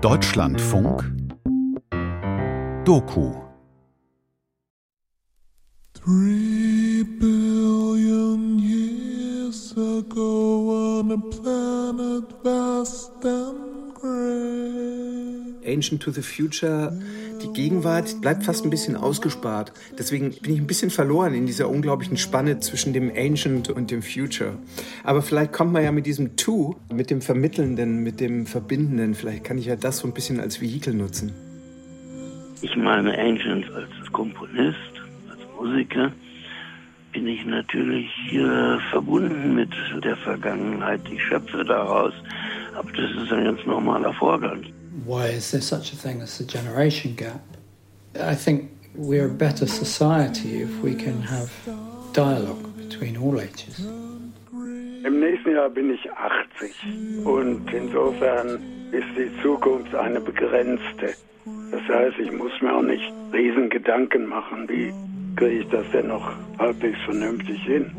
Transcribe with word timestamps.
Deutschlandfunk 0.00 1.02
Doku 2.86 3.34
Three 5.92 7.02
billion 7.02 8.58
years 8.58 9.72
ago 9.72 10.96
on 10.98 11.10
a 11.12 11.18
planet 11.18 12.32
vast 12.42 13.22
and. 13.26 13.79
Ancient 15.64 16.02
to 16.02 16.10
the 16.10 16.22
Future 16.22 16.92
die 17.42 17.52
Gegenwart 17.54 18.20
bleibt 18.20 18.44
fast 18.44 18.64
ein 18.64 18.70
bisschen 18.70 18.96
ausgespart. 18.96 19.72
Deswegen 19.98 20.32
bin 20.42 20.52
ich 20.52 20.60
ein 20.60 20.66
bisschen 20.66 20.90
verloren 20.90 21.32
in 21.32 21.46
dieser 21.46 21.70
unglaublichen 21.70 22.18
Spanne 22.18 22.60
zwischen 22.60 22.92
dem 22.92 23.10
Ancient 23.16 23.70
und 23.70 23.90
dem 23.90 24.02
Future. 24.02 24.58
Aber 25.04 25.22
vielleicht 25.22 25.52
kommt 25.52 25.72
man 25.72 25.82
ja 25.82 25.90
mit 25.90 26.04
diesem 26.04 26.36
To, 26.36 26.76
mit 26.92 27.08
dem 27.08 27.22
Vermittelnden, 27.22 28.02
mit 28.02 28.20
dem 28.20 28.44
Verbindenden, 28.44 29.14
vielleicht 29.14 29.44
kann 29.44 29.56
ich 29.56 29.66
ja 29.66 29.76
das 29.76 29.98
so 29.98 30.08
ein 30.08 30.12
bisschen 30.12 30.38
als 30.38 30.60
Vehikel 30.60 30.92
nutzen. 30.92 31.32
Ich 32.60 32.76
meine 32.76 33.18
Ancient 33.18 33.70
als 33.72 34.12
Komponist, 34.12 34.76
als 35.30 35.40
Musiker, 35.58 36.12
bin 37.12 37.26
ich 37.26 37.44
natürlich 37.44 38.10
äh, 38.32 38.78
verbunden 38.90 39.54
mit 39.54 39.70
der 40.04 40.16
Vergangenheit. 40.16 41.00
Ich 41.12 41.22
schöpfe 41.22 41.64
daraus. 41.64 42.12
Aber 42.76 42.90
das 42.92 43.10
ist 43.22 43.32
ein 43.32 43.44
ganz 43.44 43.64
normaler 43.66 44.12
Vorgang. 44.14 44.64
why 45.04 45.26
is 45.26 45.50
there 45.50 45.60
such 45.60 45.92
a 45.92 45.96
thing 45.96 46.22
as 46.22 46.40
a 46.40 46.44
generation 46.44 47.14
gap? 47.14 47.40
I 48.18 48.34
think 48.34 48.70
we're 48.94 49.26
a 49.26 49.34
better 49.34 49.66
society 49.66 50.62
if 50.62 50.80
we 50.82 50.94
can 50.94 51.22
have 51.22 51.50
dialogue 52.12 52.76
between 52.76 53.16
all 53.16 53.40
ages. 53.40 53.78
Im 55.02 55.18
nächsten 55.20 55.52
Jahr 55.52 55.70
bin 55.70 55.94
ich 55.94 56.10
80 56.12 57.24
und 57.24 57.72
insofern 57.72 58.60
ist 58.92 59.08
die 59.16 59.30
Zukunft 59.42 59.94
eine 59.94 60.20
begrenzte. 60.20 61.14
Das 61.70 61.82
heißt, 61.88 62.18
ich 62.18 62.30
muss 62.32 62.52
mir 62.60 62.74
auch 62.74 62.82
nicht 62.82 63.10
riesen 63.32 63.70
Gedanken 63.70 64.26
machen, 64.26 64.68
wie 64.68 64.92
kriege 65.36 65.60
ich 65.60 65.68
das 65.68 65.86
denn 65.92 66.08
noch 66.08 66.32
halbwegs 66.58 66.98
vernünftig 67.04 67.60
hin. 67.62 67.90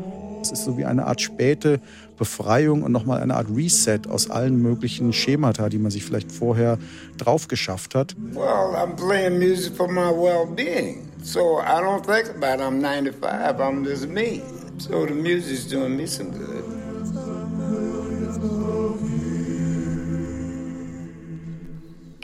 Es 0.42 0.50
ist 0.50 0.64
so 0.64 0.76
wie 0.76 0.84
eine 0.84 1.06
Art 1.06 1.20
späte 1.20 1.80
Befreiung 2.18 2.82
und 2.82 2.90
nochmal 2.90 3.22
eine 3.22 3.36
Art 3.36 3.46
Reset 3.54 4.00
aus 4.08 4.28
allen 4.28 4.60
möglichen 4.60 5.12
Schemata, 5.12 5.68
die 5.68 5.78
man 5.78 5.90
sich 5.92 6.04
vielleicht 6.04 6.32
vorher 6.32 6.78
drauf 7.16 7.46
geschafft 7.46 7.94
hat. 7.94 8.16
Well, 8.32 8.74
I'm 8.74 8.96
playing 8.96 9.38
music 9.38 9.74
for 9.76 9.88
my 9.88 10.10
well-being. 10.10 11.08
So 11.22 11.60
I 11.60 11.80
don't 11.80 12.04
think 12.04 12.28
about 12.36 12.60
I'm 12.60 12.80
95, 12.80 13.60
I'm 13.60 13.84
just 13.84 14.08
me. 14.08 14.42
So 14.78 15.06
the 15.06 15.14
music's 15.14 15.68
doing 15.68 15.96
me 15.96 16.06
some 16.06 16.30
good. 16.30 16.64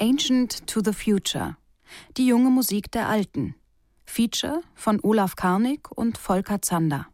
Ancient 0.01 0.67
to 0.67 0.81
the 0.81 0.93
Future. 0.93 1.57
Die 2.17 2.27
junge 2.27 2.51
Musik 2.51 2.91
der 2.91 3.09
Alten. 3.09 3.55
Feature 4.09 4.63
von 4.75 4.99
Olaf 5.03 5.37
Karnig 5.37 5.93
und 5.95 6.19
Volker 6.19 6.61
Zander. 6.61 7.07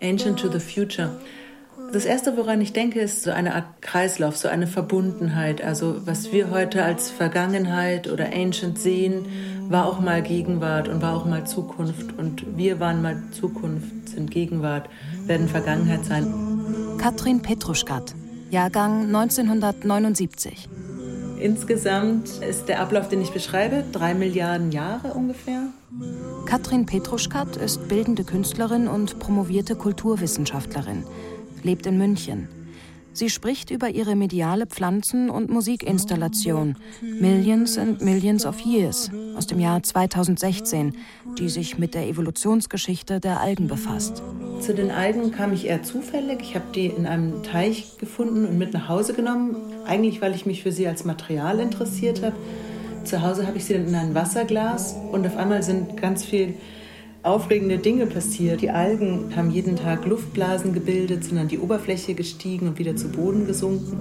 Ancient 0.00 0.40
to 0.40 0.50
the 0.50 0.58
Future. 0.58 1.20
Das 1.92 2.04
erste, 2.06 2.36
woran 2.36 2.60
ich 2.60 2.72
denke, 2.72 3.00
ist 3.00 3.22
so 3.22 3.30
eine 3.30 3.54
Art 3.54 3.82
Kreislauf, 3.82 4.36
so 4.36 4.48
eine 4.48 4.66
Verbundenheit. 4.66 5.62
Also 5.62 6.06
was 6.06 6.32
wir 6.32 6.50
heute 6.50 6.82
als 6.82 7.10
Vergangenheit 7.10 8.10
oder 8.10 8.32
Ancient 8.34 8.78
sehen, 8.78 9.26
war 9.68 9.86
auch 9.86 10.00
mal 10.00 10.22
Gegenwart 10.22 10.88
und 10.88 11.02
war 11.02 11.14
auch 11.14 11.24
mal 11.24 11.46
Zukunft. 11.46 12.18
Und 12.18 12.56
wir 12.56 12.80
waren 12.80 13.00
mal 13.00 13.22
Zukunft, 13.30 14.08
sind 14.08 14.30
Gegenwart, 14.30 14.88
werden 15.26 15.46
Vergangenheit 15.48 16.04
sein. 16.04 16.47
Katrin 16.98 17.40
Petruschkat, 17.40 18.14
Jahrgang 18.50 19.06
1979. 19.06 20.68
Insgesamt 21.40 22.28
ist 22.48 22.66
der 22.66 22.80
Ablauf, 22.80 23.08
den 23.08 23.22
ich 23.22 23.30
beschreibe, 23.30 23.84
drei 23.92 24.14
Milliarden 24.14 24.72
Jahre 24.72 25.14
ungefähr. 25.14 25.68
Katrin 26.46 26.86
Petruschkat 26.86 27.56
ist 27.56 27.88
bildende 27.88 28.24
Künstlerin 28.24 28.88
und 28.88 29.20
promovierte 29.20 29.76
Kulturwissenschaftlerin, 29.76 31.04
lebt 31.62 31.86
in 31.86 31.98
München. 31.98 32.48
Sie 33.12 33.30
spricht 33.30 33.70
über 33.70 33.90
ihre 33.90 34.14
mediale 34.14 34.66
Pflanzen- 34.66 35.30
und 35.30 35.50
Musikinstallation 35.50 36.76
Millions 37.00 37.78
and 37.78 38.00
Millions 38.00 38.44
of 38.44 38.60
Years 38.60 39.10
aus 39.36 39.46
dem 39.46 39.60
Jahr 39.60 39.82
2016, 39.82 40.94
die 41.38 41.48
sich 41.48 41.78
mit 41.78 41.94
der 41.94 42.06
Evolutionsgeschichte 42.06 43.20
der 43.20 43.40
Algen 43.40 43.66
befasst. 43.66 44.22
Zu 44.60 44.74
den 44.74 44.90
Algen 44.90 45.30
kam 45.30 45.52
ich 45.52 45.66
eher 45.66 45.82
zufällig. 45.82 46.38
Ich 46.42 46.54
habe 46.54 46.66
die 46.74 46.86
in 46.86 47.06
einem 47.06 47.42
Teich 47.42 47.96
gefunden 47.98 48.44
und 48.44 48.58
mit 48.58 48.72
nach 48.72 48.88
Hause 48.88 49.14
genommen. 49.14 49.56
Eigentlich, 49.86 50.20
weil 50.20 50.34
ich 50.34 50.46
mich 50.46 50.62
für 50.62 50.72
sie 50.72 50.86
als 50.86 51.04
Material 51.04 51.60
interessiert 51.60 52.22
habe. 52.22 52.36
Zu 53.04 53.22
Hause 53.22 53.46
habe 53.46 53.56
ich 53.56 53.64
sie 53.64 53.74
dann 53.74 53.88
in 53.88 53.94
ein 53.94 54.14
Wasserglas 54.14 54.96
und 55.12 55.26
auf 55.26 55.36
einmal 55.36 55.62
sind 55.62 55.96
ganz 55.96 56.24
viel 56.24 56.54
aufregende 57.22 57.78
Dinge 57.78 58.06
passiert. 58.06 58.60
Die 58.60 58.70
Algen 58.70 59.34
haben 59.36 59.50
jeden 59.50 59.76
Tag 59.76 60.04
Luftblasen 60.04 60.72
gebildet, 60.74 61.24
sind 61.24 61.38
an 61.38 61.48
die 61.48 61.58
Oberfläche 61.58 62.14
gestiegen 62.14 62.68
und 62.68 62.78
wieder 62.78 62.96
zu 62.96 63.08
Boden 63.08 63.46
gesunken. 63.46 63.96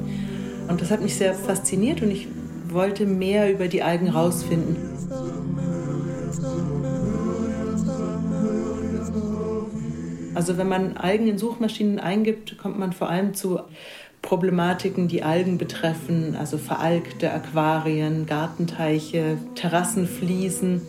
Und 0.68 0.82
das 0.82 0.92
hat 0.92 1.02
mich 1.02 1.16
sehr 1.16 1.34
fasziniert 1.34 2.02
und 2.02 2.12
ich 2.12 2.28
wollte 2.70 3.06
mehr 3.06 3.52
über 3.52 3.68
die 3.68 3.84
Algen 3.84 4.10
rausfinden. 4.10 4.76
Also 10.38 10.60
wenn 10.60 10.68
man 10.68 10.98
Algen 10.98 11.28
in 11.28 11.40
Suchmaschinen 11.40 11.98
eingibt, 11.98 12.60
kommt 12.60 12.78
man 12.78 12.94
vor 12.94 13.10
allem 13.10 13.34
zu 13.34 13.60
Problematiken, 14.22 15.08
die 15.08 15.24
Algen 15.24 15.58
betreffen, 15.58 16.36
also 16.40 16.60
veralgte 16.60 17.34
Aquarien, 17.34 18.28
Gartenteiche, 18.28 19.40
Terrassenfliesen. 19.56 20.84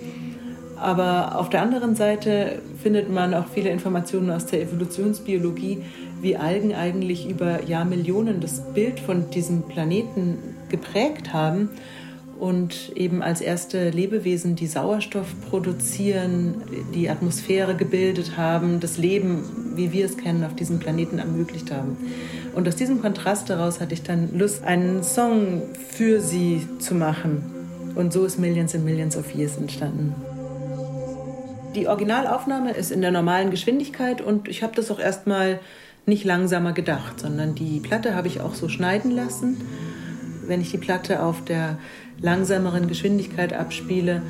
Aber 0.76 1.38
auf 1.38 1.48
der 1.48 1.62
anderen 1.62 1.96
Seite 1.96 2.60
findet 2.82 3.10
man 3.10 3.32
auch 3.32 3.46
viele 3.46 3.70
Informationen 3.70 4.30
aus 4.30 4.44
der 4.44 4.60
Evolutionsbiologie, 4.60 5.78
wie 6.20 6.36
Algen 6.36 6.74
eigentlich 6.74 7.26
über 7.26 7.64
Jahrmillionen 7.64 8.42
das 8.42 8.74
Bild 8.74 9.00
von 9.00 9.30
diesem 9.30 9.62
Planeten 9.62 10.36
geprägt 10.68 11.32
haben 11.32 11.70
und 12.38 12.92
eben 12.94 13.22
als 13.22 13.40
erste 13.40 13.90
Lebewesen, 13.90 14.54
die 14.54 14.66
Sauerstoff 14.66 15.26
produzieren, 15.50 16.62
die 16.94 17.10
Atmosphäre 17.10 17.74
gebildet 17.74 18.36
haben, 18.36 18.80
das 18.80 18.96
Leben, 18.96 19.74
wie 19.74 19.92
wir 19.92 20.06
es 20.06 20.16
kennen, 20.16 20.44
auf 20.44 20.54
diesem 20.54 20.78
Planeten 20.78 21.18
ermöglicht 21.18 21.70
haben. 21.72 21.96
Und 22.54 22.68
aus 22.68 22.76
diesem 22.76 23.00
Kontrast 23.00 23.50
daraus 23.50 23.80
hatte 23.80 23.94
ich 23.94 24.02
dann 24.02 24.36
Lust, 24.36 24.64
einen 24.64 25.02
Song 25.02 25.62
für 25.90 26.20
sie 26.20 26.66
zu 26.78 26.94
machen. 26.94 27.42
Und 27.94 28.12
so 28.12 28.24
ist 28.24 28.38
Millions 28.38 28.74
and 28.74 28.84
Millions 28.84 29.16
of 29.16 29.34
Years 29.34 29.56
entstanden. 29.56 30.14
Die 31.74 31.86
Originalaufnahme 31.86 32.72
ist 32.72 32.90
in 32.90 33.00
der 33.00 33.10
normalen 33.10 33.50
Geschwindigkeit 33.50 34.20
und 34.20 34.48
ich 34.48 34.62
habe 34.62 34.74
das 34.74 34.90
auch 34.90 34.98
erstmal 34.98 35.60
nicht 36.06 36.24
langsamer 36.24 36.72
gedacht, 36.72 37.20
sondern 37.20 37.54
die 37.54 37.80
Platte 37.80 38.14
habe 38.14 38.28
ich 38.28 38.40
auch 38.40 38.54
so 38.54 38.68
schneiden 38.68 39.10
lassen. 39.10 39.60
Wenn 40.46 40.60
ich 40.60 40.70
die 40.70 40.78
Platte 40.78 41.22
auf 41.22 41.44
der 41.44 41.78
langsameren 42.20 42.88
Geschwindigkeit 42.88 43.52
abspiele, 43.52 44.22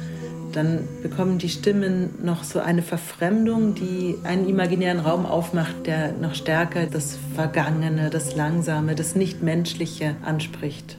dann 0.53 0.89
bekommen 1.03 1.39
die 1.39 1.49
Stimmen 1.49 2.11
noch 2.23 2.43
so 2.43 2.59
eine 2.59 2.83
Verfremdung, 2.83 3.75
die 3.75 4.17
einen 4.25 4.49
imaginären 4.49 5.01
Raum 5.01 5.27
aufmacht, 5.27 5.87
der 5.87 6.13
noch 6.13 6.35
stärker 6.35 6.87
das 6.87 7.19
Vergangene, 7.35 8.11
das 8.11 8.35
Langsame, 8.35 8.95
das 8.95 9.15
Nichtmenschliche 9.15 10.17
anspricht. 10.25 10.97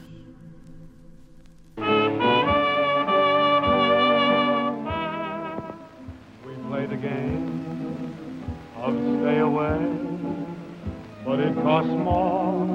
costs 11.62 11.90
more 11.90 12.66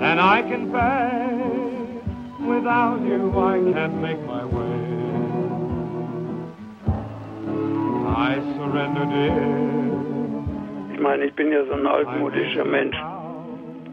than 0.00 0.18
I 0.18 0.42
can 0.42 0.72
pay. 0.72 1.59
Without 2.50 3.00
you, 3.06 3.30
I 3.38 3.58
can't 3.72 4.00
make 4.02 4.20
my 4.26 4.44
way. 4.44 4.80
I 8.28 8.34
surrender, 8.56 9.06
dear. 9.06 10.92
Ich 10.92 11.00
meine, 11.00 11.26
ich 11.26 11.34
bin 11.34 11.52
ja 11.52 11.64
so 11.66 11.74
ein 11.74 11.86
altmodischer 11.86 12.64
Mensch, 12.64 12.96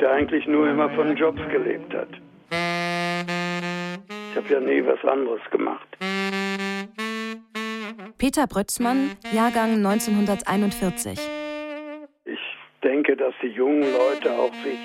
der 0.01 0.12
eigentlich 0.12 0.48
nur 0.48 0.68
immer 0.68 0.89
von 0.89 1.15
Jobs 1.15 1.42
gelebt 1.51 1.94
hat. 1.94 2.09
Ich 4.31 4.36
habe 4.36 4.48
ja 4.50 4.59
nie 4.59 4.83
was 4.86 5.06
anderes 5.06 5.42
gemacht. 5.51 5.88
Peter 8.18 8.48
Brötzmann, 8.48 9.12
Jahrgang 9.31 9.86
1941 9.86 11.19
denke, 12.88 13.15
dass 13.15 13.33
die 13.42 13.48
jungen 13.48 13.81
Leute 13.81 14.31
auch 14.31 14.54
sich 14.63 14.80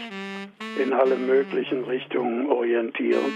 in 0.78 0.92
alle 0.92 1.16
möglichen 1.16 1.84
Richtungen 1.84 2.50
orientieren. 2.50 3.32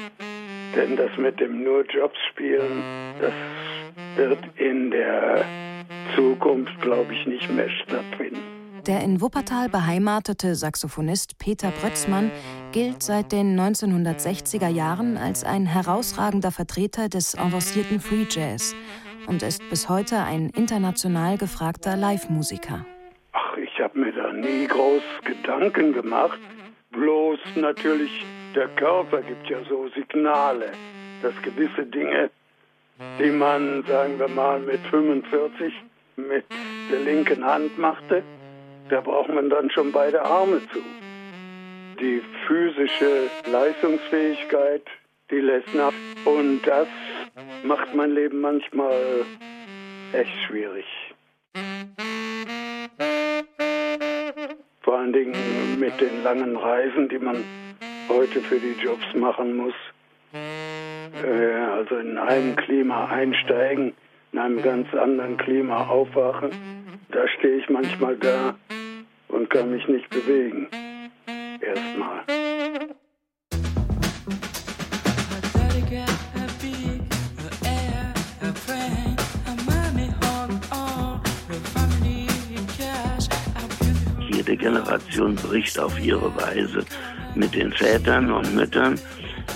Denn 0.74 0.96
das 0.96 1.10
mit 1.16 1.40
dem 1.40 1.62
nur 1.62 1.84
Jobs 1.86 2.18
spielen, 2.30 2.82
das 3.20 3.32
wird 4.16 4.38
in 4.56 4.90
der 4.90 5.44
Zukunft, 6.14 6.80
glaube 6.80 7.14
ich, 7.14 7.26
nicht 7.26 7.50
mehr 7.50 7.70
stattfinden. 7.70 8.40
Der 8.86 9.00
in 9.02 9.20
Wuppertal 9.20 9.68
beheimatete 9.68 10.54
Saxophonist 10.54 11.38
Peter 11.38 11.72
Brötzmann 11.80 12.30
gilt 12.70 13.02
seit 13.02 13.32
den 13.32 13.58
1960er 13.58 14.68
Jahren 14.68 15.16
als 15.16 15.42
ein 15.42 15.66
herausragender 15.66 16.52
Vertreter 16.52 17.08
des 17.08 17.36
avancierten 17.36 17.98
Free 17.98 18.26
Jazz 18.30 18.76
und 19.26 19.42
ist 19.42 19.68
bis 19.70 19.88
heute 19.88 20.18
ein 20.18 20.50
international 20.50 21.36
gefragter 21.36 21.96
Live-Musiker. 21.96 22.86
Ach, 23.32 23.56
ich 23.56 23.80
habe 23.80 23.98
mir 23.98 24.12
da 24.12 24.32
nie 24.32 24.68
groß 24.68 25.02
Gedanken 25.24 25.92
gemacht. 25.92 26.38
Bloß 26.90 27.38
natürlich, 27.56 28.24
der 28.54 28.68
Körper 28.68 29.22
gibt 29.22 29.48
ja 29.48 29.58
so 29.68 29.88
Signale, 29.88 30.72
dass 31.22 31.34
gewisse 31.42 31.84
Dinge, 31.84 32.30
die 33.18 33.30
man, 33.30 33.84
sagen 33.84 34.18
wir 34.18 34.28
mal, 34.28 34.60
mit 34.60 34.80
45 34.90 35.72
mit 36.16 36.44
der 36.90 37.00
linken 37.00 37.44
Hand 37.44 37.78
machte, 37.78 38.22
da 38.88 39.00
braucht 39.00 39.28
man 39.28 39.50
dann 39.50 39.70
schon 39.70 39.92
beide 39.92 40.22
Arme 40.22 40.60
zu. 40.72 40.80
Die 42.00 42.22
physische 42.46 43.30
Leistungsfähigkeit, 43.50 44.82
die 45.30 45.40
lässt 45.40 45.74
nach. 45.74 45.92
Und 46.24 46.62
das 46.64 46.88
macht 47.64 47.94
mein 47.94 48.12
Leben 48.12 48.40
manchmal 48.40 49.24
echt 50.12 50.36
schwierig. 50.46 50.86
Vor 54.86 54.98
allen 54.98 55.12
Dingen 55.12 55.34
mit 55.80 56.00
den 56.00 56.22
langen 56.22 56.56
Reisen, 56.56 57.08
die 57.08 57.18
man 57.18 57.42
heute 58.08 58.40
für 58.40 58.60
die 58.60 58.80
Jobs 58.80 59.04
machen 59.16 59.56
muss. 59.56 59.74
Äh, 60.32 61.54
also 61.72 61.96
in 61.96 62.16
einem 62.16 62.54
Klima 62.54 63.06
einsteigen, 63.06 63.94
in 64.30 64.38
einem 64.38 64.62
ganz 64.62 64.94
anderen 64.94 65.38
Klima 65.38 65.88
aufwachen. 65.88 66.50
Da 67.10 67.26
stehe 67.26 67.56
ich 67.56 67.68
manchmal 67.68 68.14
da 68.14 68.54
und 69.26 69.50
kann 69.50 69.72
mich 69.72 69.88
nicht 69.88 70.08
bewegen. 70.10 70.68
Erstmal. 71.60 72.45
Jede 84.46 84.58
Generation 84.58 85.34
bricht 85.34 85.76
auf 85.76 85.98
ihre 85.98 86.32
Weise 86.36 86.84
mit 87.34 87.52
den 87.52 87.72
Vätern 87.72 88.30
und 88.30 88.54
Müttern 88.54 88.96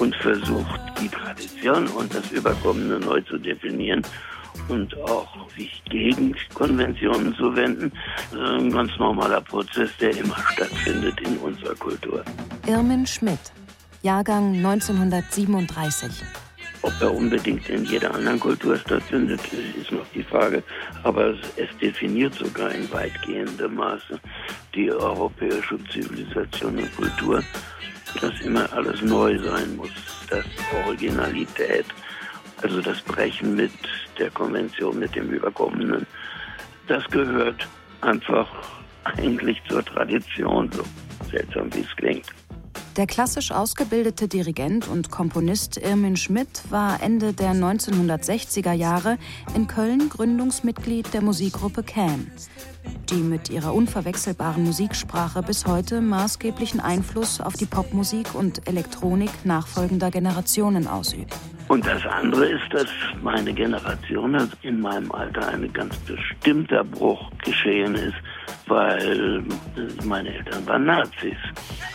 und 0.01 0.17
versucht 0.17 0.81
die 1.01 1.09
Tradition 1.09 1.87
und 1.87 2.13
das 2.13 2.33
Überkommene 2.33 2.99
neu 2.99 3.21
zu 3.21 3.39
definieren 3.39 4.03
und 4.67 4.93
auch 5.03 5.49
sich 5.57 5.81
gegen 5.89 6.35
Konventionen 6.55 7.37
zu 7.37 7.55
wenden. 7.55 7.93
Ein 8.33 8.73
ganz 8.73 8.91
normaler 8.99 9.41
Prozess, 9.43 9.91
der 10.01 10.11
immer 10.17 10.37
stattfindet 10.55 11.21
in 11.21 11.37
unserer 11.37 11.77
Kultur. 11.77 12.25
Irmin 12.67 13.07
Schmidt, 13.07 13.53
Jahrgang 14.03 14.57
1937. 14.57 16.11
Ob 16.83 16.93
er 17.01 17.15
unbedingt 17.15 17.69
in 17.69 17.85
jeder 17.85 18.15
anderen 18.15 18.41
Kultur 18.41 18.77
stattfindet, 18.79 19.41
ist 19.79 19.93
noch 19.93 20.07
die 20.15 20.23
Frage. 20.23 20.63
Aber 21.03 21.35
es 21.57 21.79
definiert 21.81 22.35
sogar 22.35 22.73
in 22.73 22.91
weitgehendem 22.91 23.75
Maße 23.75 24.19
die 24.75 24.91
europäische 24.91 25.79
Zivilisation 25.91 26.79
und 26.79 26.97
Kultur, 26.97 27.43
dass 28.21 28.41
immer 28.41 28.73
alles 28.73 29.03
neu 29.03 29.39
sein 29.39 29.77
muss, 29.77 29.91
dass 30.29 30.45
Originalität 30.87 31.87
also 32.63 32.81
das 32.81 33.01
Brechen 33.03 33.57
mit 33.57 33.73
der 34.19 34.31
Konvention, 34.31 34.99
mit 34.99 35.15
dem 35.15 35.31
Überkommenen, 35.31 36.07
das 36.89 37.05
gehört 37.11 37.67
einfach 38.01 38.49
eigentlich 39.05 39.61
zur 39.69 39.85
Tradition, 39.85 40.71
so 40.73 40.83
seltsam 41.31 41.73
wie 41.75 41.81
es 41.81 41.97
klingt. 41.97 42.27
Der 42.97 43.07
klassisch 43.07 43.53
ausgebildete 43.53 44.27
Dirigent 44.27 44.89
und 44.89 45.11
Komponist 45.11 45.79
Irmin 45.79 46.17
Schmidt 46.17 46.63
war 46.71 47.01
Ende 47.01 47.33
der 47.33 47.53
1960er 47.53 48.73
Jahre 48.73 49.17
in 49.55 49.69
Köln 49.69 50.09
Gründungsmitglied 50.09 51.15
der 51.15 51.23
Musikgruppe 51.23 51.85
Can, 51.85 52.31
die 53.11 53.23
mit 53.23 53.51
ihrer 53.51 53.75
unverwechselbaren 53.75 54.65
Musiksprache 54.65 55.43
bis 55.43 55.67
heute 55.67 56.01
maßgeblichen 56.01 56.81
Einfluss 56.81 57.41
auf 57.41 57.55
die 57.55 57.67
Popmusik 57.67 58.35
und 58.35 58.67
Elektronik 58.69 59.31
nachfolgender 59.45 60.11
Generationen 60.11 60.87
ausübt. 60.87 61.35
Und 61.69 61.87
das 61.87 62.05
andere 62.05 62.47
ist, 62.47 62.73
dass 62.73 62.89
meine 63.23 63.53
Generation, 63.53 64.35
also 64.35 64.53
in 64.63 64.81
meinem 64.81 65.13
Alter, 65.13 65.47
ein 65.49 65.73
ganz 65.73 65.97
bestimmter 65.99 66.83
Bruch 66.83 67.31
geschehen 67.45 67.95
ist, 67.95 68.17
weil 68.67 69.45
meine 70.05 70.35
Eltern 70.35 70.67
waren 70.67 70.85
Nazis. 70.87 71.37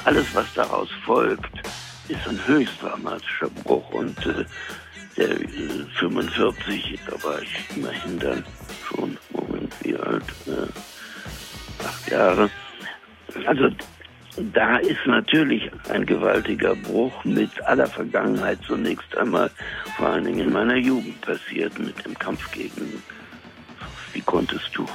Alles, 0.05 0.33
was 0.33 0.53
daraus 0.53 0.89
folgt, 1.05 1.51
ist 2.07 2.27
ein 2.27 2.39
höchst 2.47 2.81
dramatischer 2.81 3.49
Bruch. 3.63 3.89
Und 3.91 4.17
äh, 4.25 4.45
der 5.17 5.31
äh, 5.31 5.85
45, 5.99 6.99
da 7.07 7.23
war 7.23 7.41
ich 7.41 7.75
immerhin 7.75 8.19
dann 8.19 8.43
schon, 8.87 9.17
wie 9.81 9.95
alt? 9.95 10.23
Äh, 10.47 11.85
acht 11.85 12.11
Jahre. 12.11 12.49
Also 13.45 13.69
da 14.53 14.77
ist 14.77 15.05
natürlich 15.05 15.71
ein 15.89 16.05
gewaltiger 16.05 16.75
Bruch 16.75 17.23
mit 17.23 17.49
aller 17.63 17.87
Vergangenheit 17.87 18.59
zunächst 18.67 19.17
einmal, 19.17 19.49
vor 19.95 20.09
allen 20.09 20.25
Dingen 20.25 20.47
in 20.47 20.53
meiner 20.53 20.75
Jugend 20.75 21.21
passiert, 21.21 21.77
mit 21.79 22.05
dem 22.05 22.17
Kampf 22.19 22.51
gegen, 22.51 23.01
wie 24.13 24.21
konntest 24.21 24.69
du 24.73 24.85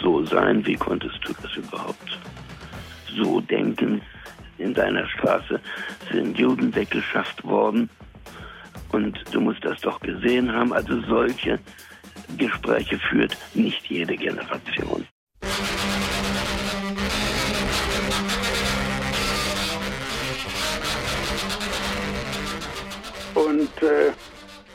so 0.00 0.24
sein, 0.26 0.66
wie 0.66 0.74
konntest 0.74 1.18
du 1.24 1.32
das 1.40 1.54
überhaupt 1.56 2.18
so 3.16 3.40
denken. 3.40 4.02
In 4.58 4.74
deiner 4.74 5.06
Straße 5.08 5.60
sind 6.12 6.38
Juden 6.38 6.74
weggeschafft 6.74 7.44
worden 7.44 7.88
und 8.90 9.18
du 9.32 9.40
musst 9.40 9.64
das 9.64 9.80
doch 9.80 10.00
gesehen 10.00 10.52
haben. 10.52 10.72
Also 10.72 11.00
solche 11.02 11.58
Gespräche 12.36 12.98
führt 12.98 13.36
nicht 13.54 13.86
jede 13.86 14.16
Generation. 14.16 15.06
Und 23.34 23.82
äh, 23.82 24.12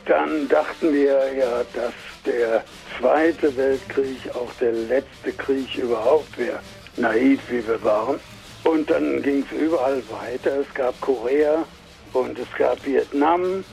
dann 0.06 0.48
dachten 0.50 0.94
wir 0.94 1.34
ja, 1.34 1.64
dass 1.74 1.94
der 2.26 2.64
Zweite 3.00 3.56
Weltkrieg 3.56 4.18
auch 4.34 4.52
der 4.60 4.74
letzte 4.74 5.32
Krieg 5.32 5.78
überhaupt 5.78 6.38
wäre. 6.38 6.60
Naiv 6.98 7.40
wie 7.50 7.66
wir 7.66 7.82
waren. 7.84 8.20
Und 8.66 8.90
dann 8.90 9.22
ging 9.22 9.46
es 9.50 9.58
überall 9.58 10.04
weiter. 10.10 10.60
Es 10.60 10.74
gab 10.74 11.00
Korea 11.00 11.66
und 12.12 12.38
es 12.38 12.48
gab 12.58 12.86
Vietnam 12.86 13.64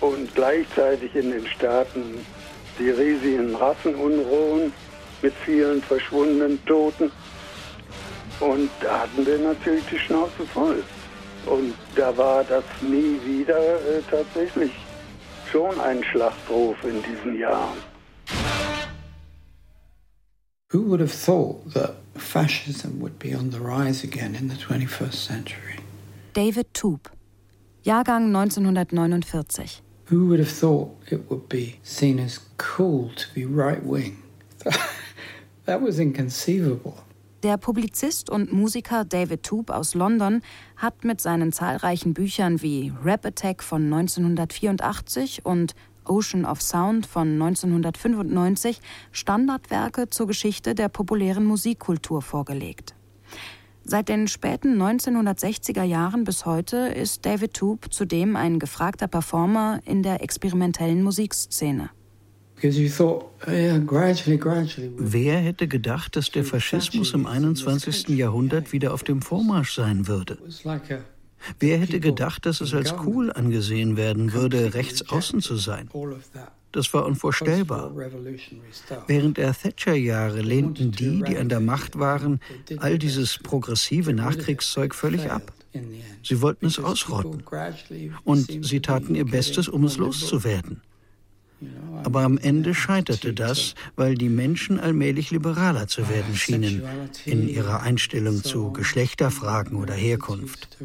und 0.00 0.34
gleichzeitig 0.34 1.14
in 1.14 1.30
den 1.30 1.46
Staaten 1.46 2.26
die 2.78 2.90
riesigen 2.90 3.54
Rassenunruhen 3.54 4.72
mit 5.22 5.34
vielen 5.44 5.82
verschwundenen 5.82 6.64
Toten. 6.66 7.10
Und 8.40 8.70
da 8.80 9.00
hatten 9.00 9.26
wir 9.26 9.38
natürlich 9.38 9.84
die 9.90 9.98
Schnauze 9.98 10.46
voll. 10.52 10.82
Und 11.46 11.74
da 11.94 12.16
war 12.16 12.44
das 12.44 12.64
nie 12.82 13.18
wieder 13.24 13.58
äh, 13.58 14.02
tatsächlich 14.10 14.72
schon 15.50 15.78
ein 15.80 16.02
Schlachtruf 16.04 16.76
in 16.84 17.02
diesen 17.02 17.38
Jahren. 17.38 17.78
Who 20.72 20.82
would 20.90 21.00
have 21.00 21.14
thought 21.14 21.72
that 21.74 21.94
fascism 22.16 23.00
would 23.00 23.18
be 23.18 23.34
on 23.34 23.50
the 23.50 23.60
rise 23.60 24.02
again 24.04 24.34
in 24.34 24.48
the 24.48 24.56
21st 24.56 25.14
century? 25.14 25.78
David 26.34 26.74
Toop, 26.74 27.08
Jahrgang 27.84 28.34
1949. 28.34 29.82
Who 30.08 30.28
would 30.28 30.38
have 30.38 30.52
thought 30.52 30.96
it 31.10 31.28
would 31.28 31.48
be 31.48 31.80
seen 31.82 32.20
as 32.20 32.40
cool 32.58 33.10
to 33.16 33.26
be 33.34 33.44
right 33.44 33.82
wing? 33.82 34.22
that 35.64 35.82
was 35.82 35.98
inconceivable. 35.98 36.94
Der 37.42 37.56
Publizist 37.58 38.30
und 38.30 38.52
Musiker 38.52 39.04
David 39.04 39.42
Toop 39.42 39.70
aus 39.70 39.94
London 39.94 40.42
hat 40.76 41.04
mit 41.04 41.20
seinen 41.20 41.52
zahlreichen 41.52 42.14
Büchern 42.14 42.62
wie 42.62 42.92
Rap 43.04 43.26
Attack 43.26 43.62
von 43.62 43.84
1984 43.92 45.44
und 45.44 45.74
Ocean 46.04 46.44
of 46.44 46.62
Sound 46.62 47.06
von 47.06 47.40
1995 47.40 48.80
Standardwerke 49.12 50.08
zur 50.08 50.28
Geschichte 50.28 50.74
der 50.74 50.88
populären 50.88 51.44
Musikkultur 51.44 52.22
vorgelegt. 52.22 52.94
Seit 53.88 54.08
den 54.08 54.26
späten 54.26 54.82
1960er 54.82 55.84
Jahren 55.84 56.24
bis 56.24 56.44
heute 56.44 56.76
ist 56.88 57.24
David 57.24 57.54
Toop 57.54 57.92
zudem 57.92 58.34
ein 58.34 58.58
gefragter 58.58 59.06
Performer 59.06 59.80
in 59.84 60.02
der 60.02 60.24
experimentellen 60.24 61.04
Musikszene. 61.04 61.90
Wer 64.98 65.38
hätte 65.38 65.68
gedacht, 65.68 66.16
dass 66.16 66.30
der 66.32 66.44
Faschismus 66.44 67.14
im 67.14 67.26
21. 67.26 68.08
Jahrhundert 68.08 68.72
wieder 68.72 68.92
auf 68.92 69.04
dem 69.04 69.22
Vormarsch 69.22 69.74
sein 69.74 70.08
würde? 70.08 70.38
Wer 71.58 71.78
hätte 71.78 72.00
gedacht, 72.00 72.46
dass 72.46 72.60
es 72.60 72.74
als 72.74 72.94
cool 73.04 73.32
angesehen 73.32 73.96
werden 73.96 74.32
würde, 74.32 74.74
rechts 74.74 75.08
außen 75.08 75.40
zu 75.40 75.56
sein? 75.56 75.88
Das 76.72 76.92
war 76.92 77.06
unvorstellbar. 77.06 77.92
Während 79.06 79.38
der 79.38 79.54
Thatcher-Jahre 79.54 80.42
lehnten 80.42 80.92
die, 80.92 81.22
die 81.22 81.38
an 81.38 81.48
der 81.48 81.60
Macht 81.60 81.98
waren, 81.98 82.40
all 82.78 82.98
dieses 82.98 83.38
progressive 83.38 84.12
Nachkriegszeug 84.12 84.94
völlig 84.94 85.30
ab. 85.30 85.52
Sie 86.22 86.40
wollten 86.42 86.66
es 86.66 86.78
ausrotten. 86.78 87.42
Und 88.24 88.64
sie 88.64 88.80
taten 88.80 89.14
ihr 89.14 89.24
Bestes, 89.24 89.68
um 89.68 89.84
es 89.84 89.96
loszuwerden. 89.96 90.82
Aber 92.04 92.20
am 92.22 92.38
Ende 92.38 92.74
scheiterte 92.74 93.32
das, 93.32 93.74
weil 93.96 94.14
die 94.14 94.28
Menschen 94.28 94.78
allmählich 94.78 95.30
liberaler 95.30 95.88
zu 95.88 96.08
werden 96.08 96.36
schienen 96.36 96.82
in 97.24 97.48
ihrer 97.48 97.82
Einstellung 97.82 98.42
zu 98.44 98.72
Geschlechterfragen 98.72 99.76
oder 99.76 99.94
Herkunft. 99.94 100.76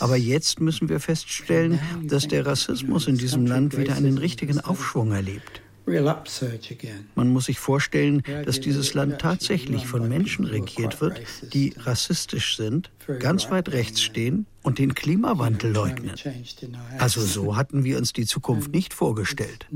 Aber 0.00 0.16
jetzt 0.16 0.60
müssen 0.60 0.88
wir 0.88 1.00
feststellen, 1.00 1.78
dass 2.04 2.26
der 2.26 2.46
Rassismus 2.46 3.06
in 3.06 3.16
diesem 3.16 3.46
Land 3.46 3.78
wieder 3.78 3.94
einen 3.94 4.18
richtigen 4.18 4.60
Aufschwung 4.60 5.12
erlebt. 5.12 5.62
Man 7.14 7.28
muss 7.28 7.46
sich 7.46 7.58
vorstellen, 7.58 8.22
dass 8.44 8.60
dieses 8.60 8.94
Land 8.94 9.20
tatsächlich 9.20 9.86
von 9.86 10.08
Menschen 10.08 10.44
regiert 10.44 11.00
wird, 11.00 11.20
die 11.52 11.74
rassistisch 11.78 12.56
sind, 12.56 12.90
ganz 13.18 13.50
weit 13.50 13.70
rechts 13.70 14.02
stehen 14.02 14.46
und 14.62 14.78
den 14.78 14.94
Klimawandel 14.94 15.72
leugnen. 15.72 16.14
Also 16.98 17.20
so 17.20 17.56
hatten 17.60 17.84
wir 17.84 17.98
uns 17.98 18.12
die 18.12 18.26
Zukunft 18.26 18.72
nicht 18.72 18.92
vorgestellt. 18.94 19.66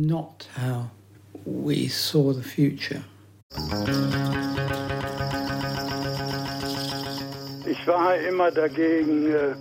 Ich 7.66 7.86
war 7.86 8.16
immer 8.16 8.50
dagegen, 8.50 9.26
äh, 9.32 9.54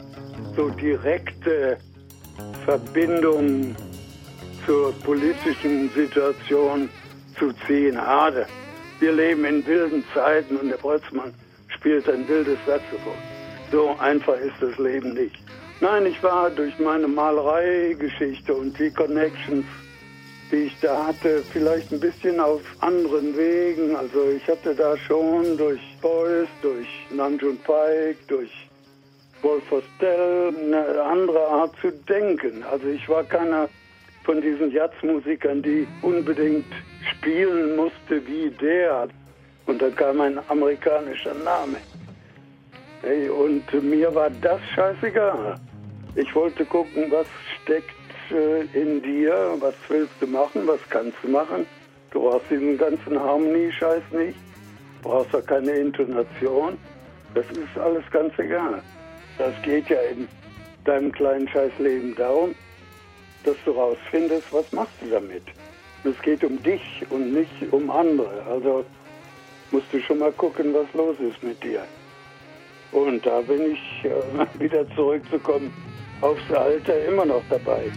so 0.55 0.69
direkte 0.69 1.77
Verbindungen 2.65 3.75
zur 4.65 4.93
politischen 5.01 5.89
Situation 5.91 6.89
zu 7.37 7.51
ziehen. 7.65 7.99
Hade. 7.99 8.45
Wir 8.99 9.13
leben 9.13 9.45
in 9.45 9.65
wilden 9.65 10.03
Zeiten 10.13 10.57
und 10.57 10.69
der 10.69 10.77
Boltzmann 10.77 11.33
spielt 11.69 12.07
ein 12.09 12.27
wildes 12.27 12.57
Saxophon. 12.65 13.13
So 13.71 13.95
einfach 13.99 14.37
ist 14.37 14.61
das 14.61 14.77
Leben 14.77 15.13
nicht. 15.13 15.39
Nein, 15.79 16.05
ich 16.05 16.21
war 16.21 16.51
durch 16.51 16.77
meine 16.77 17.07
Malereigeschichte 17.07 18.53
und 18.53 18.77
die 18.77 18.91
Connections, 18.91 19.65
die 20.51 20.67
ich 20.67 20.79
da 20.81 21.07
hatte, 21.07 21.41
vielleicht 21.51 21.91
ein 21.91 21.99
bisschen 21.99 22.39
auf 22.39 22.61
anderen 22.81 23.35
Wegen. 23.35 23.95
Also 23.95 24.29
ich 24.29 24.47
hatte 24.47 24.75
da 24.75 24.95
schon 24.97 25.57
durch 25.57 25.81
Beuys, 26.01 26.49
durch 26.61 26.87
Namjoon 27.09 27.57
Paik, 27.59 28.17
durch 28.27 28.51
Wolf 29.41 29.63
Hostel 29.71 30.53
eine 30.55 31.01
andere 31.01 31.47
Art 31.47 31.73
zu 31.81 31.91
denken. 31.91 32.63
Also 32.69 32.87
ich 32.87 33.09
war 33.09 33.23
keiner 33.23 33.67
von 34.23 34.41
diesen 34.41 34.71
Jazzmusikern, 34.71 35.61
die 35.61 35.87
unbedingt 36.01 36.65
spielen 37.11 37.75
musste 37.75 38.25
wie 38.27 38.49
der. 38.49 39.07
Und 39.65 39.81
dann 39.81 39.95
kam 39.95 40.21
ein 40.21 40.39
amerikanischer 40.49 41.33
Name. 41.33 41.77
Hey, 43.01 43.29
und 43.29 43.63
mir 43.83 44.13
war 44.13 44.29
das 44.41 44.59
scheißegal. 44.75 45.55
Ich 46.15 46.35
wollte 46.35 46.65
gucken, 46.65 47.05
was 47.09 47.25
steckt 47.61 47.89
äh, 48.31 48.61
in 48.79 49.01
dir, 49.01 49.55
was 49.59 49.73
willst 49.87 50.13
du 50.19 50.27
machen, 50.27 50.67
was 50.67 50.79
kannst 50.89 51.17
du 51.23 51.29
machen. 51.29 51.65
Du 52.11 52.21
brauchst 52.21 52.49
diesen 52.49 52.77
ganzen 52.77 53.17
Harmonie-Scheiß 53.17 54.03
nicht, 54.11 54.37
du 55.01 55.09
brauchst 55.09 55.33
auch 55.33 55.45
keine 55.45 55.71
Intonation. 55.71 56.77
Das 57.33 57.45
ist 57.51 57.77
alles 57.77 58.03
ganz 58.11 58.37
egal. 58.37 58.81
Das 59.37 59.53
geht 59.63 59.87
ja 59.89 59.99
in 60.11 60.27
deinem 60.83 61.11
kleinen 61.11 61.47
Scheißleben 61.47 62.15
darum, 62.15 62.53
dass 63.43 63.55
du 63.65 63.71
rausfindest, 63.71 64.51
was 64.51 64.71
machst 64.71 64.93
du 65.01 65.09
damit. 65.09 65.43
Es 66.03 66.19
geht 66.21 66.43
um 66.43 66.61
dich 66.63 66.81
und 67.09 67.33
nicht 67.33 67.71
um 67.71 67.89
andere. 67.89 68.43
Also 68.49 68.83
musst 69.71 69.87
du 69.91 69.99
schon 70.01 70.19
mal 70.19 70.31
gucken, 70.31 70.73
was 70.73 70.87
los 70.93 71.15
ist 71.19 71.41
mit 71.43 71.63
dir. 71.63 71.83
Und 72.91 73.25
da 73.25 73.41
bin 73.41 73.73
ich 73.73 74.05
äh, 74.05 74.59
wieder 74.59 74.85
zurückzukommen 74.95 75.73
aufs 76.21 76.51
Alter 76.51 77.05
immer 77.05 77.25
noch 77.25 77.43
dabei. 77.49 77.91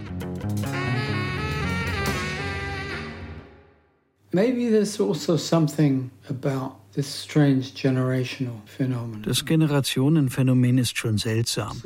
Maybe 4.31 4.69
there's 4.69 4.99
also 4.99 5.37
something 5.37 6.11
about 6.29 6.75
this 6.93 7.23
strange 7.23 7.71
generational 7.73 8.61
phenomenon. 8.65 9.23
Das 9.23 9.45
Generationenphänomen 9.45 10.77
ist 10.77 10.97
schon 10.97 11.17
seltsam. 11.17 11.81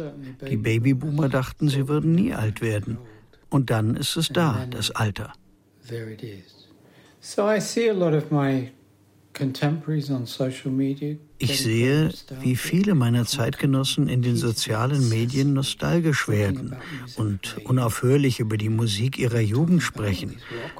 Die 0.50 0.58
Babyboomer 0.58 1.30
dachten, 1.30 1.70
sie 1.70 1.88
würden 1.88 2.13
nie 2.13 2.34
alt 2.34 2.62
werden. 2.62 2.98
Und 3.50 3.70
dann 3.70 3.96
ist 3.96 4.15
es 4.15 4.29
da, 4.29 4.65
das 4.70 4.91
Alter. 4.91 5.34
There 5.88 6.12
it 6.12 6.24
is. 6.24 6.68
So 7.22 7.50
I 7.50 7.60
see 7.60 7.89
a 7.89 7.94
lot 7.94 8.13
of 8.13 8.32
my 8.32 8.72
contemporaries 9.34 10.10
on 10.10 10.25
social 10.25 10.72
media 10.72 11.18
ich 11.41 11.62
sehe, 11.62 12.12
wie 12.41 12.58
viele 12.58 12.96
meiner 12.96 13.25
Zeitgenossen 13.25 14.10
in 14.10 14.22
den 14.22 14.36
sozialen 14.36 15.08
Medien 15.08 15.53
nostalgisch 15.53 16.27
werden 16.27 16.75
und 17.15 17.58
unaufhörlich 17.63 18.41
über 18.41 18.58
die 18.58 18.68
Musik 18.68 19.18
ihrer 19.18 19.39
Jugend 19.39 19.82
sprechen, 19.82 20.36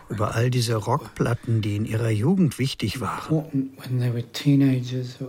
über 0.10 0.36
all 0.36 0.50
diese 0.50 0.76
Rockplatten, 0.76 1.62
die 1.62 1.78
in 1.78 1.86
ihrer 1.86 2.10
Jugend 2.10 2.60
wichtig 2.60 3.00
waren. 3.00 3.70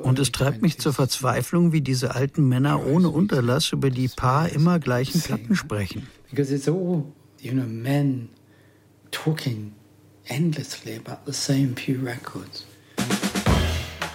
Und 0.02 0.18
es 0.18 0.32
treibt 0.32 0.62
mich 0.62 0.78
zur 0.78 0.92
Verzweiflung, 0.92 1.72
wie 1.72 1.80
diese 1.80 2.16
alten 2.16 2.48
Männer 2.48 2.84
ohne 2.84 3.08
Unterlass 3.08 3.70
über 3.70 3.90
die 3.90 4.08
paar 4.08 4.48
immer 4.50 4.80
gleichen 4.80 5.20
Platten 5.20 5.54
sprechen. 5.54 6.08
Because 6.28 6.52
it's 6.52 6.68
all 6.68 7.04
you 7.42 7.52
know, 7.52 7.66
men 7.66 8.28
talking 9.10 9.74
endlessly 10.26 10.96
about 10.96 11.24
the 11.24 11.32
same 11.32 11.74
few 11.74 11.98
records. 11.98 12.66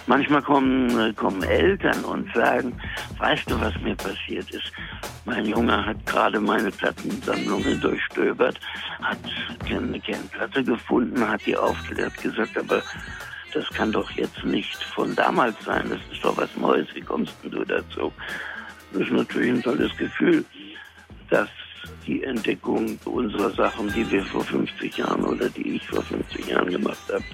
Manchmal 0.06 0.40
kommen, 0.42 1.14
kommen 1.16 1.42
Eltern 1.42 2.04
und 2.04 2.32
sagen, 2.32 2.80
weißt 3.18 3.50
du, 3.50 3.60
was 3.60 3.74
mir 3.80 3.96
passiert 3.96 4.48
ist? 4.52 4.70
Mein 5.24 5.46
Junge 5.46 5.84
hat 5.84 6.06
gerade 6.06 6.38
meine 6.38 6.70
Plattensammlungen 6.70 7.80
durchstöbert, 7.80 8.60
hat 9.02 9.18
eine 9.68 9.98
Kernplatte 9.98 10.62
gefunden, 10.62 11.28
hat 11.28 11.44
die 11.44 11.56
aufgeklärt, 11.56 12.16
gesagt, 12.22 12.56
aber 12.56 12.82
das 13.52 13.68
kann 13.70 13.90
doch 13.90 14.08
jetzt 14.12 14.44
nicht 14.44 14.80
von 14.94 15.12
damals 15.16 15.56
sein, 15.64 15.88
das 15.88 15.98
ist 16.12 16.24
doch 16.24 16.36
was 16.36 16.56
Neues, 16.56 16.86
wie 16.94 17.00
kommst 17.00 17.34
du 17.42 17.64
dazu? 17.64 18.12
Das 18.92 19.02
ist 19.02 19.10
natürlich 19.10 19.50
ein 19.50 19.62
tolles 19.62 19.96
Gefühl, 19.96 20.44
dass 21.30 21.48
die 22.06 22.22
Entdeckung 22.22 22.98
unserer 23.04 23.50
Sachen, 23.50 23.92
die 23.92 24.10
wir 24.10 24.24
vor 24.24 24.44
50 24.44 24.96
Jahren 24.96 25.24
oder 25.24 25.48
die 25.48 25.76
ich 25.76 25.86
vor 25.86 26.02
50 26.02 26.46
Jahren 26.48 26.70
gemacht 26.70 26.98
habe, 27.12 27.24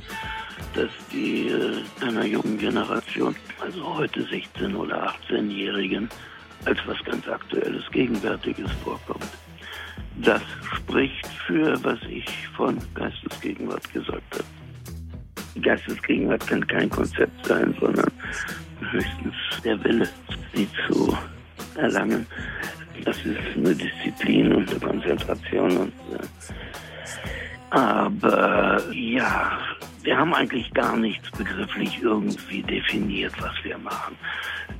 dass 0.75 0.91
die 1.12 1.49
äh, 1.49 1.83
einer 2.05 2.25
jungen 2.25 2.59
Generation, 2.59 3.35
also 3.61 3.97
heute 3.97 4.23
16- 4.23 4.75
oder 4.75 5.14
18-Jährigen, 5.29 6.09
als 6.64 6.79
was 6.87 7.02
ganz 7.05 7.26
Aktuelles, 7.29 7.85
Gegenwärtiges 7.91 8.71
vorkommt. 8.85 9.26
Das 10.17 10.43
spricht 10.76 11.26
für, 11.47 11.83
was 11.83 11.99
ich 12.09 12.26
von 12.57 12.79
Geistesgegenwart 12.95 13.93
gesagt 13.93 14.23
habe. 14.33 15.61
Geistesgegenwart 15.61 16.47
kann 16.47 16.67
kein 16.67 16.88
Konzept 16.88 17.47
sein, 17.47 17.75
sondern 17.81 18.11
höchstens 18.91 19.35
der 19.64 19.83
Wille, 19.85 20.09
sie 20.55 20.69
zu 20.87 21.17
erlangen. 21.76 22.26
Das 23.04 23.16
ist 23.18 23.38
eine 23.56 23.75
Disziplin 23.75 24.52
und 24.52 24.71
eine 24.71 24.80
Konzentration. 24.80 25.76
Und, 25.76 25.92
äh, 26.12 26.26
aber 27.71 28.82
ja, 28.92 29.59
wir 30.02 30.16
haben 30.16 30.35
eigentlich 30.35 30.73
gar 30.75 30.97
nichts 30.97 31.30
begrifflich 31.30 32.00
irgendwie 32.02 32.62
definiert, 32.62 33.32
was 33.40 33.52
wir 33.62 33.78
machen. 33.78 34.16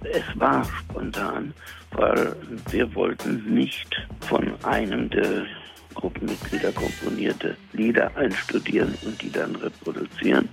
Es 0.03 0.25
war 0.39 0.65
spontan, 0.65 1.55
weil 1.93 2.35
wir 2.71 2.95
wollten 2.95 3.55
nicht 3.55 3.95
von 4.21 4.53
einem 4.65 5.09
der 5.11 5.47
Gruppenmitglieder 5.95 6.73
komponierte 6.73 7.57
Lieder 7.73 8.11
einstudieren 8.17 8.97
und 9.05 9.21
die 9.23 9.31
dann 9.31 9.55
reproduzieren, 9.57 10.49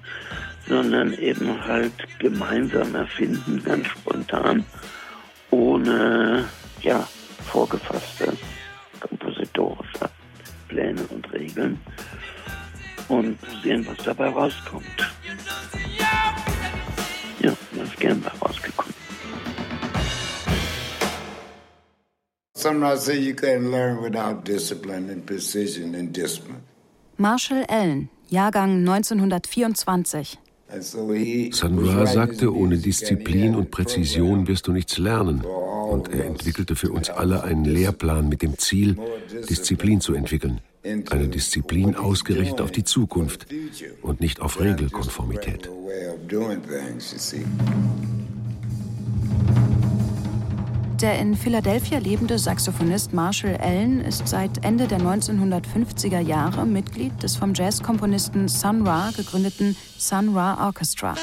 sondern 0.67 1.13
eben 1.13 1.65
halt 1.65 1.93
gemeinsam 2.19 2.93
erfinden, 2.93 3.63
ganz 3.63 3.87
spontan, 3.87 4.65
ohne 5.49 6.45
ja, 6.81 7.07
vorgefasste 7.51 8.37
kompositorische 8.99 10.09
Pläne 10.67 11.01
und 11.09 11.31
Regeln 11.33 11.79
und 13.07 13.37
sehen, 13.63 13.85
was 13.87 13.97
dabei 14.05 14.29
rauskommt. 14.29 14.85
Ja, 17.39 17.53
da 17.71 17.83
ist 17.83 17.97
gern 17.97 18.21
bei 18.21 18.31
rausgekommen. 18.45 18.93
Sometimes 22.55 23.05
say 23.05 23.17
you 23.17 23.33
can 23.33 23.71
learn 23.71 24.01
without 24.03 24.43
discipline 24.43 25.09
and 25.09 25.25
precision 25.25 25.95
and 25.95 26.13
discipline. 26.13 26.61
Marshall 27.17 27.65
Allen, 27.69 28.09
Jahrgang 28.29 28.85
1924. 28.85 30.37
Sanra 31.51 32.05
sagte, 32.05 32.53
ohne 32.53 32.77
Disziplin 32.77 33.55
und 33.55 33.71
Präzision 33.71 34.47
wirst 34.47 34.67
du 34.67 34.71
nichts 34.71 34.97
lernen. 34.97 35.43
und 35.89 36.09
er 36.09 36.25
entwickelte 36.25 36.75
für 36.75 36.91
uns 36.91 37.09
alle 37.09 37.43
einen 37.43 37.65
Lehrplan 37.65 38.29
mit 38.29 38.41
dem 38.41 38.57
Ziel, 38.57 38.95
Disziplin 39.49 40.01
zu 40.01 40.13
entwickeln. 40.13 40.61
Eine 40.83 41.27
Disziplin 41.27 41.95
ausgerichtet 41.95 42.61
auf 42.61 42.71
die 42.71 42.83
Zukunft 42.83 43.47
und 44.01 44.21
nicht 44.21 44.39
auf 44.39 44.59
Regelkonformität. 44.59 45.69
Der 51.01 51.17
in 51.17 51.33
Philadelphia 51.33 51.97
lebende 51.97 52.37
Saxophonist 52.37 53.13
Marshall 53.13 53.55
Allen 53.61 54.01
ist 54.01 54.27
seit 54.27 54.65
Ende 54.65 54.85
der 54.85 54.99
1950er 54.99 56.19
Jahre 56.19 56.65
Mitglied 56.65 57.23
des 57.23 57.37
vom 57.37 57.53
Jazzkomponisten 57.53 58.49
Sun 58.49 58.85
Ra 58.85 59.11
gegründeten 59.15 59.77
Sun 59.97 60.35
Ra 60.35 60.67
Orchestra. 60.67 61.15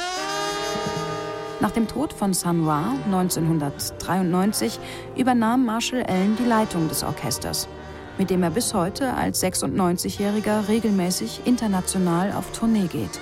Nach 1.61 1.73
dem 1.73 1.87
Tod 1.89 2.15
von 2.15 2.33
Sun 2.33 2.67
Ra 2.67 2.95
1993 3.05 4.79
übernahm 5.15 5.67
Marshall 5.67 6.05
Allen 6.05 6.37
die 6.37 6.49
Leitung 6.49 6.89
des 6.89 7.03
Orchesters, 7.03 7.69
mit 8.17 8.31
dem 8.31 8.43
er 8.43 8.51
bis 8.51 8.73
heute 8.73 9.13
als 9.13 9.43
96-Jähriger 9.43 10.69
regelmäßig 10.69 11.43
international 11.45 12.33
auf 12.33 12.51
Tournee 12.53 12.87
geht. 12.87 13.21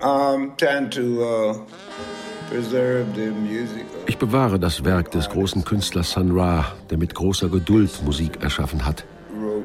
Um, 0.00 0.56
to, 0.56 1.00
uh 1.00 1.54
ich 4.06 4.18
bewahre 4.18 4.58
das 4.58 4.84
Werk 4.84 5.10
des 5.10 5.28
großen 5.28 5.64
Künstlers 5.64 6.12
Sun 6.12 6.38
Ra, 6.38 6.72
der 6.90 6.98
mit 6.98 7.14
großer 7.14 7.48
Geduld 7.48 7.90
Musik 8.04 8.42
erschaffen 8.42 8.84
hat. 8.84 9.04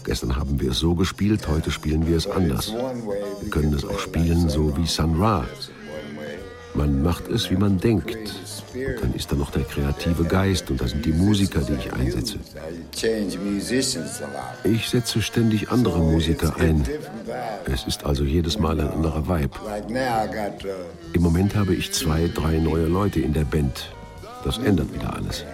Gestern 0.05 0.37
haben 0.37 0.61
wir 0.61 0.71
es 0.73 0.79
so 0.79 0.95
gespielt, 0.95 1.49
heute 1.49 1.71
spielen 1.71 2.07
wir 2.07 2.17
es 2.17 2.27
anders. 2.27 2.75
Wir 3.41 3.51
können 3.51 3.73
es 3.73 3.85
auch 3.85 3.99
spielen, 3.99 4.49
so 4.51 4.77
wie 4.77 4.87
Sun 4.87 5.21
Ra. 5.21 5.47
Man 6.75 7.03
macht 7.03 7.29
es, 7.29 7.51
wie 7.51 7.57
man 7.57 7.79
denkt. 7.79 8.17
Und 8.75 9.03
dann 9.03 9.15
ist 9.15 9.31
da 9.31 9.37
noch 9.37 9.51
der 9.51 9.65
kreative 9.65 10.25
Geist 10.25 10.71
und 10.71 10.81
da 10.81 10.89
sind 10.89 11.05
die 11.05 11.13
Musiker, 11.13 11.61
die 11.61 11.75
ich 11.75 11.93
einsetze. 11.93 12.39
Ich 14.65 14.89
setze 14.89 15.23
ständig 15.23 15.71
andere 15.71 16.01
Musiker 16.01 16.57
ein. 16.57 16.87
Es 17.73 17.87
ist 17.87 18.05
also 18.05 18.25
jedes 18.25 18.59
Mal 18.59 18.81
ein 18.81 18.89
anderer 18.89 19.27
Vibe. 19.27 19.57
Im 21.13 21.23
Moment 21.23 21.55
habe 21.55 21.75
ich 21.75 21.93
zwei, 21.93 22.29
drei 22.29 22.59
neue 22.59 22.87
Leute 22.87 23.21
in 23.21 23.33
der 23.33 23.45
Band. 23.45 23.91
Das 24.45 24.59
ändert 24.59 24.93
wieder 24.93 25.15
alles. 25.15 25.45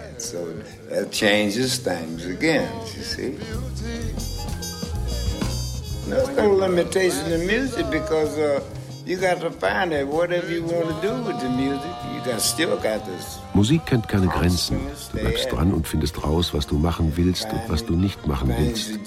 There's 6.09 6.29
no 6.35 6.51
limitation 6.51 7.31
in 7.31 7.45
music 7.45 7.89
because 7.91 8.35
uh, 8.37 8.61
you 9.05 9.17
got 9.17 9.41
to 9.41 9.51
find 9.51 9.93
it. 9.93 10.07
Whatever 10.07 10.51
you 10.51 10.63
want 10.63 10.87
to 10.89 11.07
do 11.07 11.13
with 11.23 11.39
the 11.39 11.49
music, 11.49 11.91
you 12.13 12.21
got 12.25 12.41
still 12.41 12.75
got 12.77 13.05
this. 13.05 13.39
Musik 13.53 13.85
kennt 13.85 14.07
keine 14.07 14.27
Grenzen. 14.27 14.79
Du 15.11 15.19
bleibst 15.19 15.51
dran 15.51 15.71
und 15.71 15.87
findest 15.87 16.23
raus, 16.23 16.53
was 16.53 16.65
du 16.65 16.75
machen 16.75 17.13
willst 17.15 17.45
und 17.51 17.61
was 17.69 17.85
du 17.85 17.95
nicht 17.95 18.25
machen 18.25 18.53
willst. 18.57 18.99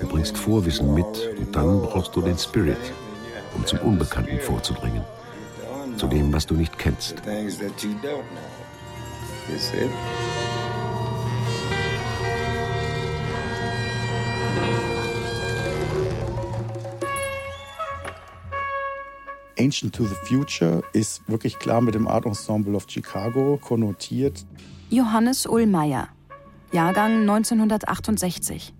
Du 0.00 0.08
bringst 0.08 0.36
Vorwissen 0.36 0.94
mit 0.94 1.06
und 1.38 1.54
dann 1.54 1.82
brauchst 1.82 2.14
du 2.16 2.20
den 2.20 2.36
Spirit, 2.38 2.92
um 3.54 3.64
zum 3.64 3.78
Unbekannten 3.80 4.40
vorzudringen. 4.40 5.04
Zu 6.00 6.06
dem, 6.06 6.32
was 6.32 6.46
du 6.46 6.54
nicht 6.54 6.78
kennst. 6.78 7.16
Ancient 19.58 19.94
to 19.94 20.06
the 20.06 20.14
Future 20.24 20.82
ist 20.94 21.28
wirklich 21.28 21.58
klar 21.58 21.82
mit 21.82 21.94
dem 21.94 22.08
Art 22.08 22.24
Ensemble 22.24 22.74
of 22.74 22.86
Chicago 22.88 23.58
konnotiert. 23.62 24.46
Johannes 24.88 25.44
Ullmeier, 25.44 26.08
Jahrgang 26.72 27.28
1968. 27.28 28.72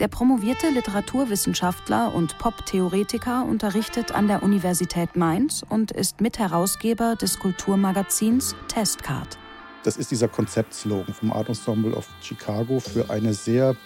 Der 0.00 0.08
promovierte 0.08 0.70
Literaturwissenschaftler 0.70 2.12
und 2.12 2.36
Pop-Theoretiker 2.38 3.44
unterrichtet 3.44 4.12
an 4.12 4.26
der 4.26 4.42
Universität 4.42 5.14
Mainz 5.14 5.64
und 5.68 5.92
ist 5.92 6.20
Mitherausgeber 6.20 7.14
des 7.14 7.38
Kulturmagazins 7.38 8.56
Testcard. 8.66 9.38
Das 9.84 9.96
ist 9.96 10.10
dieser 10.10 10.26
Konzeptslogan 10.26 11.14
vom 11.14 11.32
Art 11.32 11.48
Ensemble 11.48 11.94
of 11.94 12.08
Chicago 12.20 12.80
für 12.80 13.08
eine 13.08 13.34
sehr 13.34 13.76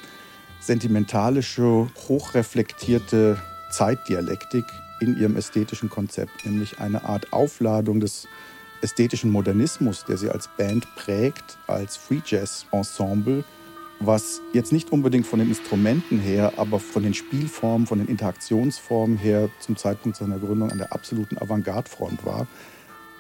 sentimentalische, 0.61 1.88
hochreflektierte 2.09 3.37
Zeitdialektik, 3.71 4.64
in 5.01 5.18
ihrem 5.18 5.37
ästhetischen 5.37 5.90
Konzept, 5.90 6.47
nämlich 6.47 6.81
eine 6.81 7.05
Art 7.05 7.35
Aufladung 7.35 8.01
des 8.01 8.27
ästhetischen 8.81 9.31
Modernismus, 9.31 10.05
der 10.07 10.16
sie 10.16 10.31
als 10.31 10.49
Band 10.57 10.87
prägt, 10.97 11.59
als 11.66 11.97
Free 11.97 12.23
Jazz 12.25 12.64
Ensemble, 12.71 13.44
was 14.01 14.41
jetzt 14.53 14.73
nicht 14.73 14.93
unbedingt 14.93 15.27
von 15.27 15.39
den 15.39 15.49
Instrumenten 15.49 16.19
her, 16.19 16.53
aber 16.57 16.79
von 16.79 17.03
den 17.03 17.15
Spielformen, 17.15 17.87
von 17.87 17.99
den 17.99 18.09
Interaktionsformen 18.09 19.19
her 19.19 19.49
zum 19.59 19.77
Zeitpunkt 19.77 20.17
seiner 20.17 20.39
Gründung 20.39 20.71
an 20.71 20.79
der 20.79 20.93
absoluten 20.93 21.39
Avantgarde-Front 21.39 22.25
war. 22.25 22.47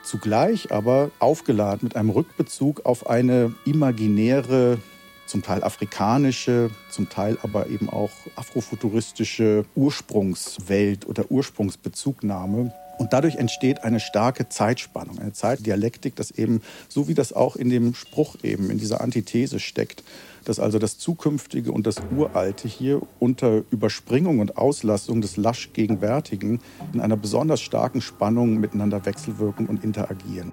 Zugleich 0.04 0.72
aber 0.72 1.10
aufgeladen 1.18 1.80
mit 1.82 1.96
einem 1.96 2.10
Rückbezug 2.10 2.86
auf 2.86 3.08
eine 3.08 3.54
imaginäre 3.64 4.78
zum 5.26 5.42
Teil 5.42 5.62
afrikanische, 5.62 6.70
zum 6.90 7.08
Teil 7.08 7.36
aber 7.42 7.68
eben 7.68 7.90
auch 7.90 8.10
afrofuturistische 8.36 9.64
Ursprungswelt 9.74 11.06
oder 11.06 11.30
Ursprungsbezugnahme. 11.30 12.72
Und 12.98 13.12
dadurch 13.12 13.36
entsteht 13.36 13.84
eine 13.84 14.00
starke 14.00 14.48
Zeitspannung, 14.48 15.18
eine 15.18 15.32
Zeitdialektik, 15.32 16.16
das 16.16 16.30
eben, 16.32 16.60
so 16.88 17.08
wie 17.08 17.14
das 17.14 17.32
auch 17.32 17.56
in 17.56 17.70
dem 17.70 17.94
Spruch 17.94 18.36
eben, 18.42 18.70
in 18.70 18.78
dieser 18.78 19.00
Antithese 19.00 19.60
steckt, 19.60 20.02
dass 20.44 20.58
also 20.58 20.78
das 20.78 20.98
Zukünftige 20.98 21.72
und 21.72 21.86
das 21.86 21.96
Uralte 22.16 22.68
hier 22.68 23.00
unter 23.18 23.62
Überspringung 23.70 24.40
und 24.40 24.56
Auslassung 24.56 25.20
des 25.20 25.36
lasch 25.36 25.72
Gegenwärtigen 25.72 26.60
in 26.92 27.00
einer 27.00 27.16
besonders 27.16 27.60
starken 27.60 28.00
Spannung 28.00 28.58
miteinander 28.58 29.04
wechselwirken 29.06 29.66
und 29.66 29.84
interagieren. 29.84 30.52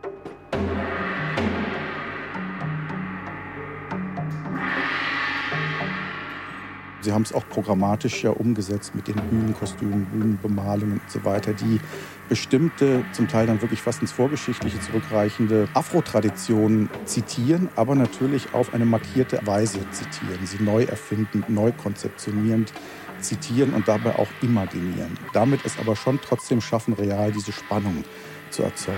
Sie 7.05 7.11
haben 7.11 7.21
es 7.21 7.33
auch 7.33 7.47
programmatisch 7.47 8.23
ja 8.23 8.31
umgesetzt 8.31 8.95
mit 8.95 9.07
den 9.07 9.15
Bühnenkostümen, 9.29 10.05
Bühnenbemalungen 10.05 10.93
und 10.93 11.11
so 11.11 11.23
weiter, 11.23 11.53
die 11.53 11.79
bestimmte, 12.27 13.05
zum 13.11 13.27
Teil 13.27 13.45
dann 13.45 13.61
wirklich 13.61 13.79
fast 13.79 14.01
ins 14.01 14.11
Vorgeschichtliche 14.11 14.79
zurückreichende 14.79 15.67
Afro-Traditionen 15.75 16.89
zitieren, 17.05 17.69
aber 17.75 17.93
natürlich 17.93 18.55
auf 18.55 18.73
eine 18.73 18.85
markierte 18.85 19.39
Weise 19.45 19.87
zitieren, 19.91 20.47
sie 20.47 20.63
neu 20.63 20.85
erfinden, 20.85 21.45
neu 21.47 21.71
konzeptionierend 21.71 22.73
zitieren 23.19 23.75
und 23.75 23.87
dabei 23.87 24.15
auch 24.15 24.29
imaginieren. 24.41 25.19
Damit 25.31 25.59
es 25.63 25.77
aber 25.77 25.95
schon 25.95 26.19
trotzdem 26.19 26.59
schaffen, 26.59 26.95
real 26.95 27.31
diese 27.31 27.51
Spannung 27.51 28.03
zu 28.49 28.63
erzeugen. 28.63 28.97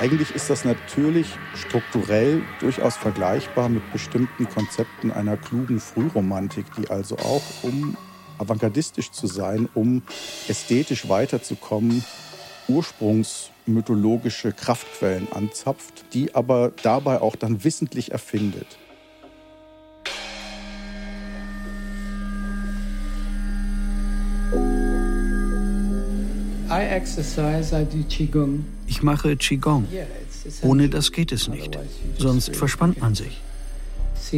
Eigentlich 0.00 0.34
ist 0.34 0.48
das 0.48 0.64
natürlich 0.64 1.26
strukturell 1.54 2.40
durchaus 2.58 2.96
vergleichbar 2.96 3.68
mit 3.68 3.92
bestimmten 3.92 4.48
Konzepten 4.48 5.10
einer 5.10 5.36
klugen 5.36 5.78
Frühromantik, 5.78 6.64
die 6.74 6.88
also 6.88 7.18
auch, 7.18 7.42
um 7.60 7.98
avantgardistisch 8.38 9.10
zu 9.10 9.26
sein, 9.26 9.68
um 9.74 10.00
ästhetisch 10.48 11.10
weiterzukommen, 11.10 12.02
ursprungsmythologische 12.66 14.52
Kraftquellen 14.52 15.30
anzapft, 15.32 16.06
die 16.14 16.34
aber 16.34 16.72
dabei 16.82 17.20
auch 17.20 17.36
dann 17.36 17.62
wissentlich 17.62 18.10
erfindet. 18.10 18.78
Ich 28.86 29.02
mache 29.02 29.36
Qigong. 29.36 29.86
Ohne 30.62 30.88
das 30.88 31.12
geht 31.12 31.32
es 31.32 31.48
nicht. 31.48 31.78
Sonst 32.18 32.56
verspannt 32.56 33.00
man 33.00 33.14
sich. 33.14 33.40
Also 34.32 34.36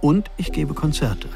Und 0.00 0.30
ich 0.36 0.52
gebe 0.52 0.74
Konzerte. 0.74 1.28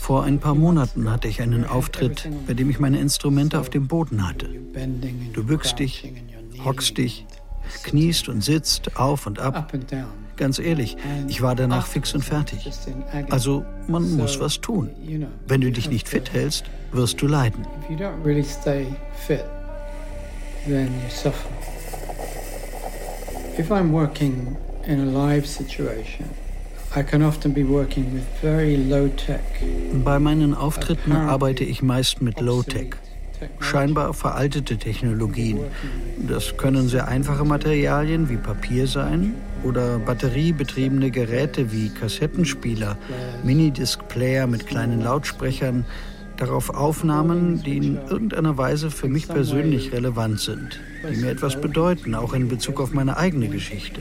Vor 0.00 0.24
ein 0.24 0.38
paar 0.38 0.54
Monaten 0.54 1.10
hatte 1.10 1.28
ich 1.28 1.40
einen 1.40 1.64
Auftritt, 1.64 2.28
bei 2.46 2.54
dem 2.54 2.70
ich 2.70 2.78
meine 2.78 3.00
Instrumente 3.00 3.58
auf 3.58 3.70
dem 3.70 3.88
Boden 3.88 4.28
hatte. 4.28 4.48
Du 5.32 5.44
bückst 5.44 5.78
dich, 5.78 6.12
hockst 6.64 6.98
dich, 6.98 7.26
kniest 7.82 8.28
und 8.28 8.44
sitzt 8.44 8.96
auf 8.96 9.26
und 9.26 9.38
ab. 9.38 9.72
Ganz 10.38 10.58
ehrlich, 10.58 10.96
ich 11.26 11.42
war 11.42 11.54
danach 11.54 11.86
fix 11.86 12.14
und 12.14 12.24
fertig. 12.24 12.70
Also 13.28 13.64
man 13.88 14.16
muss 14.16 14.40
was 14.40 14.60
tun. 14.60 14.90
Wenn 15.46 15.60
du 15.60 15.70
dich 15.70 15.90
nicht 15.90 16.08
fit 16.08 16.32
hältst, 16.32 16.64
wirst 16.92 17.20
du 17.20 17.26
leiden. 17.26 17.66
If 23.58 23.72
I'm 23.72 23.90
working 23.90 24.56
in 24.86 25.00
a 25.00 25.04
live 25.04 25.44
situation. 25.44 26.28
Bei 30.04 30.18
meinen 30.18 30.54
Auftritten 30.54 31.12
arbeite 31.12 31.64
ich 31.64 31.82
meist 31.82 32.22
mit 32.22 32.40
Low-Tech. 32.40 32.96
Scheinbar 33.60 34.14
veraltete 34.14 34.76
Technologien. 34.76 35.58
Das 36.28 36.56
können 36.56 36.88
sehr 36.88 37.08
einfache 37.08 37.44
Materialien 37.44 38.28
wie 38.28 38.36
Papier 38.36 38.86
sein 38.86 39.34
oder 39.62 39.98
batteriebetriebene 39.98 41.10
Geräte 41.10 41.72
wie 41.72 41.88
Kassettenspieler, 41.90 42.96
Minidisc-Player 43.44 44.46
mit 44.46 44.66
kleinen 44.66 45.02
Lautsprechern, 45.02 45.84
darauf 46.36 46.70
Aufnahmen, 46.70 47.62
die 47.62 47.76
in 47.76 47.98
irgendeiner 48.08 48.56
Weise 48.56 48.90
für 48.90 49.08
mich 49.08 49.28
persönlich 49.28 49.92
relevant 49.92 50.40
sind, 50.40 50.80
die 51.10 51.16
mir 51.16 51.30
etwas 51.30 51.60
bedeuten, 51.60 52.14
auch 52.14 52.32
in 52.32 52.48
Bezug 52.48 52.80
auf 52.80 52.92
meine 52.92 53.16
eigene 53.16 53.48
Geschichte. 53.48 54.00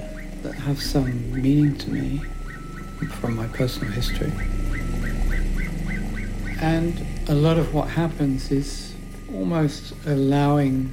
And 6.59 6.99
a 7.27 7.33
lot 7.33 7.59
of 7.59 7.71
what 7.71 7.87
happens 7.87 8.49
is 8.51 8.86
almost 9.33 9.93
allowing 10.05 10.91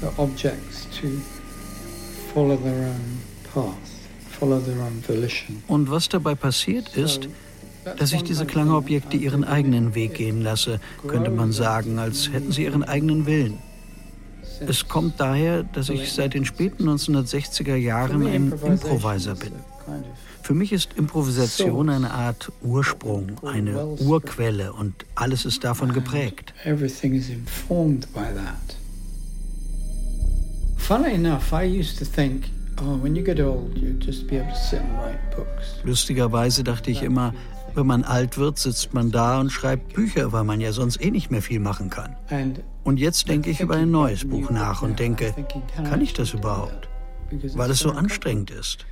the 0.00 0.08
objects 0.18 0.86
to 1.00 1.08
follow 2.32 2.56
their 2.56 2.86
own 2.86 3.18
path, 3.52 4.08
follow 4.30 4.60
their 4.60 4.80
own 4.80 5.02
volition. 5.06 5.62
Und 5.68 5.90
was 5.90 6.08
dabei 6.08 6.34
passiert 6.34 6.96
ist, 6.96 7.28
dass 7.96 8.12
ich 8.12 8.22
diese 8.22 8.46
Klangobjekte 8.46 9.16
ihren 9.16 9.44
eigenen 9.44 9.94
Weg 9.94 10.14
gehen 10.14 10.42
lasse, 10.42 10.80
könnte 11.06 11.30
man 11.30 11.52
sagen, 11.52 11.98
als 11.98 12.30
hätten 12.32 12.52
sie 12.52 12.64
ihren 12.64 12.82
eigenen 12.82 13.26
Willen. 13.26 13.58
Es 14.66 14.88
kommt 14.88 15.20
daher, 15.20 15.62
dass 15.62 15.88
ich 15.88 16.12
seit 16.12 16.34
den 16.34 16.44
späten 16.44 16.88
1960er 16.88 17.76
Jahren 17.76 18.26
ein 18.26 18.52
Improviser 18.52 19.34
bin. 19.34 19.52
Für 20.42 20.54
mich 20.54 20.72
ist 20.72 20.94
Improvisation 20.96 21.90
eine 21.90 22.10
Art 22.10 22.50
Ursprung, 22.62 23.32
eine 23.44 23.84
Urquelle 23.84 24.72
und 24.72 24.94
alles 25.14 25.44
ist 25.44 25.64
davon 25.64 25.92
geprägt. 25.92 26.54
Oh. 35.36 35.42
Lustigerweise 35.84 36.64
dachte 36.64 36.90
ich 36.90 37.02
immer, 37.02 37.34
wenn 37.74 37.86
man 37.86 38.04
alt 38.04 38.38
wird, 38.38 38.58
sitzt 38.58 38.94
man 38.94 39.10
da 39.10 39.40
und 39.40 39.50
schreibt 39.50 39.94
Bücher, 39.94 40.32
weil 40.32 40.44
man 40.44 40.60
ja 40.60 40.72
sonst 40.72 41.02
eh 41.02 41.10
nicht 41.10 41.30
mehr 41.30 41.42
viel 41.42 41.60
machen 41.60 41.90
kann. 41.90 42.16
Und 42.84 42.98
jetzt 42.98 43.28
denke 43.28 43.50
ich 43.50 43.60
über 43.60 43.76
ein 43.76 43.90
neues 43.90 44.28
Buch 44.28 44.50
nach 44.50 44.82
und 44.82 44.98
denke, 44.98 45.34
kann 45.76 46.00
ich 46.00 46.12
das 46.12 46.34
überhaupt? 46.34 46.88
Weil 47.54 47.70
es 47.70 47.80
so 47.80 47.90
anstrengend 47.90 48.50
ist. 48.50 48.86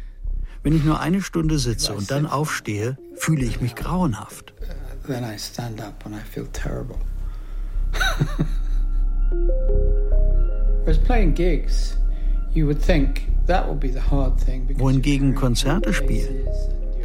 Wenn 0.62 0.74
ich 0.74 0.84
nur 0.84 1.00
eine 1.00 1.22
Stunde 1.22 1.58
sitze 1.58 1.94
und 1.94 2.10
dann 2.10 2.26
aufstehe, 2.26 2.98
fühle 3.14 3.44
ich 3.44 3.60
mich 3.60 3.74
grauenhaft. 3.74 4.52
Then 5.06 5.22
I 5.22 5.38
stand 5.38 5.80
up 5.80 6.04
and 6.04 6.16
I 6.16 6.20
feel 6.20 6.46
terrible. 6.52 6.96
Thing. 14.44 14.66
Wohingegen 14.78 15.34
Konzerte 15.34 15.92
spielen, 15.92 16.48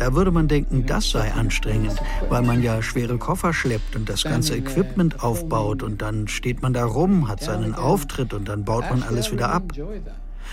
da 0.02 0.16
würde 0.16 0.32
man 0.32 0.48
denken, 0.48 0.88
das 0.88 1.12
sei 1.12 1.32
anstrengend, 1.32 1.94
weil 2.28 2.42
man 2.42 2.64
ja 2.64 2.82
schwere 2.82 3.20
Koffer 3.20 3.54
schleppt 3.54 3.96
und 3.96 4.10
das 4.10 4.24
ganze 4.24 4.56
Equipment 4.56 5.24
aufbaut 5.24 5.84
und 5.84 6.02
dann 6.02 6.28
steht 6.28 6.64
man 6.64 6.74
da 6.74 6.86
rum, 6.86 7.28
hat 7.28 7.44
seinen 7.44 7.76
Auftritt 7.76 8.34
und 8.34 8.50
dann 8.50 8.66
baut 8.66 8.90
man 8.90 9.04
alles 9.04 9.32
wieder 9.32 9.52
ab. 9.52 9.74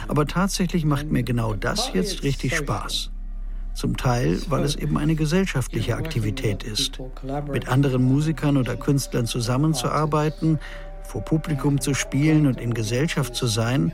Aber 0.06 0.26
tatsächlich 0.26 0.84
macht 0.84 1.10
mir 1.10 1.22
genau 1.22 1.54
das 1.54 1.92
jetzt 1.94 2.24
richtig 2.24 2.56
Spaß. 2.56 3.10
Zum 3.72 3.96
Teil, 3.96 4.38
weil 4.50 4.64
es 4.64 4.76
eben 4.76 4.98
eine 4.98 5.14
gesellschaftliche 5.14 5.96
Aktivität 5.96 6.62
ist. 6.62 7.00
Mit 7.50 7.68
anderen 7.68 8.02
Musikern 8.04 8.58
oder 8.58 8.76
Künstlern 8.76 9.24
zusammenzuarbeiten, 9.24 10.58
vor 11.04 11.22
Publikum 11.22 11.80
zu 11.80 11.94
spielen 11.94 12.46
und 12.46 12.60
in 12.60 12.74
Gesellschaft 12.74 13.34
zu 13.34 13.46
sein, 13.46 13.92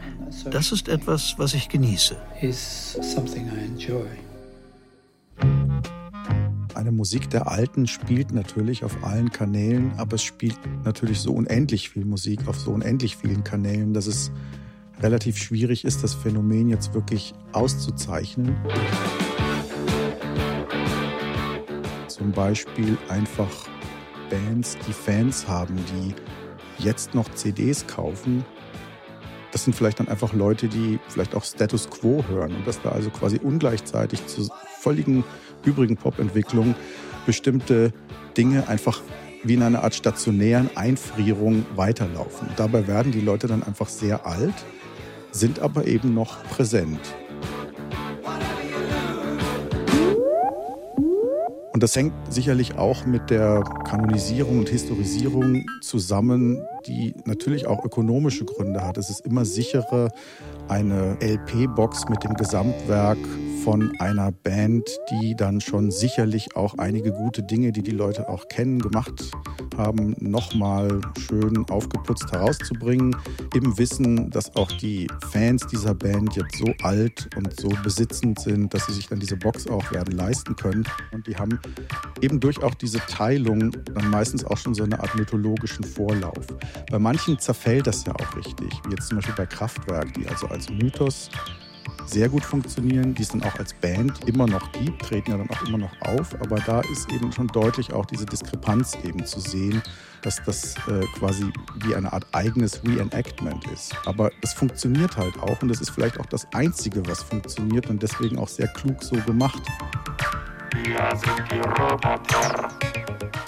das 0.50 0.72
ist 0.72 0.88
etwas, 0.88 1.34
was 1.38 1.54
ich 1.54 1.68
genieße. 1.68 2.16
Eine 6.74 6.92
Musik 6.92 7.30
der 7.30 7.50
Alten 7.50 7.86
spielt 7.86 8.32
natürlich 8.32 8.84
auf 8.84 9.04
allen 9.04 9.30
Kanälen, 9.30 9.92
aber 9.96 10.16
es 10.16 10.22
spielt 10.22 10.58
natürlich 10.84 11.20
so 11.20 11.32
unendlich 11.32 11.90
viel 11.90 12.04
Musik 12.04 12.46
auf 12.46 12.58
so 12.58 12.72
unendlich 12.72 13.16
vielen 13.16 13.44
Kanälen, 13.44 13.94
dass 13.94 14.06
es 14.06 14.30
relativ 15.00 15.36
schwierig 15.38 15.84
ist, 15.84 16.02
das 16.02 16.14
Phänomen 16.14 16.68
jetzt 16.68 16.94
wirklich 16.94 17.34
auszuzeichnen. 17.52 18.56
Zum 22.08 22.32
Beispiel 22.32 22.96
einfach 23.08 23.50
Bands, 24.30 24.76
die 24.86 24.92
Fans 24.92 25.46
haben, 25.48 25.76
die 25.76 26.14
jetzt 26.82 27.14
noch 27.14 27.28
CDs 27.34 27.86
kaufen. 27.86 28.44
Das 29.52 29.64
sind 29.64 29.74
vielleicht 29.74 30.00
dann 30.00 30.08
einfach 30.08 30.32
Leute, 30.32 30.68
die 30.68 30.98
vielleicht 31.08 31.34
auch 31.34 31.44
Status 31.44 31.88
Quo 31.88 32.24
hören 32.28 32.54
und 32.54 32.66
dass 32.66 32.82
da 32.82 32.90
also 32.90 33.10
quasi 33.10 33.38
ungleichzeitig 33.42 34.26
zu 34.26 34.48
völligen 34.84 35.24
übrigen 35.64 35.96
Popentwicklung 35.96 36.74
bestimmte 37.24 37.92
Dinge 38.36 38.68
einfach 38.68 39.00
wie 39.42 39.54
in 39.54 39.62
einer 39.62 39.82
Art 39.82 39.94
stationären 39.94 40.68
Einfrierung 40.74 41.64
weiterlaufen. 41.74 42.48
Dabei 42.56 42.86
werden 42.86 43.12
die 43.12 43.20
Leute 43.20 43.46
dann 43.46 43.62
einfach 43.62 43.88
sehr 43.88 44.26
alt, 44.26 44.54
sind 45.32 45.60
aber 45.60 45.86
eben 45.86 46.12
noch 46.14 46.42
präsent. 46.44 47.00
Und 51.72 51.82
das 51.82 51.96
hängt 51.96 52.12
sicherlich 52.30 52.78
auch 52.78 53.04
mit 53.04 53.30
der 53.30 53.64
Kanonisierung 53.88 54.60
und 54.60 54.68
Historisierung 54.68 55.66
zusammen, 55.82 56.62
die 56.86 57.14
natürlich 57.24 57.66
auch 57.66 57.84
ökonomische 57.84 58.44
Gründe 58.44 58.86
hat. 58.86 58.96
Es 58.96 59.10
ist 59.10 59.26
immer 59.26 59.44
sicherer, 59.44 60.12
eine 60.68 61.18
LP-Box 61.20 62.08
mit 62.08 62.22
dem 62.22 62.34
Gesamtwerk 62.34 63.18
von 63.64 63.98
einer 63.98 64.30
Band, 64.30 64.84
die 65.10 65.34
dann 65.34 65.58
schon 65.58 65.90
sicherlich 65.90 66.54
auch 66.54 66.76
einige 66.76 67.12
gute 67.12 67.42
Dinge, 67.42 67.72
die 67.72 67.82
die 67.82 67.92
Leute 67.92 68.28
auch 68.28 68.48
kennen, 68.48 68.78
gemacht 68.78 69.30
haben, 69.78 70.14
nochmal 70.20 71.00
schön 71.18 71.64
aufgeputzt 71.70 72.30
herauszubringen, 72.30 73.16
im 73.54 73.78
Wissen, 73.78 74.28
dass 74.30 74.54
auch 74.54 74.70
die 74.70 75.06
Fans 75.30 75.66
dieser 75.66 75.94
Band 75.94 76.36
jetzt 76.36 76.58
so 76.58 76.66
alt 76.82 77.30
und 77.36 77.58
so 77.58 77.70
besitzend 77.82 78.38
sind, 78.38 78.74
dass 78.74 78.84
sie 78.86 78.92
sich 78.92 79.08
dann 79.08 79.18
diese 79.18 79.36
Box 79.36 79.66
auch 79.66 79.90
werden 79.92 80.14
leisten 80.14 80.54
können. 80.56 80.84
Und 81.12 81.26
die 81.26 81.36
haben 81.36 81.58
eben 82.20 82.40
durch 82.40 82.62
auch 82.62 82.74
diese 82.74 82.98
Teilung 82.98 83.70
dann 83.94 84.10
meistens 84.10 84.44
auch 84.44 84.58
schon 84.58 84.74
so 84.74 84.84
eine 84.84 85.00
Art 85.00 85.14
mythologischen 85.16 85.84
Vorlauf. 85.84 86.46
Bei 86.90 86.98
manchen 86.98 87.38
zerfällt 87.38 87.86
das 87.86 88.04
ja 88.04 88.12
auch 88.14 88.36
richtig, 88.36 88.70
wie 88.86 88.90
jetzt 88.90 89.08
zum 89.08 89.16
Beispiel 89.16 89.34
bei 89.36 89.46
Kraftwerk, 89.46 90.12
die 90.12 90.26
also 90.28 90.48
als 90.48 90.68
Mythos 90.68 91.30
sehr 92.06 92.28
gut 92.28 92.44
funktionieren, 92.44 93.14
die 93.14 93.22
es 93.22 93.28
dann 93.28 93.42
auch 93.42 93.58
als 93.58 93.74
Band 93.74 94.28
immer 94.28 94.46
noch 94.46 94.72
gibt, 94.72 95.02
treten 95.02 95.30
ja 95.30 95.38
dann 95.38 95.50
auch 95.50 95.66
immer 95.66 95.78
noch 95.78 96.00
auf, 96.02 96.34
aber 96.40 96.60
da 96.60 96.80
ist 96.80 97.12
eben 97.12 97.32
schon 97.32 97.48
deutlich 97.48 97.92
auch 97.92 98.06
diese 98.06 98.26
Diskrepanz 98.26 98.96
eben 99.04 99.24
zu 99.24 99.40
sehen, 99.40 99.82
dass 100.24 100.42
das 100.44 100.74
äh, 100.88 101.04
quasi 101.18 101.52
wie 101.84 101.94
eine 101.94 102.12
Art 102.12 102.26
eigenes 102.32 102.82
Reenactment 102.84 103.66
ist. 103.72 103.94
Aber 104.06 104.30
es 104.42 104.52
funktioniert 104.52 105.16
halt 105.16 105.38
auch 105.40 105.60
und 105.62 105.68
das 105.68 105.80
ist 105.80 105.90
vielleicht 105.90 106.18
auch 106.18 106.26
das 106.26 106.46
Einzige, 106.52 107.06
was 107.06 107.22
funktioniert 107.22 107.88
und 107.88 108.02
deswegen 108.02 108.38
auch 108.38 108.48
sehr 108.48 108.68
klug 108.68 109.02
so 109.02 109.16
gemacht. 109.16 109.62
Wir 110.82 111.16
sind 111.16 111.52
die 111.52 111.58
Roboter. 111.58 112.68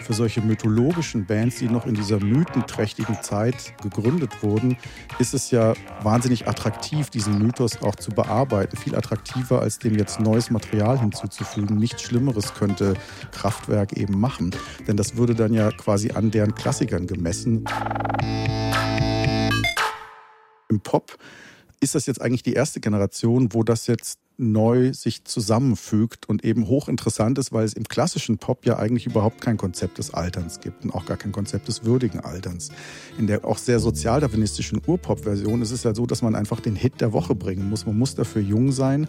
für 0.06 0.14
solche 0.14 0.40
mythologischen 0.40 1.26
Bands, 1.26 1.56
die 1.56 1.68
noch 1.68 1.84
in 1.84 1.94
dieser 1.94 2.20
mythenträchtigen 2.20 3.20
Zeit 3.22 3.74
gegründet 3.82 4.40
wurden, 4.40 4.76
ist 5.18 5.34
es 5.34 5.50
ja 5.50 5.74
wahnsinnig 6.02 6.46
attraktiv, 6.46 7.10
diesen 7.10 7.38
Mythos 7.38 7.82
auch 7.82 7.96
zu 7.96 8.12
bearbeiten. 8.12 8.76
Viel 8.76 8.94
attraktiver, 8.94 9.60
als 9.60 9.80
dem 9.80 9.98
jetzt 9.98 10.20
neues 10.20 10.50
Material 10.50 11.00
hinzuzufügen. 11.00 11.76
Nichts 11.76 12.02
Schlimmeres 12.02 12.54
könnte 12.54 12.94
Kraftwerk 13.32 13.94
eben 13.94 14.20
machen. 14.20 14.54
Denn 14.86 14.96
das 14.96 15.16
würde 15.16 15.34
dann 15.34 15.52
ja 15.52 15.72
quasi 15.72 16.12
an 16.12 16.30
deren 16.30 16.54
Klassikern 16.66 17.06
gemessen. 17.06 17.64
Im 20.68 20.80
Pop 20.80 21.16
ist 21.78 21.94
das 21.94 22.06
jetzt 22.06 22.20
eigentlich 22.20 22.42
die 22.42 22.54
erste 22.54 22.80
Generation, 22.80 23.54
wo 23.54 23.62
das 23.62 23.86
jetzt 23.86 24.18
neu 24.38 24.92
sich 24.92 25.24
zusammenfügt 25.24 26.28
und 26.28 26.44
eben 26.44 26.66
hochinteressant 26.66 27.38
ist, 27.38 27.52
weil 27.52 27.64
es 27.64 27.72
im 27.72 27.84
klassischen 27.84 28.38
Pop 28.38 28.66
ja 28.66 28.78
eigentlich 28.78 29.06
überhaupt 29.06 29.40
kein 29.40 29.56
Konzept 29.56 29.98
des 29.98 30.12
Alterns 30.12 30.60
gibt 30.60 30.84
und 30.84 30.94
auch 30.94 31.06
gar 31.06 31.16
kein 31.16 31.32
Konzept 31.32 31.68
des 31.68 31.84
würdigen 31.84 32.20
Alterns. 32.20 32.70
In 33.18 33.26
der 33.26 33.44
auch 33.44 33.58
sehr 33.58 33.80
sozialdarwinistischen 33.80 34.80
Urpop-Version 34.86 35.62
ist 35.62 35.70
es 35.70 35.82
ja 35.82 35.94
so, 35.94 36.06
dass 36.06 36.22
man 36.22 36.34
einfach 36.34 36.60
den 36.60 36.76
Hit 36.76 37.00
der 37.00 37.12
Woche 37.12 37.34
bringen 37.34 37.68
muss. 37.68 37.86
Man 37.86 37.98
muss 37.98 38.14
dafür 38.14 38.42
jung 38.42 38.72
sein, 38.72 39.08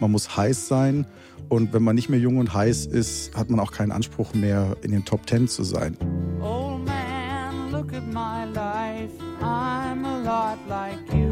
man 0.00 0.10
muss 0.10 0.36
heiß 0.36 0.68
sein 0.68 1.06
und 1.48 1.72
wenn 1.72 1.82
man 1.82 1.96
nicht 1.96 2.08
mehr 2.08 2.20
jung 2.20 2.38
und 2.38 2.54
heiß 2.54 2.86
ist, 2.86 3.34
hat 3.34 3.50
man 3.50 3.60
auch 3.60 3.72
keinen 3.72 3.92
Anspruch 3.92 4.34
mehr, 4.34 4.76
in 4.82 4.92
den 4.92 5.04
Top 5.04 5.26
Ten 5.26 5.48
zu 5.48 5.64
sein. 5.64 5.96
Old 6.40 6.84
man, 6.84 7.72
look 7.72 7.92
at 7.92 8.06
my 8.06 8.44
life. 8.52 9.12
I'm 9.40 10.04
a 10.04 10.18
lot 10.22 10.58
like 10.68 10.98
you 11.12 11.27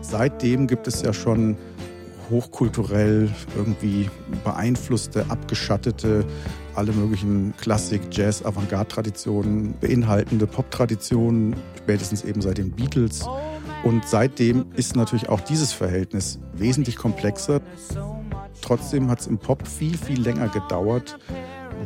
Seitdem 0.00 0.66
gibt 0.66 0.86
es 0.86 1.02
ja 1.02 1.12
schon 1.12 1.56
hochkulturell 2.30 3.30
irgendwie 3.56 4.10
beeinflusste, 4.44 5.26
abgeschattete, 5.28 6.24
alle 6.74 6.92
möglichen 6.92 7.54
Klassik, 7.56 8.02
Jazz, 8.10 8.44
Avantgarde-Traditionen 8.44 9.74
beinhaltende 9.80 10.46
Pop-Traditionen, 10.46 11.56
spätestens 11.76 12.24
eben 12.24 12.42
seit 12.42 12.58
den 12.58 12.72
Beatles. 12.72 13.26
Und 13.84 14.06
seitdem 14.06 14.66
ist 14.74 14.96
natürlich 14.96 15.28
auch 15.28 15.40
dieses 15.40 15.72
Verhältnis 15.72 16.38
wesentlich 16.52 16.96
komplexer. 16.96 17.60
Trotzdem 18.60 19.10
hat 19.10 19.20
es 19.20 19.26
im 19.26 19.38
Pop 19.38 19.66
viel, 19.66 19.96
viel 19.96 20.20
länger 20.20 20.48
gedauert, 20.48 21.18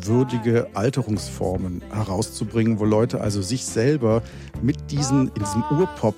würdige 0.01 0.69
Alterungsformen 0.75 1.83
herauszubringen, 1.93 2.79
wo 2.79 2.85
Leute 2.85 3.21
also 3.21 3.43
sich 3.43 3.65
selber 3.65 4.23
mit 4.63 4.91
diesen 4.91 5.29
in 5.29 5.43
diesem 5.43 5.65
Urpop 5.71 6.15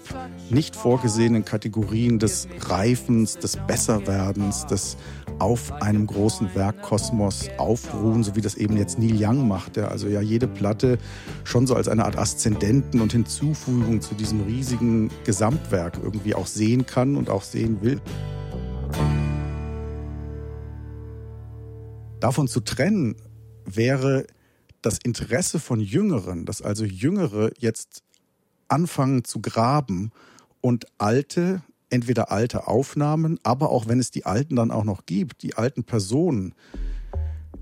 nicht 0.51 0.77
vorgesehenen 0.77 1.45
Kategorien 1.45 2.19
des 2.19 2.49
Reifens, 2.61 3.39
des 3.39 3.57
Besserwerdens, 3.67 4.67
des 4.67 4.97
auf 5.39 5.73
einem 5.83 6.07
großen 6.07 6.55
Werkkosmos 6.55 7.49
aufruhen, 7.59 8.23
so 8.23 8.37
wie 8.37 8.41
das 8.41 8.55
eben 8.55 8.77
jetzt 8.77 8.99
Neil 8.99 9.17
Young 9.19 9.49
macht, 9.49 9.77
der 9.77 9.91
also 9.91 10.07
ja 10.09 10.21
jede 10.21 10.47
Platte 10.47 10.99
schon 11.43 11.67
so 11.67 11.75
als 11.75 11.89
eine 11.89 12.05
Art 12.05 12.17
Aszendenten 12.17 13.01
und 13.01 13.13
Hinzufügung 13.13 14.01
zu 14.01 14.15
diesem 14.15 14.43
riesigen 14.43 15.11
Gesamtwerk 15.25 15.99
irgendwie 16.03 16.35
auch 16.35 16.47
sehen 16.47 16.87
kann 16.87 17.17
und 17.17 17.31
auch 17.31 17.43
sehen 17.43 17.83
will. 17.83 18.01
Davon 22.21 22.49
zu 22.49 22.61
trennen 22.61 23.17
wäre 23.67 24.27
das 24.83 24.99
Interesse 25.03 25.59
von 25.59 25.81
Jüngeren, 25.81 26.45
dass 26.45 26.63
also 26.63 26.85
Jüngere 26.85 27.51
jetzt 27.59 28.03
anfangen 28.69 29.25
zu 29.25 29.41
graben 29.41 30.13
und 30.61 30.87
alte, 30.99 31.63
entweder 31.91 32.31
alte 32.31 32.67
Aufnahmen, 32.67 33.39
aber 33.43 33.71
auch 33.71 33.89
wenn 33.89 33.99
es 33.99 34.11
die 34.11 34.27
alten 34.27 34.57
dann 34.57 34.71
auch 34.71 34.85
noch 34.85 35.07
gibt, 35.07 35.43
die 35.43 35.55
alten 35.55 35.85
Personen 35.85 36.55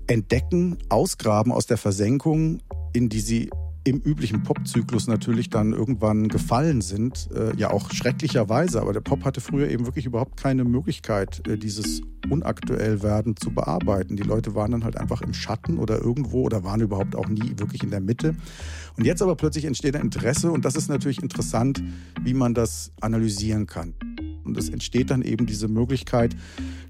entdecken, 0.07 0.77
ausgraben 0.89 1.51
aus 1.51 1.65
der 1.65 1.77
Versenkung, 1.77 2.61
in 2.93 3.09
die 3.09 3.21
sie 3.21 3.49
im 3.85 3.99
üblichen 3.99 4.43
Popzyklus 4.43 5.07
natürlich 5.07 5.49
dann 5.49 5.73
irgendwann 5.73 6.29
gefallen 6.29 6.81
sind. 6.81 7.29
Äh, 7.35 7.55
ja 7.57 7.69
auch 7.71 7.91
schrecklicherweise, 7.91 8.81
aber 8.81 8.93
der 8.93 9.01
Pop 9.01 9.25
hatte 9.25 9.41
früher 9.41 9.69
eben 9.69 9.85
wirklich 9.85 10.05
überhaupt 10.05 10.37
keine 10.37 10.63
Möglichkeit, 10.63 11.45
äh, 11.47 11.57
dieses 11.57 12.01
unaktuell 12.29 13.03
werden 13.03 13.35
zu 13.35 13.51
bearbeiten. 13.51 14.15
Die 14.15 14.23
Leute 14.23 14.55
waren 14.55 14.71
dann 14.71 14.83
halt 14.83 14.97
einfach 14.97 15.21
im 15.21 15.33
Schatten 15.33 15.77
oder 15.77 15.99
irgendwo 15.99 16.43
oder 16.43 16.63
waren 16.63 16.81
überhaupt 16.81 17.15
auch 17.15 17.27
nie 17.27 17.53
wirklich 17.57 17.83
in 17.83 17.89
der 17.89 18.01
Mitte. 18.01 18.35
Und 18.97 19.05
jetzt 19.05 19.21
aber 19.21 19.35
plötzlich 19.35 19.65
entsteht 19.65 19.95
ein 19.95 20.03
Interesse 20.03 20.51
und 20.51 20.63
das 20.63 20.75
ist 20.75 20.87
natürlich 20.87 21.21
interessant, 21.21 21.83
wie 22.21 22.33
man 22.33 22.53
das 22.53 22.91
analysieren 23.01 23.67
kann. 23.67 23.95
Und 24.43 24.57
es 24.57 24.69
entsteht 24.69 25.11
dann 25.11 25.21
eben 25.21 25.45
diese 25.45 25.67
Möglichkeit, 25.67 26.35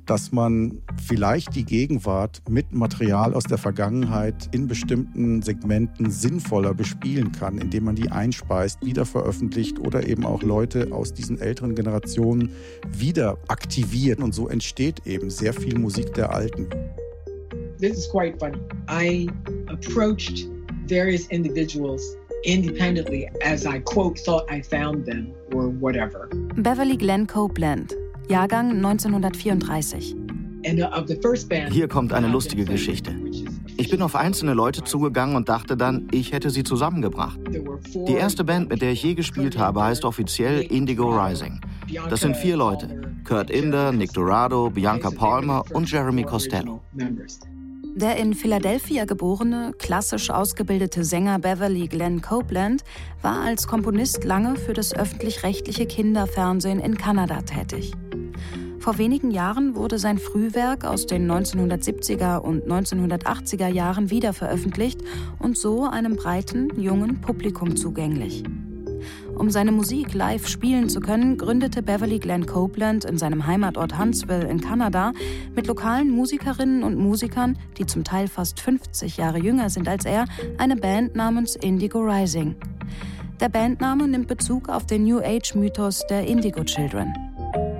dass 0.05 0.31
man 0.31 0.79
vielleicht 1.05 1.55
die 1.55 1.63
Gegenwart 1.63 2.41
mit 2.49 2.73
Material 2.73 3.33
aus 3.33 3.43
der 3.43 3.57
Vergangenheit 3.57 4.49
in 4.51 4.67
bestimmten 4.67 5.41
Segmenten 5.41 6.11
sinnvoller 6.11 6.73
bespielen 6.73 7.31
kann, 7.31 7.57
indem 7.57 7.85
man 7.85 7.95
die 7.95 8.11
einspeist, 8.11 8.85
wieder 8.85 9.05
veröffentlicht 9.05 9.79
oder 9.79 10.07
eben 10.07 10.25
auch 10.25 10.43
Leute 10.43 10.91
aus 10.91 11.13
diesen 11.13 11.39
älteren 11.39 11.75
Generationen 11.75 12.49
wieder 12.89 13.37
aktiviert. 13.47 14.19
Und 14.19 14.33
so 14.33 14.49
entsteht 14.49 15.05
eben 15.05 15.29
sehr 15.29 15.53
viel 15.53 15.77
Musik 15.77 16.13
der 16.13 16.33
Alten. 16.33 16.67
This 17.79 17.97
is 17.97 18.09
quite 18.09 18.37
funny. 18.39 18.57
I 18.89 19.29
approached 19.67 20.47
various 20.87 21.27
individuals 21.27 22.17
independently 22.43 23.29
as 23.43 23.65
I 23.65 23.79
quote 23.79 24.19
thought 24.19 24.49
I 24.51 24.61
found 24.61 25.05
them 25.05 25.33
or 25.53 25.69
whatever. 25.69 26.29
Beverly 26.55 26.97
Glenn 26.97 27.27
Copeland 27.27 27.93
Jahrgang 28.29 28.71
1934. 28.71 30.15
Hier 31.71 31.87
kommt 31.89 32.13
eine 32.13 32.27
lustige 32.27 32.63
Geschichte. 32.63 33.13
Ich 33.75 33.89
bin 33.89 34.01
auf 34.01 34.15
einzelne 34.15 34.53
Leute 34.53 34.83
zugegangen 34.83 35.35
und 35.35 35.49
dachte 35.49 35.75
dann, 35.75 36.07
ich 36.11 36.31
hätte 36.31 36.49
sie 36.49 36.63
zusammengebracht. 36.63 37.39
Die 38.07 38.13
erste 38.13 38.43
Band, 38.43 38.69
mit 38.69 38.81
der 38.81 38.91
ich 38.91 39.03
je 39.03 39.13
gespielt 39.13 39.57
habe, 39.57 39.83
heißt 39.83 40.05
offiziell 40.05 40.61
Indigo 40.61 41.09
Rising. 41.09 41.59
Das 42.09 42.21
sind 42.21 42.37
vier 42.37 42.55
Leute. 42.55 43.01
Kurt 43.25 43.49
Inder, 43.49 43.91
Nick 43.91 44.13
Dorado, 44.13 44.69
Bianca 44.69 45.09
Palmer 45.11 45.63
und 45.73 45.91
Jeremy 45.91 46.23
Costello. 46.23 46.81
Der 47.95 48.17
in 48.17 48.33
Philadelphia 48.33 49.05
geborene, 49.05 49.71
klassisch 49.77 50.31
ausgebildete 50.31 51.03
Sänger 51.03 51.37
Beverly 51.37 51.87
Glenn 51.87 52.21
Copeland 52.21 52.83
war 53.21 53.41
als 53.41 53.67
Komponist 53.67 54.23
lange 54.23 54.55
für 54.55 54.73
das 54.73 54.95
öffentlich-rechtliche 54.95 55.85
Kinderfernsehen 55.85 56.79
in 56.79 56.97
Kanada 56.97 57.41
tätig. 57.43 57.93
Vor 58.79 58.97
wenigen 58.97 59.29
Jahren 59.29 59.75
wurde 59.75 59.99
sein 59.99 60.17
Frühwerk 60.17 60.85
aus 60.85 61.05
den 61.05 61.31
1970er 61.31 62.39
und 62.39 62.65
1980er 62.65 63.67
Jahren 63.67 64.09
wiederveröffentlicht 64.09 65.01
und 65.37 65.55
so 65.55 65.83
einem 65.83 66.15
breiten, 66.15 66.69
jungen 66.81 67.21
Publikum 67.21 67.75
zugänglich. 67.75 68.43
Um 69.37 69.49
seine 69.49 69.71
Musik 69.71 70.13
live 70.13 70.47
spielen 70.47 70.89
zu 70.89 70.99
können, 70.99 71.37
gründete 71.37 71.81
Beverly 71.81 72.19
Glenn 72.19 72.45
Copeland 72.45 73.03
in 73.05 73.17
seinem 73.17 73.45
Heimatort 73.45 73.97
Huntsville 73.97 74.47
in 74.47 74.61
Kanada 74.61 75.11
mit 75.55 75.67
lokalen 75.67 76.11
Musikerinnen 76.11 76.83
und 76.83 76.97
Musikern, 76.97 77.57
die 77.77 77.85
zum 77.85 78.03
Teil 78.03 78.27
fast 78.27 78.59
50 78.59 79.17
Jahre 79.17 79.39
jünger 79.39 79.69
sind 79.69 79.87
als 79.87 80.05
er, 80.05 80.25
eine 80.57 80.75
Band 80.75 81.15
namens 81.15 81.55
Indigo 81.55 81.99
Rising. 81.99 82.55
Der 83.39 83.49
Bandname 83.49 84.07
nimmt 84.07 84.27
Bezug 84.27 84.69
auf 84.69 84.85
den 84.85 85.03
New 85.03 85.19
Age-Mythos 85.19 86.05
der 86.09 86.25
Indigo 86.25 86.63
Children. 86.63 87.13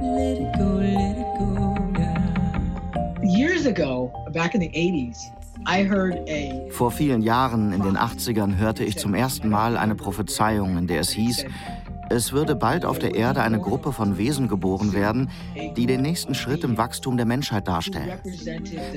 Let 0.02 0.40
it 0.40 0.54
go, 0.58 0.80
let 0.80 1.18
it 1.18 1.38
go, 1.38 1.76
yeah. 1.98 3.24
Years 3.24 3.66
ago, 3.66 4.12
back 4.34 4.54
in 4.56 4.62
the 4.62 4.70
80s, 4.70 5.18
vor 6.70 6.92
vielen 6.92 7.22
Jahren 7.22 7.72
in 7.74 7.82
den 7.82 7.98
80ern 7.98 8.58
hörte 8.58 8.84
ich 8.84 8.98
zum 8.98 9.14
ersten 9.14 9.50
Mal 9.50 9.78
eine 9.78 9.96
Prophezeiung, 9.96 10.78
in 10.78 10.88
der 10.88 11.02
es 11.02 11.12
hieß, 11.12 11.46
es 12.10 12.32
würde 12.32 12.56
bald 12.56 12.86
auf 12.86 13.00
der 13.00 13.16
Erde 13.16 13.42
eine 13.42 13.60
Gruppe 13.60 13.92
von 13.92 14.18
Wesen 14.18 14.48
geboren 14.48 14.94
werden, 14.94 15.30
die 15.76 15.86
den 15.86 16.02
nächsten 16.02 16.36
Schritt 16.36 16.64
im 16.64 16.78
Wachstum 16.78 17.18
der 17.18 17.26
Menschheit 17.26 17.68
darstellen. 17.68 18.20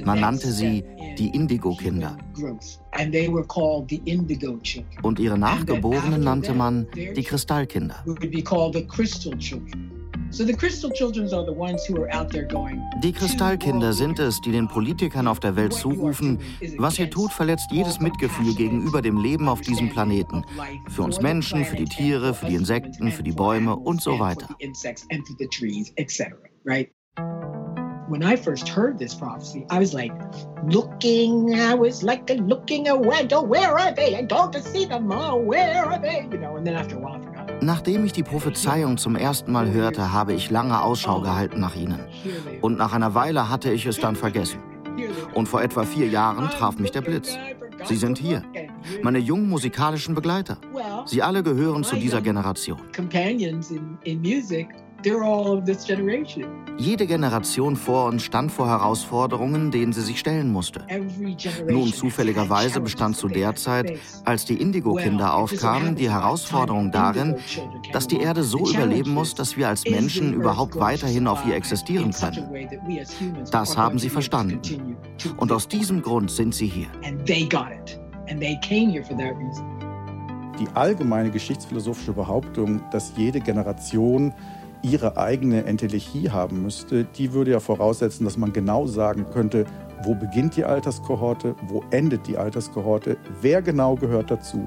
Man 0.05 0.21
nannte 0.21 0.53
sie 0.53 0.85
die 1.19 1.29
Indigo-Kinder. 1.29 2.17
Und 5.03 5.19
ihre 5.19 5.39
Nachgeborenen 5.39 6.21
nannte 6.23 6.53
man 6.53 6.87
die 6.95 7.23
Kristallkinder. 7.23 8.05
Die 13.03 13.13
Kristallkinder 13.13 13.93
sind 13.93 14.19
es, 14.19 14.41
die 14.41 14.53
den 14.53 14.69
Politikern 14.69 15.29
auf 15.29 15.41
der 15.41 15.57
Welt 15.57 15.73
zurufen, 15.73 16.39
was 16.79 16.99
ihr 16.99 17.09
tut, 17.11 17.33
verletzt 17.33 17.71
jedes 17.71 18.01
Mitgefühl 18.01 18.55
gegenüber 18.55 19.01
dem 19.03 19.19
Leben 19.19 19.49
auf 19.49 19.61
diesem 19.61 19.89
Planeten. 19.89 20.45
Für 20.89 21.03
uns 21.03 21.21
Menschen, 21.21 21.65
für 21.65 21.77
die 21.77 21.87
Tiere, 21.87 22.35
für 22.35 22.47
die 22.47 22.55
Insekten, 22.55 23.11
für 23.11 23.23
die 23.23 23.33
Bäume 23.33 23.77
und 23.77 24.03
so 24.03 24.19
weiter. 24.19 24.49
when 28.09 28.23
I 28.23 28.37
first 28.37 28.69
heard 28.69 28.99
this 28.99 29.15
prophecy, 29.15 29.67
I 29.69 29.79
was 29.81 29.93
like 29.93 30.13
looking, 30.65 31.55
I 31.55 31.75
was 31.75 32.03
like 32.03 32.31
looking 32.31 32.89
around, 32.89 33.33
oh, 33.33 33.43
where 33.43 33.77
are 33.77 33.93
they? 33.93 34.15
I 34.17 34.23
don't 34.23 34.55
see 34.55 34.85
them, 34.85 35.11
oh, 35.11 35.37
where 35.37 35.85
are 35.85 35.99
they? 35.99 36.29
You 36.31 36.39
know, 36.39 36.57
and 36.57 36.67
then 36.67 36.75
after 36.75 36.97
a 36.97 37.01
while 37.01 37.21
I 37.21 37.25
forgot 37.25 37.46
Nachdem 37.61 38.05
ich 38.05 38.13
die 38.13 38.23
Prophezeiung 38.23 38.99
zum 38.99 39.17
ersten 39.17 39.53
Mal 39.53 39.71
hörte, 39.73 40.13
habe 40.13 40.35
ich 40.35 40.51
lange 40.51 40.81
Ausschau 40.81 41.21
gehalten 41.21 41.61
nach 41.61 41.75
ihnen. 41.75 42.01
Und 42.61 42.79
nach 42.79 42.93
einer 42.93 43.15
Weile 43.15 43.49
hatte 43.49 43.71
ich 43.71 43.87
es 43.87 43.99
dann 43.99 44.17
vergessen. 44.17 44.61
Und 45.35 45.49
vor 45.49 45.63
etwa 45.63 45.85
vier 45.85 46.07
Jahren 46.09 46.49
traf 46.51 46.79
mich 46.79 46.91
der 46.91 47.03
Blitz. 47.03 47.37
Sie 47.85 47.97
sind 47.97 48.19
hier, 48.19 48.43
meine 49.03 49.19
jungen 49.19 49.49
musikalischen 49.49 50.15
Begleiter. 50.15 50.59
Sie 51.05 51.23
alle 51.23 51.43
gehören 51.43 51.85
zu 51.85 51.97
dieser 51.97 52.21
Generation. 52.21 52.81
Jede 56.79 57.07
Generation 57.07 57.77
vor 57.77 58.07
uns 58.07 58.25
stand 58.25 58.51
vor 58.51 58.69
Herausforderungen, 58.69 59.71
denen 59.71 59.93
sie 59.93 60.03
sich 60.03 60.19
stellen 60.19 60.51
musste. 60.51 60.85
Nun 61.69 61.93
zufälligerweise 61.93 62.81
bestand 62.81 63.17
zu 63.17 63.29
der 63.29 63.55
Zeit, 63.55 63.99
als 64.25 64.47
die 64.47 64.61
Indigo-Kinder 64.61 65.35
aufkamen, 65.35 65.95
die 65.95 66.11
Herausforderung 66.11 66.91
darin, 66.91 67.37
dass 67.93 68.09
die 68.09 68.19
Erde 68.19 68.43
so 68.43 68.69
überleben 68.69 69.15
muss, 69.15 69.35
dass 69.35 69.57
wir 69.57 69.69
als 69.69 69.85
Menschen 69.85 70.35
überhaupt 70.35 70.77
weiterhin 70.77 71.29
auf 71.29 71.47
ihr 71.47 71.55
existieren 71.55 72.11
können. 72.11 72.49
Das 73.53 73.77
haben 73.77 74.01
sie 74.01 74.09
verstanden. 74.09 74.61
Und 75.37 75.53
aus 75.53 75.69
diesem 75.69 76.03
Grund 76.03 76.33
sind 76.33 76.53
sie 76.53 76.67
hier. 76.67 76.89
Die 80.59 80.69
allgemeine 80.75 81.31
geschichtsphilosophische 81.31 82.13
Behauptung, 82.15 82.81
dass 82.91 83.13
jede 83.17 83.41
Generation 83.41 84.33
ihre 84.87 85.17
eigene 85.17 85.65
Entelechie 85.65 86.31
haben 86.31 86.63
müsste, 86.63 87.05
die 87.05 87.33
würde 87.33 87.51
ja 87.51 87.61
voraussetzen, 87.61 88.25
dass 88.25 88.37
man 88.37 88.53
genau 88.53 88.87
sagen 88.87 89.27
könnte, 89.33 89.67
wo 90.05 90.15
beginnt 90.15 90.57
die 90.57 90.65
Alterskohorte, 90.65 91.57
wo 91.67 91.83
endet 91.91 92.27
die 92.29 92.37
Alterskohorte, 92.37 93.17
wer 93.41 93.63
genau 93.63 93.97
gehört 93.97 94.31
dazu. 94.31 94.65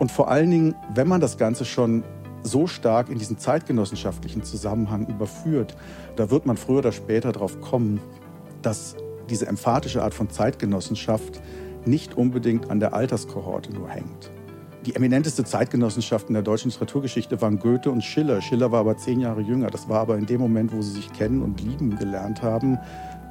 Und 0.00 0.10
vor 0.10 0.28
allen 0.28 0.50
Dingen, 0.50 0.74
wenn 0.94 1.06
man 1.06 1.20
das 1.20 1.38
Ganze 1.38 1.64
schon 1.64 2.02
so 2.42 2.66
stark 2.66 3.08
in 3.08 3.18
diesen 3.18 3.38
zeitgenossenschaftlichen 3.38 4.42
Zusammenhang 4.42 5.06
überführt, 5.06 5.76
da 6.16 6.30
wird 6.30 6.46
man 6.46 6.56
früher 6.56 6.78
oder 6.78 6.92
später 6.92 7.30
darauf 7.30 7.60
kommen, 7.60 8.00
dass 8.62 8.96
diese 9.30 9.46
emphatische 9.46 10.02
Art 10.02 10.14
von 10.14 10.28
Zeitgenossenschaft 10.30 11.40
nicht 11.86 12.16
unbedingt 12.16 12.70
an 12.70 12.80
der 12.80 12.92
Alterskohorte 12.92 13.72
nur 13.72 13.88
hängt. 13.88 14.33
Die 14.86 14.94
eminenteste 14.94 15.44
Zeitgenossenschaft 15.44 16.28
in 16.28 16.34
der 16.34 16.42
deutschen 16.42 16.70
Literaturgeschichte 16.70 17.40
waren 17.40 17.58
Goethe 17.58 17.90
und 17.90 18.04
Schiller. 18.04 18.42
Schiller 18.42 18.70
war 18.70 18.80
aber 18.80 18.98
zehn 18.98 19.18
Jahre 19.18 19.40
jünger. 19.40 19.70
Das 19.70 19.88
war 19.88 20.00
aber 20.00 20.18
in 20.18 20.26
dem 20.26 20.42
Moment, 20.42 20.74
wo 20.74 20.82
sie 20.82 20.90
sich 20.90 21.10
kennen 21.10 21.40
und 21.40 21.62
lieben 21.62 21.96
gelernt 21.96 22.42
haben, 22.42 22.78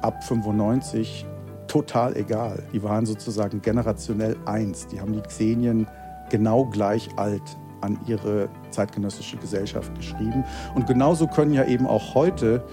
ab 0.02 0.24
95 0.24 1.24
total 1.68 2.16
egal. 2.16 2.60
Die 2.72 2.82
waren 2.82 3.06
sozusagen 3.06 3.62
generationell 3.62 4.36
eins. 4.46 4.88
Die 4.88 5.00
haben 5.00 5.12
die 5.12 5.20
Xenien 5.20 5.86
genau 6.28 6.64
gleich 6.64 7.08
alt 7.16 7.42
an 7.82 8.00
ihre 8.08 8.48
zeitgenössische 8.70 9.36
Gesellschaft 9.36 9.94
geschrieben. 9.94 10.42
Und 10.74 10.88
genauso 10.88 11.28
können 11.28 11.52
ja 11.52 11.64
eben 11.66 11.86
auch 11.86 12.16
heute 12.16 12.64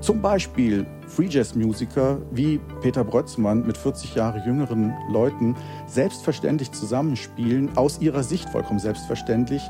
zum 0.00 0.22
Beispiel 0.22 0.86
Free 1.10 1.26
Jazz 1.26 1.56
Musiker 1.56 2.18
wie 2.30 2.60
Peter 2.82 3.02
Brötzmann 3.02 3.66
mit 3.66 3.76
40 3.76 4.14
Jahre 4.14 4.38
jüngeren 4.46 4.94
Leuten 5.10 5.56
selbstverständlich 5.86 6.70
zusammenspielen, 6.70 7.76
aus 7.76 8.00
ihrer 8.00 8.22
Sicht 8.22 8.48
vollkommen 8.48 8.78
selbstverständlich, 8.78 9.62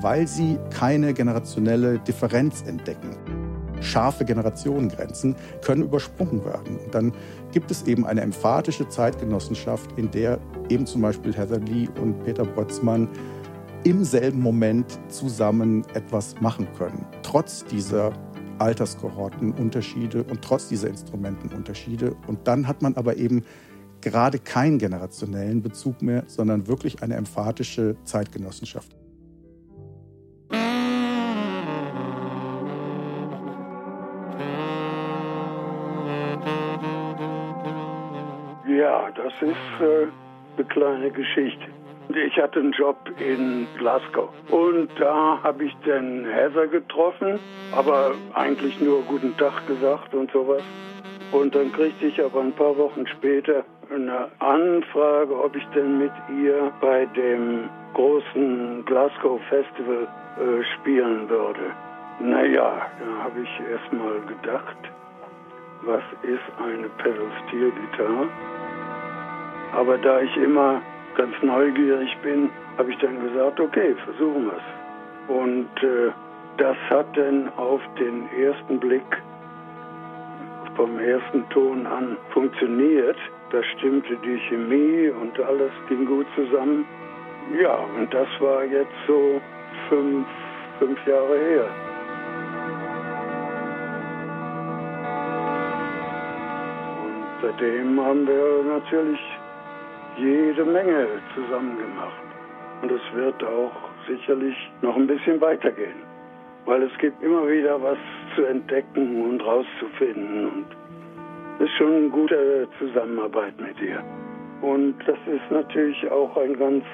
weil 0.00 0.28
sie 0.28 0.56
keine 0.70 1.12
generationelle 1.12 1.98
Differenz 1.98 2.62
entdecken. 2.62 3.16
Scharfe 3.80 4.24
Generationengrenzen 4.24 5.34
können 5.62 5.82
übersprungen 5.82 6.44
werden. 6.44 6.78
Dann 6.92 7.12
gibt 7.50 7.72
es 7.72 7.86
eben 7.88 8.06
eine 8.06 8.20
emphatische 8.20 8.88
Zeitgenossenschaft, 8.88 9.98
in 9.98 10.12
der 10.12 10.38
eben 10.68 10.86
zum 10.86 11.02
Beispiel 11.02 11.34
Heather 11.34 11.58
Lee 11.58 11.88
und 12.00 12.22
Peter 12.24 12.44
Brötzmann 12.44 13.08
im 13.82 14.04
selben 14.04 14.40
Moment 14.40 14.98
zusammen 15.08 15.84
etwas 15.92 16.40
machen 16.40 16.68
können, 16.78 17.04
trotz 17.22 17.64
dieser 17.64 18.12
Alterskohortenunterschiede 18.58 20.24
und 20.24 20.42
trotz 20.42 20.68
dieser 20.68 20.88
Instrumentenunterschiede. 20.88 22.16
Und 22.26 22.46
dann 22.46 22.66
hat 22.68 22.82
man 22.82 22.96
aber 22.96 23.16
eben 23.16 23.44
gerade 24.00 24.38
keinen 24.38 24.78
generationellen 24.78 25.62
Bezug 25.62 26.02
mehr, 26.02 26.24
sondern 26.26 26.66
wirklich 26.68 27.02
eine 27.02 27.16
emphatische 27.16 27.96
Zeitgenossenschaft. 28.04 28.94
Ja, 38.66 39.10
das 39.10 39.32
ist 39.40 39.80
äh, 39.80 40.06
eine 40.56 40.66
kleine 40.68 41.10
Geschichte. 41.10 41.83
Ich 42.08 42.36
hatte 42.36 42.60
einen 42.60 42.72
Job 42.72 42.96
in 43.18 43.66
Glasgow 43.78 44.28
und 44.50 44.88
da 44.98 45.38
habe 45.42 45.64
ich 45.64 45.74
den 45.86 46.26
Heather 46.26 46.66
getroffen, 46.66 47.38
aber 47.74 48.12
eigentlich 48.34 48.78
nur 48.80 49.02
guten 49.02 49.36
Tag 49.38 49.66
gesagt 49.66 50.14
und 50.14 50.30
sowas. 50.30 50.62
Und 51.32 51.54
dann 51.54 51.72
kriegte 51.72 52.06
ich 52.06 52.22
aber 52.22 52.40
ein 52.40 52.52
paar 52.52 52.76
Wochen 52.76 53.06
später 53.06 53.64
eine 53.92 54.28
Anfrage, 54.38 55.34
ob 55.34 55.56
ich 55.56 55.64
denn 55.74 55.98
mit 55.98 56.12
ihr 56.42 56.70
bei 56.80 57.06
dem 57.06 57.68
großen 57.94 58.84
Glasgow 58.84 59.40
Festival 59.48 60.06
äh, 60.38 60.62
spielen 60.74 61.28
würde. 61.28 61.72
Naja, 62.20 62.86
da 63.00 63.24
habe 63.24 63.40
ich 63.40 63.70
erstmal 63.70 64.20
gedacht, 64.26 64.76
was 65.82 66.02
ist 66.22 66.62
eine 66.62 66.88
Pedal 66.98 67.30
Steel 67.46 67.72
Gitarre? 67.72 68.28
Aber 69.72 69.98
da 69.98 70.20
ich 70.20 70.36
immer 70.36 70.80
ganz 71.14 71.34
neugierig 71.42 72.16
bin, 72.22 72.50
habe 72.78 72.90
ich 72.90 72.98
dann 72.98 73.20
gesagt, 73.20 73.60
okay, 73.60 73.94
versuchen 74.04 74.46
wir 74.46 74.56
es. 74.56 75.30
Und 75.36 75.82
äh, 75.82 76.12
das 76.58 76.76
hat 76.90 77.06
dann 77.16 77.50
auf 77.56 77.80
den 77.98 78.28
ersten 78.38 78.78
Blick 78.78 79.22
vom 80.76 80.98
ersten 80.98 81.48
Ton 81.50 81.86
an 81.86 82.16
funktioniert. 82.30 83.16
Da 83.50 83.62
stimmte 83.76 84.16
die 84.24 84.38
Chemie 84.48 85.10
und 85.10 85.38
alles 85.40 85.70
ging 85.88 86.04
gut 86.04 86.26
zusammen. 86.34 86.84
Ja, 87.60 87.76
und 87.96 88.12
das 88.12 88.28
war 88.40 88.64
jetzt 88.64 88.92
so 89.06 89.40
fünf, 89.88 90.26
fünf 90.78 91.06
Jahre 91.06 91.38
her. 91.38 91.66
Und 97.04 97.24
seitdem 97.42 98.00
haben 98.00 98.26
wir 98.26 98.64
natürlich 98.64 99.20
jede 100.16 100.64
Menge 100.64 101.06
zusammen 101.34 101.78
gemacht. 101.78 102.22
Und 102.82 102.90
es 102.90 103.02
wird 103.14 103.42
auch 103.42 103.72
sicherlich 104.06 104.56
noch 104.82 104.96
ein 104.96 105.06
bisschen 105.06 105.40
weitergehen. 105.40 106.02
Weil 106.66 106.82
es 106.82 106.98
gibt 106.98 107.22
immer 107.22 107.46
wieder 107.48 107.80
was 107.82 107.98
zu 108.34 108.44
entdecken 108.44 109.22
und 109.22 109.40
rauszufinden. 109.44 110.46
Und 110.46 110.66
es 111.58 111.66
ist 111.66 111.72
schon 111.76 111.92
eine 111.92 112.08
gute 112.08 112.68
Zusammenarbeit 112.78 113.54
mit 113.60 113.80
ihr. 113.80 114.02
Und 114.62 114.94
das 115.06 115.18
ist 115.26 115.50
natürlich 115.50 116.10
auch 116.10 116.36
ein 116.36 116.58
ganz, 116.58 116.84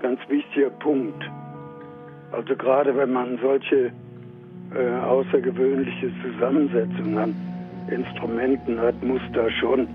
ganz 0.00 0.18
wichtiger 0.28 0.70
Punkt. 0.70 1.22
Also 2.32 2.56
gerade 2.56 2.96
wenn 2.96 3.12
man 3.12 3.38
solche 3.42 3.92
äh, 4.74 5.04
außergewöhnliche 5.04 6.10
Zusammensetzungen 6.22 7.18
an 7.18 7.34
Instrumenten 7.90 8.80
hat, 8.80 9.00
muss 9.02 9.20
da 9.32 9.48
schon 9.50 9.86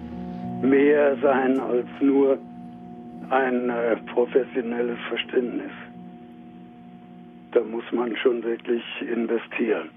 mehr 0.62 1.18
sein 1.22 1.60
als 1.60 1.88
nur 2.02 2.38
ein 3.30 3.70
äh, 3.70 3.96
professionelles 4.14 4.98
Verständnis. 5.08 5.72
Da 7.52 7.62
muss 7.62 7.84
man 7.92 8.16
schon 8.18 8.44
wirklich 8.44 8.84
investieren. 9.02 9.90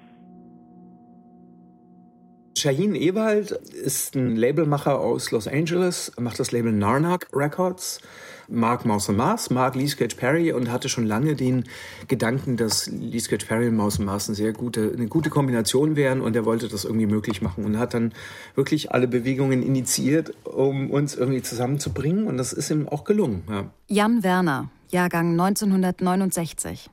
Shaheen 2.57 2.95
Ewald 2.95 3.51
ist 3.51 4.15
ein 4.15 4.37
Labelmacher 4.37 4.99
aus 4.99 5.31
Los 5.33 5.47
Angeles, 5.47 6.13
macht 6.19 6.39
das 6.39 6.53
Label 6.53 6.73
Narnak 6.73 7.27
Records 7.35 8.01
mag 8.49 8.85
Maus 8.85 9.09
und 9.09 9.17
Mars, 9.17 9.51
mag 9.51 9.75
Lee 9.75 9.87
Scratch 9.87 10.17
Perry 10.17 10.53
und 10.53 10.71
hatte 10.71 10.89
schon 10.89 11.07
lange 11.07 11.35
den 11.35 11.65
Gedanken, 12.09 12.57
dass 12.57 12.87
Lee 12.87 13.19
Scratch 13.19 13.47
Perry 13.47 13.69
und 13.69 13.77
Maus 13.77 13.99
und 13.99 14.05
Mars 14.05 14.29
eine 14.29 14.37
sehr 14.37 14.53
gute, 14.53 14.93
eine 14.93 15.07
gute 15.07 15.31
Kombination 15.31 15.97
wären 15.97 16.21
und 16.21 16.37
er 16.37 16.45
wollte 16.45 16.69
das 16.69 16.85
irgendwie 16.85 17.07
möglich 17.07 17.43
machen 17.43 17.65
und 17.65 17.79
hat 17.79 17.95
dann 17.95 18.13
wirklich 18.55 18.93
alle 18.93 19.09
Bewegungen 19.09 19.63
initiiert, 19.63 20.35
um 20.45 20.91
uns 20.91 21.15
irgendwie 21.15 21.43
zusammenzubringen 21.43 22.27
und 22.27 22.37
das 22.37 22.53
ist 22.53 22.71
ihm 22.71 22.89
auch 22.89 23.05
gelungen. 23.05 23.45
Ja. 23.49 23.71
Jan 23.89 24.23
Werner, 24.23 24.71
Jahrgang 24.91 25.33
1969. 25.33 26.91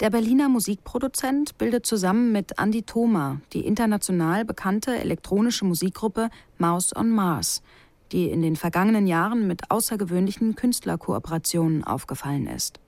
Der 0.00 0.08
Berliner 0.08 0.48
Musikproduzent 0.48 1.58
bildet 1.58 1.84
zusammen 1.84 2.32
mit 2.32 2.58
Andy 2.58 2.82
Thoma 2.82 3.40
die 3.52 3.66
international 3.66 4.46
bekannte 4.46 4.98
elektronische 4.98 5.66
Musikgruppe 5.66 6.30
Mouse 6.58 6.96
on 6.96 7.10
Mars– 7.10 7.62
die 8.12 8.30
in 8.30 8.42
den 8.42 8.56
vergangenen 8.56 9.06
Jahren 9.06 9.46
mit 9.46 9.70
außergewöhnlichen 9.70 10.54
Künstlerkooperationen 10.54 11.84
aufgefallen 11.84 12.46
ist. 12.46 12.80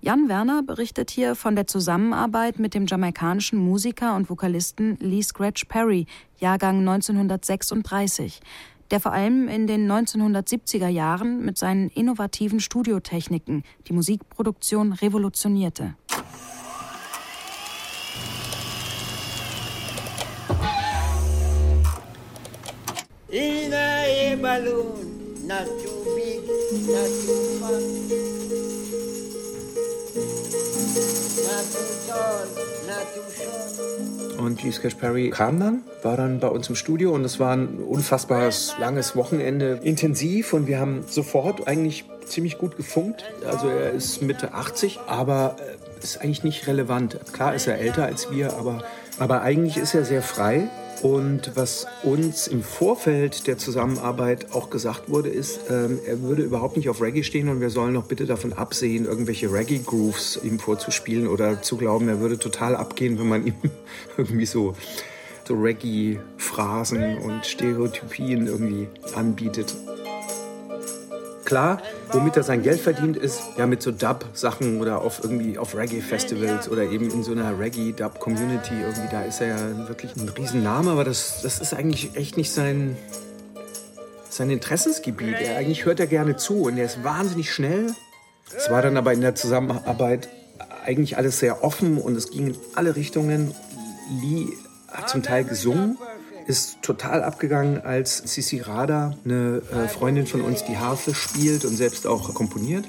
Jan 0.00 0.28
Werner 0.28 0.62
berichtet 0.62 1.10
hier 1.10 1.34
von 1.34 1.56
der 1.56 1.66
Zusammenarbeit 1.66 2.60
mit 2.60 2.72
dem 2.72 2.86
jamaikanischen 2.86 3.58
Musiker 3.58 4.14
und 4.14 4.30
Vokalisten 4.30 4.96
Lee 5.00 5.22
Scratch 5.22 5.64
Perry, 5.64 6.06
Jahrgang 6.38 6.78
1936, 6.78 8.40
der 8.92 9.00
vor 9.00 9.12
allem 9.12 9.48
in 9.48 9.66
den 9.66 9.90
1970er 9.90 10.86
Jahren 10.86 11.44
mit 11.44 11.58
seinen 11.58 11.88
innovativen 11.88 12.60
Studiotechniken 12.60 13.64
die 13.88 13.92
Musikproduktion 13.92 14.92
revolutionierte. 14.92 15.96
Balloon, 24.36 25.46
not 25.46 25.66
too 25.66 26.04
big, 26.16 26.40
not 26.86 27.08
too 27.24 27.58
fat. 27.60 28.18
Und 34.38 34.62
Lee 34.62 34.72
Sketch 34.72 34.94
Perry 34.96 35.30
kam 35.30 35.60
dann, 35.60 35.82
war 36.02 36.16
dann 36.16 36.40
bei 36.40 36.48
uns 36.48 36.68
im 36.68 36.74
Studio 36.74 37.12
und 37.12 37.24
es 37.24 37.38
war 37.38 37.54
ein 37.54 37.78
unfassbares 37.80 38.74
langes 38.78 39.16
Wochenende 39.16 39.80
intensiv 39.82 40.52
und 40.52 40.66
wir 40.66 40.78
haben 40.78 41.04
sofort 41.08 41.66
eigentlich 41.66 42.04
ziemlich 42.26 42.58
gut 42.58 42.76
gefunkt. 42.76 43.24
Also 43.46 43.68
er 43.68 43.90
ist 43.90 44.22
Mitte 44.22 44.54
80, 44.54 45.00
aber 45.06 45.56
äh, 45.58 46.02
ist 46.02 46.20
eigentlich 46.20 46.44
nicht 46.44 46.66
relevant. 46.66 47.18
Klar 47.32 47.54
ist 47.54 47.66
er 47.66 47.78
älter 47.78 48.04
als 48.04 48.30
wir, 48.30 48.56
aber, 48.56 48.84
aber 49.18 49.42
eigentlich 49.42 49.76
ist 49.76 49.94
er 49.94 50.04
sehr 50.04 50.22
frei 50.22 50.68
und 51.02 51.52
was 51.54 51.86
uns 52.02 52.46
im 52.46 52.62
Vorfeld 52.62 53.46
der 53.46 53.58
Zusammenarbeit 53.58 54.52
auch 54.52 54.70
gesagt 54.70 55.08
wurde, 55.08 55.28
ist, 55.28 55.60
ähm, 55.70 55.98
er 56.06 56.22
würde 56.22 56.42
überhaupt 56.42 56.76
nicht 56.76 56.88
auf 56.88 57.00
Reggae 57.00 57.22
stehen 57.22 57.48
und 57.48 57.60
wir 57.60 57.70
sollen 57.70 57.94
noch 57.94 58.04
bitte 58.04 58.26
davon 58.26 58.52
absehen, 58.52 59.06
irgendwelche 59.06 59.52
Reggae-Grooves 59.52 60.40
ihm 60.42 60.58
vorzuspielen 60.58 61.28
oder 61.28 61.62
zu 61.62 61.76
glauben, 61.76 62.08
er 62.08 62.20
würde 62.20 62.38
total 62.38 62.76
abgehen, 62.76 63.18
wenn 63.18 63.28
man 63.28 63.46
ihm 63.46 63.54
irgendwie 64.16 64.46
so, 64.46 64.74
so 65.46 65.54
Reggae-Phrasen 65.54 67.18
und 67.18 67.46
Stereotypien 67.46 68.46
irgendwie 68.46 68.88
anbietet 69.14 69.74
klar, 71.48 71.80
womit 72.12 72.36
er 72.36 72.42
sein 72.42 72.62
Geld 72.62 72.78
verdient, 72.78 73.16
ist 73.16 73.40
ja 73.56 73.66
mit 73.66 73.80
so 73.80 73.90
Dub-Sachen 73.90 74.82
oder 74.82 75.00
auf 75.00 75.24
irgendwie 75.24 75.56
auf 75.56 75.74
Reggae-Festivals 75.74 76.68
oder 76.68 76.82
eben 76.82 77.10
in 77.10 77.24
so 77.24 77.32
einer 77.32 77.58
Reggae-Dub-Community. 77.58 78.74
Irgendwie, 78.82 79.08
da 79.10 79.22
ist 79.22 79.40
er 79.40 79.46
ja 79.48 79.88
wirklich 79.88 80.14
ein 80.16 80.28
Riesenname, 80.28 80.90
aber 80.90 81.04
das, 81.04 81.40
das 81.42 81.58
ist 81.58 81.72
eigentlich 81.72 82.16
echt 82.16 82.36
nicht 82.36 82.52
sein, 82.52 82.98
sein 84.28 84.50
Interessensgebiet. 84.50 85.36
Er, 85.40 85.56
eigentlich 85.56 85.86
hört 85.86 86.00
er 86.00 86.06
gerne 86.06 86.36
zu 86.36 86.64
und 86.64 86.76
er 86.76 86.84
ist 86.84 87.02
wahnsinnig 87.02 87.50
schnell. 87.50 87.94
Es 88.54 88.70
war 88.70 88.82
dann 88.82 88.98
aber 88.98 89.14
in 89.14 89.22
der 89.22 89.34
Zusammenarbeit 89.34 90.28
eigentlich 90.84 91.16
alles 91.16 91.38
sehr 91.38 91.64
offen 91.64 91.96
und 91.96 92.14
es 92.14 92.30
ging 92.30 92.48
in 92.48 92.56
alle 92.74 92.94
Richtungen. 92.94 93.54
Lee 94.20 94.48
hat 94.88 95.08
zum 95.08 95.22
Teil 95.22 95.44
gesungen 95.44 95.96
ist 96.48 96.80
total 96.80 97.22
abgegangen, 97.22 97.82
als 97.82 98.16
Sisi 98.18 98.60
Rada, 98.60 99.14
eine 99.24 99.60
äh, 99.70 99.86
Freundin 99.86 100.26
von 100.26 100.40
uns, 100.40 100.64
die 100.64 100.78
Harfe 100.78 101.14
spielt 101.14 101.66
und 101.66 101.76
selbst 101.76 102.06
auch 102.06 102.32
komponiert, 102.32 102.86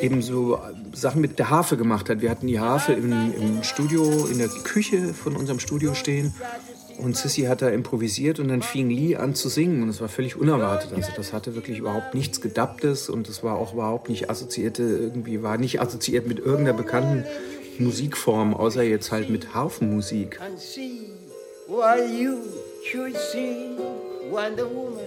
ebenso 0.00 0.58
Sachen 0.92 1.20
mit 1.20 1.38
der 1.38 1.48
Harfe 1.48 1.76
gemacht 1.76 2.10
hat. 2.10 2.20
Wir 2.20 2.30
hatten 2.30 2.48
die 2.48 2.58
Harfe 2.58 2.92
im, 2.94 3.32
im 3.34 3.62
Studio, 3.62 4.26
in 4.26 4.38
der 4.38 4.48
Küche 4.48 5.14
von 5.14 5.36
unserem 5.36 5.60
Studio 5.60 5.94
stehen 5.94 6.34
und 6.98 7.16
Sissy 7.16 7.42
hat 7.42 7.62
da 7.62 7.68
improvisiert 7.68 8.40
und 8.40 8.48
dann 8.48 8.62
fing 8.62 8.90
Lee 8.90 9.14
an 9.14 9.36
zu 9.36 9.48
singen 9.48 9.84
und 9.84 9.88
es 9.90 10.00
war 10.00 10.08
völlig 10.08 10.34
unerwartet. 10.34 10.92
Also 10.92 11.12
das 11.16 11.32
hatte 11.32 11.54
wirklich 11.54 11.78
überhaupt 11.78 12.14
nichts 12.14 12.40
Gedapptes 12.40 13.08
und 13.08 13.28
es 13.28 13.44
war 13.44 13.56
auch 13.56 13.74
überhaupt 13.74 14.08
nicht 14.08 14.28
assoziierte, 14.28 14.82
irgendwie 14.82 15.42
war 15.44 15.56
nicht 15.56 15.80
assoziiert 15.80 16.26
mit 16.26 16.40
irgendeiner 16.40 16.76
bekannten 16.76 17.24
Musikform, 17.78 18.54
außer 18.54 18.82
jetzt 18.82 19.12
halt 19.12 19.30
mit 19.30 19.54
Harfenmusik. 19.54 20.40
While 21.68 22.08
you 22.10 22.38
should 22.82 23.16
see 23.16 23.74
Wonder 24.30 24.66
Woman. 24.66 24.97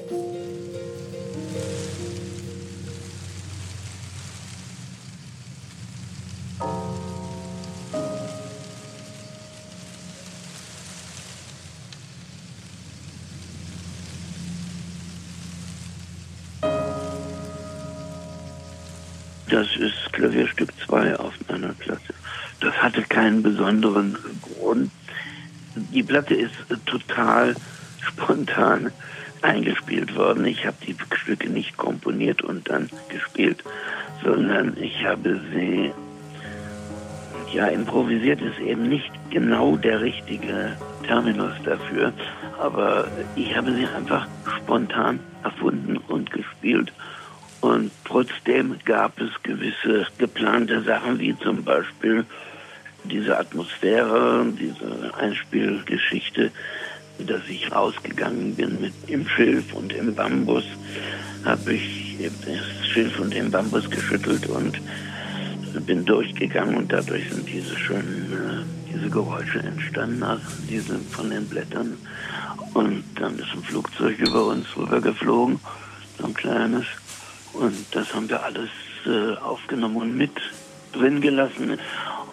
Platte 26.12 26.36
ist 26.36 26.52
total 26.86 27.56
spontan 28.02 28.92
eingespielt 29.42 30.14
worden. 30.18 30.44
Ich 30.44 30.66
habe 30.66 30.76
die 30.86 30.94
Stücke 31.16 31.50
nicht 31.50 31.78
komponiert 31.78 32.42
und 32.42 32.70
dann 32.70 32.90
gespielt, 33.08 33.64
sondern 34.22 34.76
ich 34.76 35.06
habe 35.06 35.40
sie, 35.54 35.94
ja, 37.54 37.68
improvisiert 37.68 38.42
ist 38.42 38.60
eben 38.60 38.90
nicht 38.90 39.10
genau 39.30 39.78
der 39.78 40.02
richtige 40.02 40.76
Terminus 41.08 41.54
dafür, 41.64 42.12
aber 42.60 43.08
ich 43.38 43.56
habe 43.56 43.74
sie 43.74 43.88
einfach 43.88 44.28
spontan 44.58 45.22
erfunden 45.46 45.96
und 45.96 46.30
gespielt. 46.30 46.92
Und 47.62 47.90
trotzdem 48.04 48.76
gab 48.84 49.18
es 49.22 49.30
gewisse 49.44 50.08
geplante 50.18 50.82
Sachen, 50.82 51.20
wie 51.20 51.40
zum 51.40 51.64
Beispiel 51.64 52.26
diese 53.04 53.38
Atmosphäre, 53.38 54.46
diese 54.60 55.14
Einspielgeschichte, 55.16 56.52
dass 57.20 57.42
ich 57.50 57.72
rausgegangen 57.72 58.56
bin 58.56 58.82
mit 58.82 58.94
dem 59.10 59.28
Schilf 59.28 59.74
und 59.74 59.92
dem 59.92 60.16
Bambus, 60.16 60.64
habe 61.46 61.74
ich 61.74 62.18
das 62.20 62.88
Schilf 62.88 63.20
und 63.20 63.34
den 63.34 63.52
Bambus 63.52 63.90
geschüttelt 63.90 64.48
und 64.48 64.80
bin 65.80 66.06
durchgegangen 66.06 66.76
und 66.76 66.92
dadurch 66.92 67.30
sind 67.30 67.48
diese 67.48 67.78
schönen, 67.78 68.34
äh, 68.34 68.94
diese 68.94 69.10
Geräusche 69.10 69.60
entstanden, 69.60 70.24
diese 70.70 71.00
von 71.00 71.30
den 71.30 71.48
Blättern. 71.48 71.98
Und 72.74 73.04
dann 73.16 73.38
ist 73.40 73.54
ein 73.54 73.64
Flugzeug 73.64 74.20
über 74.20 74.48
uns 74.48 74.66
rüber 74.78 75.02
geflogen, 75.02 75.60
so 76.18 76.26
ein 76.26 76.34
kleines. 76.34 76.86
Und 77.54 77.86
das 77.92 78.14
haben 78.14 78.30
wir 78.30 78.44
alles 78.44 78.70
äh, 79.06 79.38
aufgenommen 79.38 79.98
und 79.98 80.18
mit 80.18 80.32
drin 80.94 81.22
gelassen. 81.22 81.80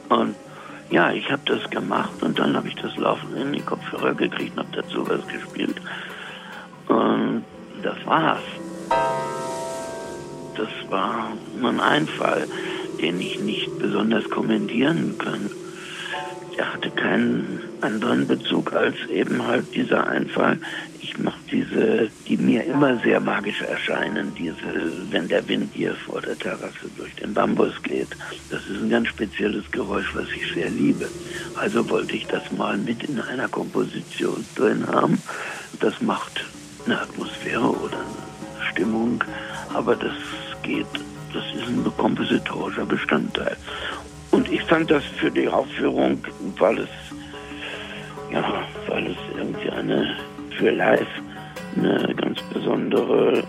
Und 0.09 0.35
ja, 0.91 1.13
ich 1.13 1.31
habe 1.31 1.43
das 1.45 1.69
gemacht 1.71 2.23
und 2.23 2.39
dann 2.39 2.57
habe 2.57 2.69
ich 2.69 2.75
das 2.77 2.97
Laufen 2.97 3.37
in 3.37 3.53
die 3.53 3.61
Kopfhörer 3.61 4.15
gekriegt 4.15 4.57
und 4.57 4.67
habe 4.67 4.83
dazu 4.83 5.07
was 5.09 5.27
gespielt. 5.29 5.77
Und 6.87 7.45
das 7.83 7.97
war's. 8.07 8.43
Das 10.57 10.91
war 10.91 11.33
ein 11.63 11.81
Einfall, 11.81 12.49
den 13.01 13.21
ich 13.21 13.39
nicht 13.41 13.79
besonders 13.79 14.29
kommentieren 14.31 15.17
kann. 15.19 15.51
Er 16.57 16.73
hatte 16.73 16.91
keinen 16.91 17.61
anderen 17.83 18.27
Bezug 18.27 18.73
als 18.73 18.97
eben 19.11 19.47
halt 19.47 19.75
dieser 19.75 20.09
Einfall. 20.09 20.59
Ich 21.01 21.17
mache 21.19 21.38
diese, 21.51 22.11
die 22.27 22.37
mir 22.37 22.65
immer 22.65 22.99
sehr 22.99 23.21
magisch 23.21 23.63
erscheinen, 23.63 24.35
diese, 24.35 24.93
wenn 25.11 25.29
der 25.29 25.47
Wind 25.49 25.71
hier 25.75 25.95
vor 25.95 26.21
der 26.21 26.39
Terrasse 26.39 26.89
durch 26.97 27.15
den 27.17 27.35
Bambus 27.35 27.83
geht. 27.83 28.09
Das 28.51 28.61
ist 28.67 28.83
ein 28.83 28.91
ganz 28.91 29.09
spezielles 29.09 29.71
Geräusch, 29.71 30.15
was 30.15 30.27
ich 30.31 30.53
sehr 30.53 30.71
liebe. 30.71 31.09
Also 31.57 31.89
wollte 31.89 32.17
ich 32.17 32.27
das 32.27 32.51
mal 32.53 32.77
mit 32.77 33.03
in 33.05 33.21
einer 33.21 33.49
Komposition 33.49 34.45
drin 34.55 34.87
haben. 34.87 35.21
Das 35.81 36.01
macht 36.01 36.45
eine 36.85 37.01
Atmosphäre 37.01 37.71
oder 37.71 37.99
eine 37.99 38.71
Stimmung, 38.71 39.25
aber 39.75 39.97
das 39.97 40.15
geht, 40.63 40.87
das 41.33 41.45
ist 41.55 41.69
ein 41.69 41.85
kompositorischer 41.97 42.87
Bestandteil. 42.87 43.57
Und 44.31 44.51
ich 44.51 44.63
fand 44.65 44.91
das 44.91 45.05
für 45.05 45.31
die 45.31 45.49
Aufführung, 45.49 46.23
weil 46.59 46.79
es, 46.79 46.89
ja, 48.33 48.65
weil 48.87 49.07
es 49.07 49.17
irgendwie 49.37 49.71
eine, 49.71 50.17
für 50.59 50.71
live 50.71 51.07
eine 51.79 52.15
ganz 52.15 52.41
besondere, 52.43 53.45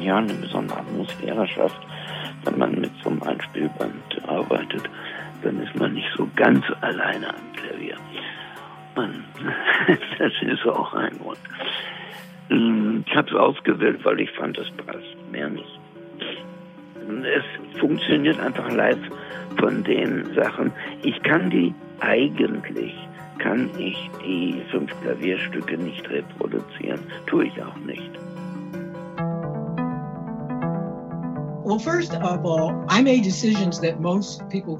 ja, 0.00 0.16
eine 0.16 0.34
besondere 0.34 0.78
Atmosphäre 0.78 1.46
schafft, 1.46 1.80
wenn 2.44 2.58
man 2.58 2.80
mit 2.80 2.90
so 3.02 3.10
einem 3.10 3.22
Einspielband 3.22 4.28
arbeitet, 4.28 4.88
dann 5.42 5.60
ist 5.60 5.74
man 5.76 5.94
nicht 5.94 6.08
so 6.16 6.28
ganz 6.36 6.64
alleine 6.80 7.28
am 7.28 7.52
Klavier. 7.54 7.96
Man, 8.96 9.24
das 10.18 10.32
ist 10.42 10.66
auch 10.66 10.92
ein 10.94 11.18
Grund. 11.18 11.38
Ich 13.06 13.16
habe 13.16 13.28
es 13.28 13.34
ausgewählt, 13.34 14.04
weil 14.04 14.20
ich 14.20 14.30
fand, 14.32 14.56
das 14.56 14.70
passt, 14.70 15.30
mehr 15.30 15.48
nicht. 15.48 15.78
Es 17.24 17.78
funktioniert 17.78 18.40
einfach 18.40 18.70
live 18.70 18.98
von 19.58 19.84
den 19.84 20.34
Sachen. 20.34 20.72
Ich 21.02 21.22
kann 21.22 21.50
die 21.50 21.74
eigentlich, 22.00 22.94
kann 23.38 23.70
ich 23.78 24.10
die 24.24 24.62
fünf 24.70 24.90
Klavierstücke 25.00 25.78
nicht 25.78 26.08
reproduzieren. 26.08 27.00
Tue 27.26 27.46
ich 27.46 27.62
auch 27.62 27.76
nicht. 27.78 28.10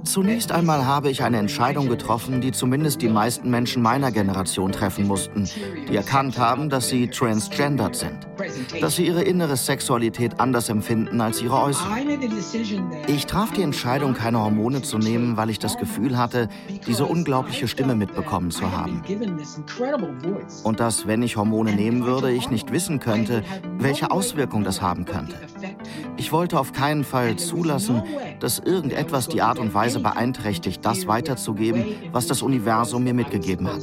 Zunächst 0.05 0.53
einmal 0.53 0.87
habe 0.87 1.11
ich 1.11 1.23
eine 1.23 1.37
Entscheidung 1.39 1.89
getroffen, 1.89 2.41
die 2.41 2.51
zumindest 2.51 3.03
die 3.03 3.11
meisten 3.11 3.51
Menschen 3.51 3.83
meiner 3.83 4.11
Generation 4.11 4.73
treffen 4.73 5.07
mussten, 5.07 5.47
die 5.91 5.97
erkannt 5.97 6.39
haben, 6.39 6.71
dass 6.71 6.89
sie 6.89 7.09
transgendered 7.09 7.95
sind, 7.95 8.27
dass 8.81 8.97
sie 8.97 9.07
ihre 9.07 9.23
innere 9.23 9.57
Sexualität 9.57 10.41
anders 10.41 10.71
empfinden 10.71 11.21
als 11.21 11.43
ihre 11.43 11.61
äußere. 11.63 11.89
Ich 13.07 13.27
traf 13.27 13.53
die 13.53 13.63
Entscheidung, 13.63 14.15
keine 14.15 14.41
Hormone 14.41 14.81
zu 14.81 14.97
nehmen, 14.97 15.37
weil 15.37 15.51
ich 15.51 15.59
das 15.59 15.77
Gefühl 15.77 16.17
hatte, 16.17 16.49
diese 16.87 17.05
unglaubliche 17.05 17.69
Stimme 17.69 17.97
mitbekommen 17.97 18.51
zu 18.51 18.73
haben. 18.73 19.03
Und 20.65 20.81
dass, 20.81 21.07
wenn 21.07 21.23
ich 21.23 21.37
Hormone 21.37 21.75
nehmen 21.75 22.07
würde, 22.07 22.31
ich 22.31 22.49
nicht 22.49 22.73
wissen 22.73 22.99
könnte, 22.99 23.43
welche 23.77 24.11
Auswirkung 24.11 24.65
das 24.65 24.81
haben 24.81 25.05
könnte. 25.05 25.35
Ich 26.17 26.33
wollte 26.33 26.59
auf 26.59 26.73
keinen 26.73 27.05
Fall 27.05 27.37
zulassen, 27.37 28.03
dass 28.41 28.59
irgendetwas 28.59 29.29
die 29.29 29.43
Art 29.43 29.59
und 29.59 29.75
Weise 29.75 30.01
beeinträchtigt, 30.01 30.85
das 30.85 31.07
weiterzugeben, 31.07 31.85
was 32.13 32.27
das 32.27 32.43
Universum 32.43 33.05
mir 33.05 33.15
mitgegeben 33.15 33.67
hat. 33.67 33.83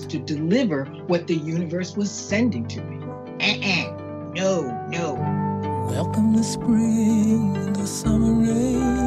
No, 4.37 4.63
no. 4.91 5.17
Welcome 5.89 6.35
to 6.35 6.43
spring, 6.43 7.73
the 7.73 7.87
summer 7.87 8.43
rain. 8.43 9.05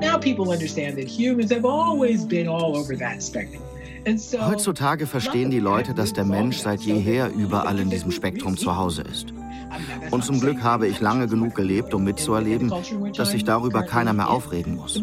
Now 0.00 0.18
people 0.18 0.50
understand 0.50 0.96
that 0.96 1.08
humans 1.08 1.50
have 1.52 1.66
always 1.66 2.24
been 2.24 2.48
all 2.48 2.74
over 2.74 2.96
that 2.96 3.22
spectrum. 3.22 3.62
Heutzutage 4.06 5.06
verstehen 5.06 5.50
die 5.50 5.60
Leute, 5.60 5.94
dass 5.94 6.12
der 6.12 6.24
Mensch 6.24 6.58
seit 6.58 6.80
jeher 6.82 7.30
überall 7.30 7.78
in 7.78 7.88
diesem 7.90 8.10
Spektrum 8.10 8.56
zu 8.56 8.76
Hause 8.76 9.02
ist. 9.02 9.32
Und 10.10 10.24
zum 10.24 10.40
Glück 10.40 10.62
habe 10.62 10.86
ich 10.86 11.00
lange 11.00 11.28
genug 11.28 11.54
gelebt, 11.54 11.94
um 11.94 12.04
mitzuerleben, 12.04 12.72
dass 13.16 13.30
sich 13.30 13.44
darüber 13.44 13.82
keiner 13.82 14.12
mehr 14.12 14.30
aufregen 14.30 14.76
muss. 14.76 14.96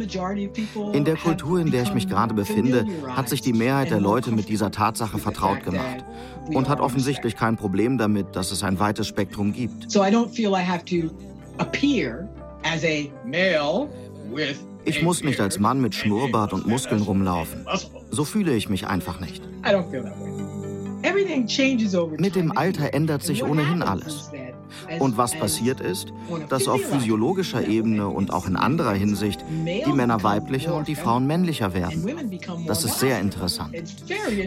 In 0.93 1.05
der 1.05 1.15
Kultur, 1.15 1.59
in 1.59 1.71
der 1.71 1.83
ich 1.83 1.93
mich 1.93 2.07
gerade 2.07 2.33
befinde, 2.33 2.85
hat 3.09 3.29
sich 3.29 3.41
die 3.41 3.53
Mehrheit 3.53 3.91
der 3.91 3.99
Leute 3.99 4.31
mit 4.31 4.49
dieser 4.49 4.71
Tatsache 4.71 5.17
vertraut 5.17 5.63
gemacht 5.63 6.05
und 6.47 6.69
hat 6.69 6.79
offensichtlich 6.79 7.35
kein 7.35 7.57
Problem 7.57 7.97
damit, 7.97 8.35
dass 8.35 8.51
es 8.51 8.63
ein 8.63 8.79
weites 8.79 9.07
Spektrum 9.07 9.53
gibt. 9.53 9.87
Ich 14.83 15.03
muss 15.03 15.23
nicht 15.23 15.39
als 15.39 15.59
Mann 15.59 15.81
mit 15.81 15.95
Schnurrbart 15.95 16.53
und 16.53 16.67
Muskeln 16.67 17.01
rumlaufen. 17.01 17.65
So 18.09 18.25
fühle 18.25 18.53
ich 18.55 18.69
mich 18.69 18.87
einfach 18.87 19.19
nicht. 19.19 19.43
Mit 22.17 22.35
dem 22.35 22.57
Alter 22.57 22.93
ändert 22.93 23.23
sich 23.23 23.43
ohnehin 23.43 23.81
alles. 23.81 24.31
Und 24.99 25.17
was 25.17 25.37
passiert 25.37 25.79
ist, 25.79 26.13
dass 26.49 26.67
auf 26.67 26.81
physiologischer 26.81 27.67
Ebene 27.67 28.07
und 28.07 28.33
auch 28.33 28.47
in 28.47 28.55
anderer 28.55 28.93
Hinsicht 28.93 29.43
die 29.49 29.91
Männer 29.91 30.23
weiblicher 30.23 30.75
und 30.75 30.87
die 30.87 30.95
Frauen 30.95 31.27
männlicher 31.27 31.73
werden. 31.73 32.39
Das 32.67 32.83
ist 32.83 32.99
sehr 32.99 33.19
interessant. 33.19 33.75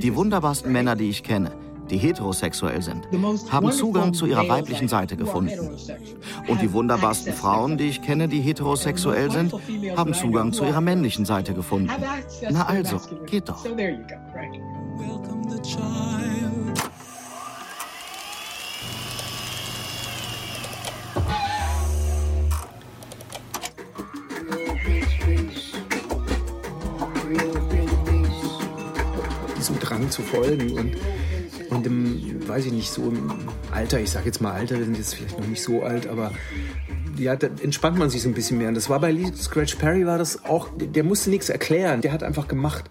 Die 0.03 0.15
wunderbarsten 0.15 0.73
Männer, 0.73 0.97
die 0.97 1.11
ich 1.11 1.23
kenne, 1.23 1.53
die 1.91 1.99
heterosexuell 1.99 2.83
sind, 2.83 3.07
haben 3.51 3.71
Zugang 3.73 4.15
zu 4.15 4.27
ihrer 4.27 4.49
weiblichen 4.49 4.89
Seite 4.89 5.17
gefunden. 5.17 5.71
Und 6.49 6.63
die 6.63 6.73
wunderbarsten 6.73 7.33
Frauen, 7.33 7.77
die 7.77 7.89
ich 7.89 8.03
kenne, 8.03 8.29
die 8.29 8.41
heterosexuell 8.41 9.31
sind, 9.31 9.55
haben 9.97 10.15
Zugang 10.15 10.53
zu 10.53 10.65
ihrer 10.65 10.81
männlichen 10.81 11.25
Seite 11.25 11.55
gefunden. 11.55 11.91
Na 12.51 12.67
also, 12.67 13.01
geht 13.27 13.49
doch. 13.49 13.65
diesem 15.65 16.74
Drang 30.05 30.11
zu 30.11 30.23
folgen 30.23 30.73
und 30.73 30.97
und 31.71 31.87
im, 31.87 32.47
weiß 32.47 32.67
ich 32.67 32.73
nicht, 32.73 32.91
so 32.91 33.03
im 33.03 33.33
Alter, 33.73 33.99
ich 33.99 34.11
sage 34.11 34.27
jetzt 34.27 34.41
mal 34.41 34.53
Alter, 34.53 34.77
wir 34.79 34.85
sind 34.85 34.99
jetzt 34.99 35.15
vielleicht 35.15 35.39
noch 35.39 35.47
nicht 35.47 35.63
so 35.63 35.83
alt, 35.83 36.07
aber 36.07 36.31
ja, 37.17 37.35
da 37.37 37.49
entspannt 37.63 37.99
man 37.99 38.11
sich 38.11 38.23
so 38.23 38.29
ein 38.29 38.35
bisschen 38.35 38.59
mehr. 38.59 38.69
Und 38.69 38.75
das 38.75 38.91
war 38.91 39.01
bei 39.01 39.11
Lee 39.11 39.33
Scratch 39.35 39.77
Perry 39.77 40.07
war 40.07 40.19
das 40.19 40.45
auch, 40.45 40.69
der 40.77 41.05
musste 41.05 41.31
nichts 41.31 41.49
erklären, 41.49 42.01
der 42.01 42.13
hat 42.13 42.23
einfach 42.23 42.49
gemacht. 42.49 42.91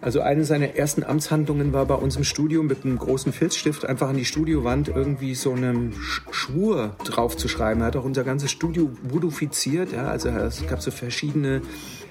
Also 0.00 0.20
eine 0.20 0.44
seiner 0.44 0.76
ersten 0.76 1.04
Amtshandlungen 1.04 1.72
war 1.72 1.86
bei 1.86 1.94
uns 1.94 2.16
im 2.16 2.24
Studio 2.24 2.62
mit 2.62 2.84
einem 2.84 2.98
großen 2.98 3.32
Filzstift 3.32 3.84
einfach 3.84 4.08
an 4.08 4.16
die 4.16 4.24
Studiowand 4.24 4.88
irgendwie 4.88 5.34
so 5.34 5.52
einen 5.52 5.94
Schwur 6.30 6.96
draufzuschreiben. 7.04 7.82
Er 7.82 7.86
hat 7.86 7.96
auch 7.96 8.04
unser 8.04 8.24
ganzes 8.24 8.50
Studio 8.50 8.90
voodoofiziert. 9.02 9.92
Ja, 9.92 10.08
also 10.08 10.28
es 10.28 10.66
gab 10.66 10.82
so 10.82 10.90
verschiedene 10.90 11.62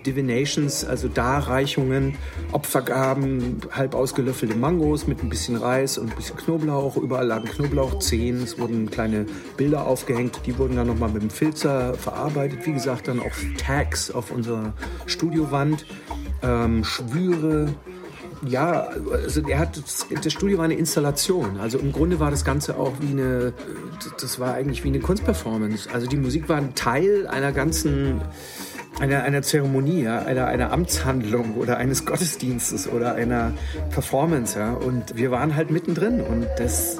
Divinations, 0.06 0.86
also 0.86 1.08
Darreichungen, 1.08 2.16
Opfergaben, 2.52 3.62
halb 3.72 3.96
ausgelöffelte 3.96 4.56
Mangos 4.56 5.08
mit 5.08 5.24
ein 5.24 5.30
bisschen 5.30 5.56
Reis 5.56 5.98
und 5.98 6.12
ein 6.12 6.16
bisschen 6.16 6.38
Knoblauch. 6.38 6.98
Überall 6.98 7.28
lagen 7.28 7.48
Knoblauchzehen. 7.48 8.44
Es 8.44 8.60
wurden 8.60 8.90
kleine 8.90 9.26
Bilder 9.58 9.86
aufgehängt. 9.86 10.42
Die 10.46 10.58
wurden 10.58 10.76
dann 10.76 10.88
nochmal 10.88 11.10
mit 11.10 11.22
dem 11.22 11.30
Filzer 11.30 11.94
verarbeitet. 11.96 12.66
Wie 12.66 12.74
gesagt, 12.74 13.08
dann 13.08 13.20
auch 13.20 13.34
Tags 13.58 14.12
auf 14.12 14.32
unserer 14.32 14.74
Studiowand 15.06 15.86
ähm, 16.42 16.84
Schwüre. 16.84 17.74
Ja, 18.46 18.90
also 19.12 19.42
er 19.48 19.60
hat 19.60 19.82
das 20.24 20.32
Studio 20.32 20.60
war 20.60 20.66
eine 20.66 20.76
Installation. 20.76 21.58
Also 21.58 21.80
im 21.80 21.92
Grunde 21.92 22.20
war 22.20 22.30
das 22.30 22.46
Ganze 22.46 22.78
auch 22.78 22.94
wie 23.00 23.12
eine, 23.12 23.54
das 24.22 24.40
war 24.40 24.54
eigentlich 24.54 24.84
wie 24.84 24.90
eine 24.90 25.00
Kunstperformance. 25.00 25.90
Also 25.92 26.08
die 26.08 26.18
Musik 26.18 26.48
war 26.48 26.58
ein 26.58 26.76
Teil 26.76 27.28
einer 27.28 27.52
ganzen 27.52 28.22
einer, 29.00 29.24
einer 29.24 29.42
Zeremonie, 29.42 30.04
ja, 30.04 30.20
einer, 30.20 30.48
einer 30.48 30.72
Amtshandlung 30.72 31.56
oder 31.56 31.78
eines 31.78 32.06
Gottesdienstes 32.06 32.88
oder 32.88 33.16
einer 33.16 33.54
Performance. 33.92 34.58
Ja. 34.58 34.74
Und 34.74 35.16
wir 35.16 35.32
waren 35.32 35.56
halt 35.56 35.72
mittendrin 35.72 36.22
und 36.22 36.48
das 36.58 37.00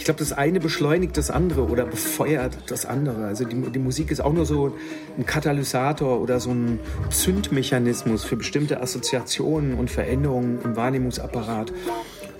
ich 0.00 0.04
glaube, 0.04 0.18
das 0.20 0.32
eine 0.32 0.60
beschleunigt 0.60 1.18
das 1.18 1.30
andere 1.30 1.66
oder 1.66 1.84
befeuert 1.84 2.56
das 2.68 2.86
andere. 2.86 3.26
Also 3.26 3.44
die, 3.44 3.70
die, 3.70 3.78
Musik 3.78 4.10
ist 4.10 4.20
auch 4.20 4.32
nur 4.32 4.46
so 4.46 4.74
ein 5.18 5.26
Katalysator 5.26 6.22
oder 6.22 6.40
so 6.40 6.52
ein 6.52 6.80
Zündmechanismus 7.10 8.24
für 8.24 8.36
bestimmte 8.36 8.80
Assoziationen 8.80 9.74
und 9.74 9.90
Veränderungen 9.90 10.58
im 10.64 10.74
Wahrnehmungsapparat. 10.74 11.74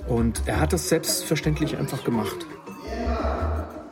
Und 0.09 0.41
er 0.47 0.59
hat 0.59 0.73
das 0.73 0.89
selbstverständlich 0.89 1.77
einfach 1.77 2.03
gemacht. 2.03 2.47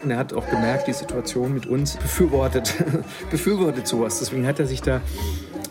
Und 0.02 0.10
er 0.10 0.18
hat 0.18 0.32
auch 0.32 0.48
gemerkt, 0.48 0.86
die 0.86 0.92
Situation 0.92 1.54
mit 1.54 1.66
uns 1.66 1.96
befürwortet, 1.96 2.74
befürwortet 3.30 3.86
sowas. 3.86 4.20
Deswegen 4.20 4.46
hat 4.46 4.60
er 4.60 4.66
sich 4.66 4.80
da 4.80 5.00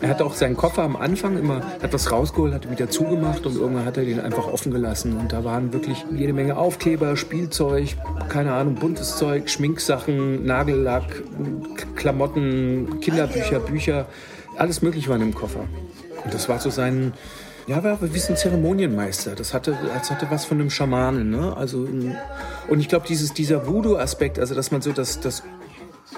er 0.00 0.10
hat 0.10 0.22
auch 0.22 0.34
seinen 0.34 0.56
Koffer 0.56 0.82
am 0.82 0.94
Anfang 0.94 1.36
immer, 1.36 1.60
hat 1.82 2.12
rausgeholt, 2.12 2.54
hat 2.54 2.70
wieder 2.70 2.88
zugemacht 2.88 3.44
und 3.46 3.56
irgendwann 3.56 3.84
hat 3.84 3.96
er 3.96 4.04
den 4.04 4.20
einfach 4.20 4.46
offen 4.46 4.70
gelassen. 4.70 5.16
Und 5.16 5.32
da 5.32 5.42
waren 5.42 5.72
wirklich 5.72 6.04
jede 6.12 6.32
Menge 6.32 6.56
Aufkleber, 6.56 7.16
Spielzeug, 7.16 7.96
keine 8.28 8.52
Ahnung, 8.52 8.76
buntes 8.76 9.16
Zeug, 9.16 9.50
Schminksachen, 9.50 10.46
Nagellack, 10.46 11.24
Klamotten, 11.96 13.00
Kinderbücher, 13.00 13.58
Bücher. 13.58 14.06
Alles 14.56 14.82
Mögliche 14.82 15.08
war 15.08 15.16
in 15.16 15.22
dem 15.22 15.34
Koffer. 15.34 15.64
Und 16.24 16.32
das 16.32 16.48
war 16.48 16.60
so 16.60 16.70
sein, 16.70 17.12
ja, 17.68 17.84
so 18.02 18.32
ein 18.32 18.36
Zeremonienmeister. 18.36 19.34
Das 19.34 19.52
hatte, 19.52 19.76
das 19.94 20.10
hatte 20.10 20.26
was 20.30 20.46
von 20.46 20.58
einem 20.58 20.70
Schamanen, 20.70 21.30
ne? 21.30 21.54
Also, 21.56 21.86
und 22.68 22.80
ich 22.80 22.88
glaube, 22.88 23.06
dieser 23.34 23.66
Voodoo-Aspekt, 23.66 24.38
also, 24.38 24.54
dass 24.54 24.70
man 24.70 24.80
so 24.80 24.92
das, 24.92 25.20
das 25.20 25.42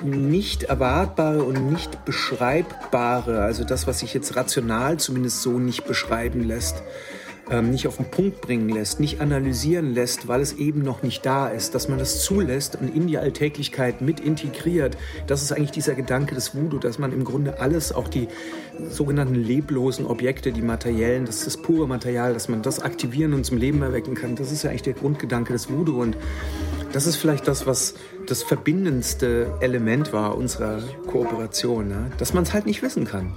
nicht 0.02 0.62
erwartbare 0.62 1.42
und 1.42 1.70
nicht 1.70 2.04
beschreibbare, 2.04 3.42
also 3.42 3.64
das, 3.64 3.86
was 3.88 3.98
sich 3.98 4.14
jetzt 4.14 4.36
rational 4.36 4.98
zumindest 4.98 5.42
so 5.42 5.58
nicht 5.58 5.84
beschreiben 5.84 6.44
lässt, 6.44 6.82
ähm, 7.50 7.70
nicht 7.70 7.86
auf 7.86 7.96
den 7.96 8.06
Punkt 8.06 8.40
bringen 8.40 8.68
lässt, 8.68 9.00
nicht 9.00 9.20
analysieren 9.20 9.92
lässt, 9.92 10.28
weil 10.28 10.40
es 10.40 10.54
eben 10.54 10.82
noch 10.82 11.02
nicht 11.02 11.26
da 11.26 11.48
ist, 11.48 11.74
dass 11.74 11.88
man 11.88 11.98
das 11.98 12.22
zulässt 12.22 12.76
und 12.80 12.94
in 12.94 13.06
die 13.06 13.18
Alltäglichkeit 13.18 14.00
mit 14.00 14.20
integriert. 14.20 14.96
Das 15.26 15.42
ist 15.42 15.52
eigentlich 15.52 15.72
dieser 15.72 15.94
Gedanke 15.94 16.34
des 16.34 16.54
Voodoo, 16.54 16.78
dass 16.78 16.98
man 16.98 17.12
im 17.12 17.24
Grunde 17.24 17.60
alles, 17.60 17.92
auch 17.92 18.08
die 18.08 18.28
sogenannten 18.88 19.34
leblosen 19.34 20.06
Objekte, 20.06 20.52
die 20.52 20.62
materiellen, 20.62 21.26
das 21.26 21.38
ist 21.38 21.46
das 21.46 21.56
pure 21.56 21.86
Material, 21.86 22.32
dass 22.32 22.48
man 22.48 22.62
das 22.62 22.80
aktivieren 22.80 23.34
und 23.34 23.44
zum 23.44 23.58
Leben 23.58 23.82
erwecken 23.82 24.14
kann. 24.14 24.36
Das 24.36 24.52
ist 24.52 24.62
ja 24.62 24.70
eigentlich 24.70 24.82
der 24.82 24.94
Grundgedanke 24.94 25.52
des 25.52 25.70
Voodoo 25.70 26.00
und 26.00 26.16
das 26.92 27.06
ist 27.06 27.16
vielleicht 27.16 27.46
das, 27.46 27.66
was 27.66 27.94
das 28.26 28.42
verbindendste 28.42 29.52
Element 29.60 30.12
war 30.12 30.36
unserer 30.36 30.80
Kooperation, 31.06 31.88
ne? 31.88 32.10
dass 32.18 32.32
man 32.32 32.42
es 32.42 32.52
halt 32.52 32.66
nicht 32.66 32.82
wissen 32.82 33.04
kann. 33.04 33.32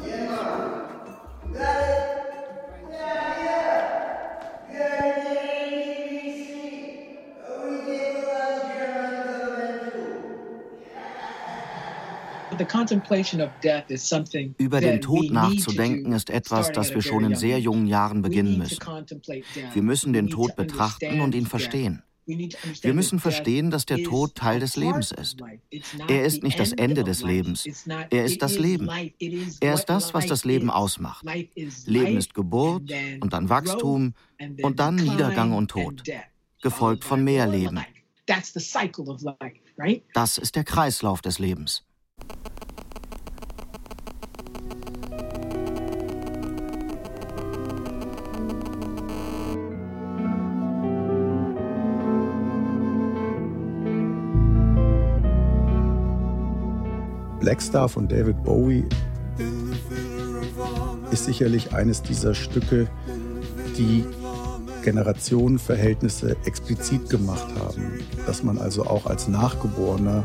Über 14.58 14.82
den 14.82 15.02
Tod 15.02 15.32
nachzudenken 15.32 16.12
ist 16.14 16.30
etwas, 16.30 16.72
das 16.72 16.94
wir 16.94 17.02
schon 17.02 17.24
in 17.26 17.36
sehr 17.36 17.60
jungen 17.60 17.88
Jahren 17.88 18.22
beginnen 18.22 18.58
müssen. 18.58 18.80
Wir 19.74 19.82
müssen 19.82 20.14
den 20.14 20.30
Tod 20.30 20.56
betrachten 20.56 21.22
und 21.22 21.36
ihn 21.36 21.48
verstehen. 21.48 22.04
Wir 22.26 22.94
müssen 22.94 23.20
verstehen, 23.20 23.70
dass 23.70 23.86
der 23.86 24.04
Tod 24.04 24.36
Teil 24.36 24.60
des 24.60 24.76
Lebens 24.78 25.12
ist. 25.12 25.40
Er 26.08 26.26
ist 26.26 26.44
nicht 26.44 26.60
das 26.60 26.72
Ende 26.72 27.04
des 27.04 27.22
Lebens. 27.22 27.66
Er 28.10 28.24
ist 28.24 28.42
das 28.42 28.58
Leben. 28.58 28.90
Er 29.60 29.74
ist 29.74 29.86
das, 29.86 30.14
was 30.14 30.26
das 30.26 30.46
Leben 30.46 30.70
ausmacht. 30.70 31.26
Leben 31.86 32.18
ist 32.18 32.34
Geburt 32.34 32.84
und 33.20 33.34
dann 33.34 33.50
Wachstum 33.50 34.14
und 34.62 34.80
dann 34.80 34.96
Niedergang 34.96 35.54
und 35.54 35.72
Tod, 35.72 36.04
gefolgt 36.62 37.04
von 37.04 37.24
mehr 37.24 37.48
Leben. 37.48 37.80
Das 40.14 40.38
ist 40.38 40.56
der 40.56 40.64
Kreislauf 40.64 41.22
des 41.22 41.40
Lebens. 41.40 41.84
Blackstar 57.44 57.90
von 57.90 58.08
David 58.08 58.42
Bowie 58.46 58.86
ist 61.12 61.26
sicherlich 61.26 61.74
eines 61.74 62.02
dieser 62.02 62.36
Stücke, 62.36 62.88
die 63.78 64.06
Generationenverhältnisse 64.82 66.38
explizit 66.46 67.10
gemacht 67.10 67.48
haben, 67.60 68.00
dass 68.26 68.44
man 68.44 68.58
also 68.58 68.86
auch 68.86 69.08
als 69.08 69.28
Nachgeborener 69.28 70.24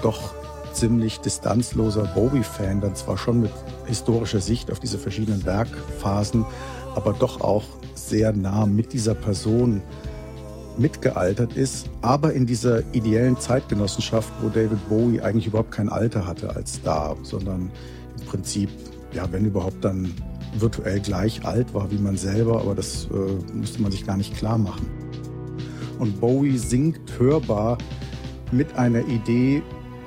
doch 0.00 0.37
ziemlich 0.78 1.18
distanzloser 1.18 2.04
Bowie-Fan 2.14 2.80
dann 2.80 2.94
zwar 2.94 3.18
schon 3.18 3.40
mit 3.40 3.50
historischer 3.86 4.40
Sicht 4.40 4.70
auf 4.70 4.78
diese 4.78 4.98
verschiedenen 4.98 5.44
Werkphasen, 5.44 6.44
aber 6.94 7.12
doch 7.12 7.40
auch 7.40 7.64
sehr 7.94 8.32
nah 8.32 8.64
mit 8.66 8.92
dieser 8.92 9.14
Person 9.14 9.82
mitgealtert 10.78 11.54
ist, 11.54 11.90
aber 12.02 12.32
in 12.32 12.46
dieser 12.46 12.82
ideellen 12.94 13.36
Zeitgenossenschaft, 13.38 14.32
wo 14.40 14.48
David 14.48 14.88
Bowie 14.88 15.20
eigentlich 15.20 15.48
überhaupt 15.48 15.72
kein 15.72 15.88
Alter 15.88 16.26
hatte 16.26 16.54
als 16.54 16.74
Star, 16.74 17.16
sondern 17.22 17.70
im 18.20 18.26
Prinzip, 18.26 18.70
ja, 19.12 19.26
wenn 19.32 19.44
überhaupt 19.44 19.84
dann 19.84 20.14
virtuell 20.56 21.00
gleich 21.00 21.44
alt 21.44 21.74
war 21.74 21.90
wie 21.90 21.98
man 21.98 22.16
selber, 22.16 22.60
aber 22.60 22.76
das 22.76 23.08
äh, 23.12 23.54
müsste 23.54 23.82
man 23.82 23.90
sich 23.90 24.06
gar 24.06 24.16
nicht 24.16 24.36
klar 24.36 24.58
machen. 24.58 24.86
Und 25.98 26.20
Bowie 26.20 26.56
singt 26.56 27.18
hörbar 27.18 27.78
mit 28.52 28.76
einer 28.76 29.06
Idee, 29.08 29.62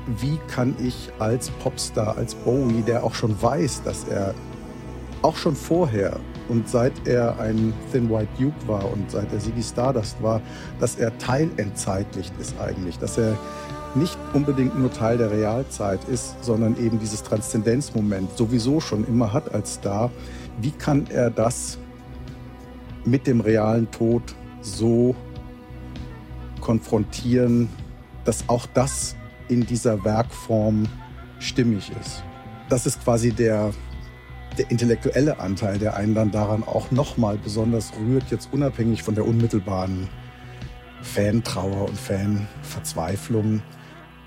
wie 0.08 0.40
kann 0.48 0.76
ich 0.80 1.10
als 1.20 1.50
Popstar, 1.50 2.18
als 2.18 2.36
Bowie, 2.36 2.82
der 2.82 3.04
auch 3.04 3.14
schon 3.14 3.40
weiß, 3.42 3.84
dass 3.84 4.06
er 4.06 4.34
auch 5.22 5.36
schon 5.36 5.56
vorher 5.56 6.20
und 6.50 6.68
seit 6.68 6.94
er 7.08 7.40
ein 7.40 7.74
Thin 7.92 8.10
White 8.10 8.30
Duke 8.40 8.68
war 8.68 8.92
und 8.92 9.10
seit 9.12 9.32
er 9.32 9.40
Ziggy 9.40 9.62
Stardust 9.62 10.22
war, 10.22 10.42
dass 10.80 10.96
er 10.96 11.18
teilentzeitlicht 11.18 12.34
ist 12.40 12.60
eigentlich, 12.60 12.98
dass 12.98 13.18
er 13.18 13.38
nicht 13.94 14.18
unbedingt 14.34 14.78
nur 14.78 14.92
Teil 14.92 15.18
der 15.18 15.32
Realzeit 15.32 16.00
ist, 16.06 16.42
sondern 16.42 16.78
eben 16.78 17.00
dieses 17.00 17.24
Transzendenzmoment 17.24 18.38
sowieso 18.38 18.80
schon 18.80 19.06
immer 19.06 19.34
hat 19.34 19.54
als 19.54 19.76
Star. 19.76 20.12
Wie 20.62 20.72
kann 20.72 21.08
er 21.10 21.30
das 21.30 21.78
mit 23.06 23.28
dem 23.28 23.42
realen 23.42 23.90
Tod 23.92 24.24
so 24.62 25.16
konfrontieren, 26.62 27.70
dass 28.24 28.48
auch 28.48 28.66
das 28.74 29.16
in 29.52 29.66
dieser 29.66 30.04
Werkform 30.04 30.88
stimmig 31.40 31.92
ist? 32.02 32.24
Das 32.70 32.86
ist 32.86 33.04
quasi 33.04 33.32
der, 33.32 33.72
der 34.58 34.72
intellektuelle 34.72 35.40
Anteil, 35.40 35.78
der 35.78 35.96
einen 35.98 36.16
dann 36.16 36.32
daran 36.32 36.64
auch 36.64 36.90
nochmal 36.90 37.38
besonders 37.38 37.92
rührt, 38.00 38.32
jetzt 38.32 38.50
unabhängig 38.52 39.04
von 39.04 39.14
der 39.14 39.28
unmittelbaren 39.28 40.08
Fantrauer 41.02 41.90
und 41.90 41.98
Fanverzweiflung. 41.98 43.62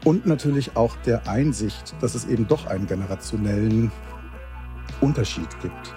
Und 0.05 0.27
natürlich 0.27 0.77
auch 0.77 0.97
der 1.07 1.27
Einsicht, 1.27 1.95
dass 2.01 2.15
es 2.15 2.27
eben 2.27 2.47
doch 2.47 2.67
einen 2.67 2.87
generationellen 2.87 3.91
Unterschied 5.01 5.49
gibt. 5.63 5.95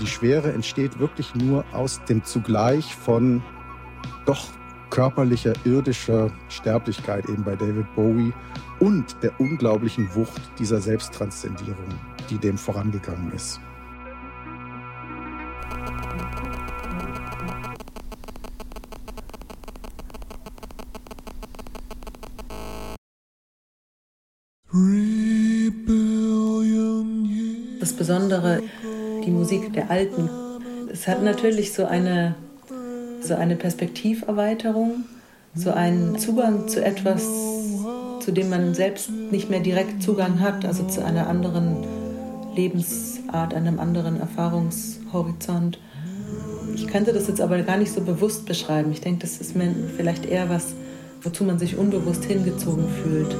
Die 0.00 0.06
Schwere 0.06 0.52
entsteht 0.52 0.98
wirklich 0.98 1.34
nur 1.34 1.66
aus 1.72 2.02
dem 2.08 2.24
Zugleich 2.24 2.94
von 2.94 3.42
doch 4.24 4.48
körperlicher, 4.92 5.54
irdischer 5.64 6.30
Sterblichkeit 6.48 7.26
eben 7.30 7.42
bei 7.42 7.56
David 7.56 7.86
Bowie 7.96 8.32
und 8.78 9.16
der 9.22 9.40
unglaublichen 9.40 10.14
Wucht 10.14 10.42
dieser 10.58 10.80
Selbsttranszendierung 10.80 11.88
die 12.30 12.38
dem 12.38 12.58
vorangegangen 12.58 13.32
ist. 13.32 13.60
Das 27.80 27.92
Besondere, 27.92 28.62
die 29.24 29.30
Musik 29.30 29.72
der 29.72 29.90
Alten, 29.90 30.28
es 30.90 31.08
hat 31.08 31.22
natürlich 31.22 31.72
so 31.72 31.84
eine, 31.84 32.34
so 33.32 33.38
eine 33.38 33.56
Perspektiverweiterung, 33.56 35.04
so 35.54 35.70
einen 35.70 36.18
Zugang 36.18 36.68
zu 36.68 36.84
etwas, 36.84 37.26
zu 38.20 38.30
dem 38.30 38.50
man 38.50 38.74
selbst 38.74 39.08
nicht 39.08 39.48
mehr 39.48 39.60
direkt 39.60 40.02
Zugang 40.02 40.40
hat, 40.40 40.66
also 40.66 40.86
zu 40.86 41.02
einer 41.02 41.28
anderen 41.28 41.78
Lebensart, 42.54 43.54
einem 43.54 43.80
anderen 43.80 44.20
Erfahrungshorizont. 44.20 45.78
Ich 46.74 46.86
könnte 46.88 47.14
das 47.14 47.26
jetzt 47.26 47.40
aber 47.40 47.58
gar 47.62 47.78
nicht 47.78 47.94
so 47.94 48.02
bewusst 48.02 48.44
beschreiben. 48.44 48.92
Ich 48.92 49.00
denke, 49.00 49.20
das 49.20 49.38
ist 49.38 49.56
mir 49.56 49.74
vielleicht 49.96 50.26
eher 50.26 50.50
was, 50.50 50.74
wozu 51.22 51.44
man 51.44 51.58
sich 51.58 51.78
unbewusst 51.78 52.24
hingezogen 52.24 52.84
fühlt. 53.02 53.34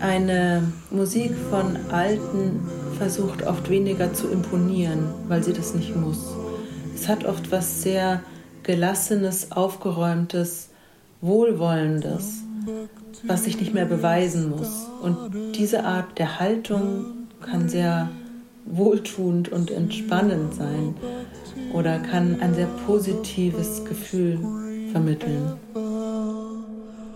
Eine 0.00 0.62
Musik 0.90 1.32
von 1.50 1.76
Alten 1.92 2.60
versucht 2.96 3.46
oft 3.46 3.68
weniger 3.68 4.14
zu 4.14 4.28
imponieren, 4.28 5.00
weil 5.28 5.44
sie 5.44 5.52
das 5.52 5.74
nicht 5.74 5.94
muss. 5.94 6.39
Es 7.00 7.08
hat 7.08 7.24
oft 7.24 7.50
was 7.50 7.82
sehr 7.82 8.22
Gelassenes, 8.62 9.52
Aufgeräumtes, 9.52 10.68
Wohlwollendes 11.22 12.42
was 13.24 13.44
sich 13.44 13.58
nicht 13.58 13.72
mehr 13.74 13.86
beweisen 13.86 14.50
muss. 14.50 14.86
Und 15.02 15.56
diese 15.56 15.84
Art 15.84 16.18
der 16.18 16.38
Haltung 16.38 17.04
kann 17.40 17.68
sehr 17.68 18.10
wohltuend 18.66 19.48
und 19.50 19.70
entspannend 19.70 20.54
sein 20.54 20.94
oder 21.72 21.98
kann 21.98 22.40
ein 22.40 22.54
sehr 22.54 22.68
positives 22.86 23.84
Gefühl 23.84 24.38
vermitteln. 24.92 25.54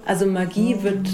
Also 0.07 0.27
Magie 0.27 0.77
wird 0.83 1.09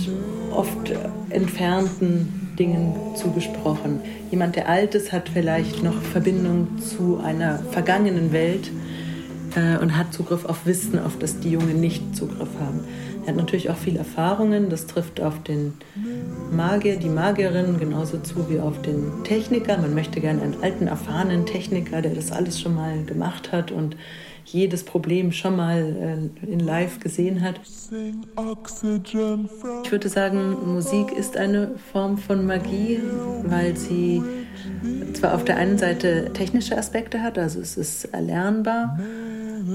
oft 0.53 0.93
entfernten 1.31 2.40
Dingen 2.61 2.95
zugesprochen. 3.17 4.01
Jemand, 4.31 4.55
der 4.55 4.69
alt 4.69 4.95
ist, 4.95 5.13
hat 5.13 5.31
vielleicht 5.31 5.83
noch 5.83 6.01
Verbindung 6.01 6.79
zu 6.79 7.19
einer 7.25 7.59
vergangenen 7.59 8.33
Welt 8.33 8.71
äh, 9.57 9.79
und 9.79 9.97
hat 9.97 10.13
Zugriff 10.13 10.45
auf 10.45 10.67
Wissen, 10.67 10.99
auf 10.99 11.19
das 11.19 11.41
die 11.41 11.51
Jungen 11.51 11.81
nicht 11.81 12.15
Zugriff 12.15 12.51
haben. 12.61 12.85
Er 13.23 13.29
hat 13.29 13.37
natürlich 13.37 13.71
auch 13.71 13.77
viel 13.77 13.97
Erfahrungen. 13.97 14.71
Das 14.71 14.87
trifft 14.87 15.21
auf 15.21 15.43
den 15.43 15.75
Magier, 16.53 16.97
die 16.97 17.09
Magierin 17.09 17.79
genauso 17.79 18.19
zu 18.19 18.51
wie 18.51 18.61
auf 18.61 18.81
den 18.83 19.25
Techniker. 19.25 19.79
Man 19.79 19.95
möchte 19.95 20.21
gerne 20.21 20.43
einen 20.43 20.63
alten, 20.63 20.87
erfahrenen 20.87 21.47
Techniker, 21.47 22.03
der 22.03 22.15
das 22.15 22.31
alles 22.31 22.61
schon 22.61 22.75
mal 22.75 23.05
gemacht 23.05 23.53
hat 23.53 23.73
und 23.73 23.97
jedes 24.45 24.85
Problem 24.85 25.33
schon 25.33 25.57
mal 25.57 26.31
äh, 26.45 26.51
in 26.51 26.61
live 26.61 27.01
gesehen 27.01 27.43
hat. 27.43 27.61
Ich 29.85 29.93
würde 29.93 30.09
sagen, 30.09 30.57
Musik 30.75 31.13
ist 31.13 31.37
eine 31.37 31.73
Form 31.93 32.19
von 32.19 32.47
Magie, 32.47 33.01
weil 33.45 33.77
sie 33.77 34.23
zwar 35.15 35.35
auf 35.35 35.45
der 35.45 35.57
einen 35.57 35.79
Seite 35.79 36.31
technische 36.33 36.77
Aspekte 36.77 37.23
hat, 37.23 37.39
also 37.39 37.61
es 37.61 37.77
ist 37.77 38.05
erlernbar, 38.07 38.99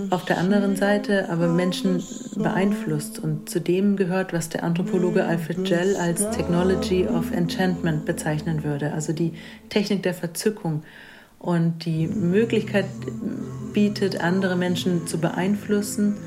auf 0.09 0.25
der 0.25 0.37
anderen 0.37 0.75
Seite 0.75 1.29
aber 1.29 1.47
Menschen 1.47 2.03
beeinflusst 2.35 3.19
und 3.19 3.49
zu 3.49 3.61
dem 3.61 3.95
gehört, 3.95 4.33
was 4.33 4.49
der 4.49 4.63
Anthropologe 4.63 5.25
Alfred 5.25 5.63
Gell 5.65 5.95
als 5.95 6.29
Technology 6.31 7.07
of 7.07 7.31
Enchantment 7.31 8.05
bezeichnen 8.05 8.63
würde, 8.63 8.93
also 8.93 9.13
die 9.13 9.33
Technik 9.69 10.03
der 10.03 10.13
Verzückung 10.13 10.83
und 11.45 11.85
die 11.85 12.07
Möglichkeit 12.07 12.85
bietet, 13.71 14.19
andere 14.19 14.55
Menschen 14.55 15.05
zu 15.05 15.21
beeinflussen, 15.21 16.17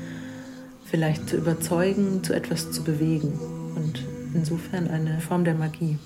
vielleicht 0.85 1.27
zu 1.27 1.35
überzeugen, 1.35 2.23
zu 2.23 2.33
etwas 2.33 2.71
zu 2.71 2.85
bewegen 2.85 3.37
und 3.75 4.05
insofern 4.33 4.87
eine 4.87 5.19
Form 5.19 5.43
der 5.43 5.55
Magie. 5.55 5.99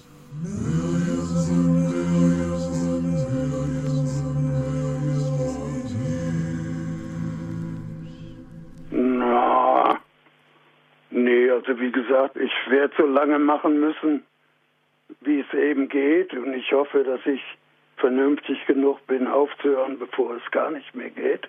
Nee, 11.11 11.49
also 11.51 11.80
wie 11.80 11.91
gesagt, 11.91 12.36
ich 12.38 12.51
werde 12.68 12.93
so 12.97 13.05
lange 13.05 13.38
machen 13.38 13.80
müssen, 13.80 14.24
wie 15.22 15.41
es 15.41 15.53
eben 15.53 15.88
geht. 15.88 16.34
Und 16.34 16.55
ich 16.55 16.72
hoffe, 16.72 17.03
dass 17.03 17.20
ich 17.28 17.41
vernünftig 18.04 18.58
genug 18.66 19.08
bin, 19.08 19.28
aufzuhören, 19.28 19.97
bevor 19.97 20.36
es 20.36 20.51
gar 20.51 20.70
nicht 20.72 20.93
mehr 20.93 21.10
geht. 21.10 21.47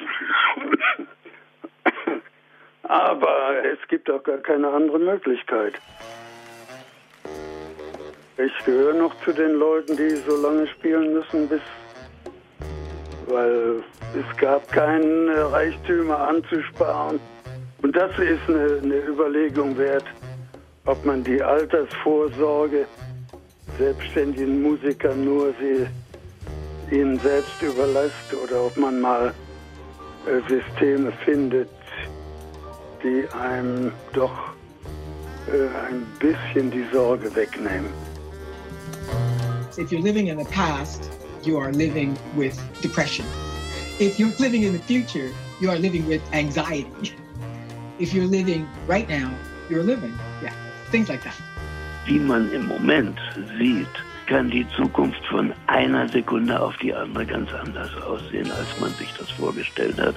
Aber 2.82 3.64
es 3.64 3.78
gibt 3.86 4.10
auch 4.10 4.24
gar 4.24 4.38
keine 4.38 4.68
andere 4.68 4.98
Möglichkeit. 4.98 5.74
Ich 8.36 8.64
gehöre 8.64 8.94
noch 8.94 9.14
zu 9.22 9.32
den 9.32 9.52
Leuten, 9.52 9.96
die 9.96 10.10
so 10.10 10.42
lange 10.42 10.66
spielen 10.66 11.12
müssen, 11.14 11.48
bis 11.48 11.60
weil 13.28 13.84
es 14.18 14.36
gab 14.38 14.66
keine 14.72 15.52
Reichtümer 15.52 16.18
anzusparen. 16.18 17.20
Und 17.82 17.94
das 17.94 18.10
ist 18.18 18.40
eine, 18.48 18.80
eine 18.82 19.06
Überlegung 19.06 19.78
wert, 19.78 20.06
ob 20.84 21.04
man 21.04 21.22
die 21.22 21.40
Altersvorsorge 21.40 22.86
selbstständigen 23.78 24.62
Musikern 24.62 25.24
nur 25.24 25.54
sie 25.60 25.86
ihnen 26.94 27.18
selbst 27.20 27.62
überlässt 27.62 28.32
oder 28.42 28.64
ob 28.66 28.76
man 28.76 29.00
mal 29.00 29.34
äh, 30.26 30.40
Systeme 30.48 31.12
findet, 31.24 31.68
die 33.02 33.26
einem 33.38 33.92
doch 34.12 34.52
äh, 35.46 35.68
ein 35.86 36.04
bisschen 36.18 36.70
die 36.70 36.84
Sorge 36.92 37.34
wegnehmen. 37.34 37.92
If 39.76 39.92
you're 39.92 40.02
living 40.02 40.26
in 40.28 40.38
the 40.38 40.44
past, 40.46 41.08
you 41.44 41.56
are 41.58 41.70
living 41.70 42.16
with 42.36 42.58
depression. 42.82 43.24
If 44.00 44.18
you're 44.18 44.32
living 44.38 44.64
in 44.64 44.72
the 44.72 44.80
future, 44.80 45.30
you 45.60 45.70
are 45.70 45.78
living 45.78 46.06
with 46.08 46.20
anxiety. 46.32 47.12
If 47.98 48.12
you're 48.12 48.26
living 48.26 48.66
right 48.88 49.08
now, 49.08 49.30
you're 49.70 49.84
living. 49.84 50.12
Yeah, 50.42 50.52
things 50.90 51.08
like 51.08 51.22
that. 51.22 51.47
Wie 52.08 52.18
man 52.18 52.50
im 52.52 52.66
Moment 52.68 53.18
sieht, 53.58 53.86
kann 54.28 54.50
die 54.50 54.66
Zukunft 54.74 55.22
von 55.26 55.52
einer 55.66 56.08
Sekunde 56.08 56.58
auf 56.58 56.74
die 56.78 56.94
andere 56.94 57.26
ganz 57.26 57.52
anders 57.52 57.94
aussehen, 58.02 58.50
als 58.50 58.80
man 58.80 58.90
sich 58.94 59.12
das 59.18 59.30
vorgestellt 59.32 60.00
hat. 60.00 60.14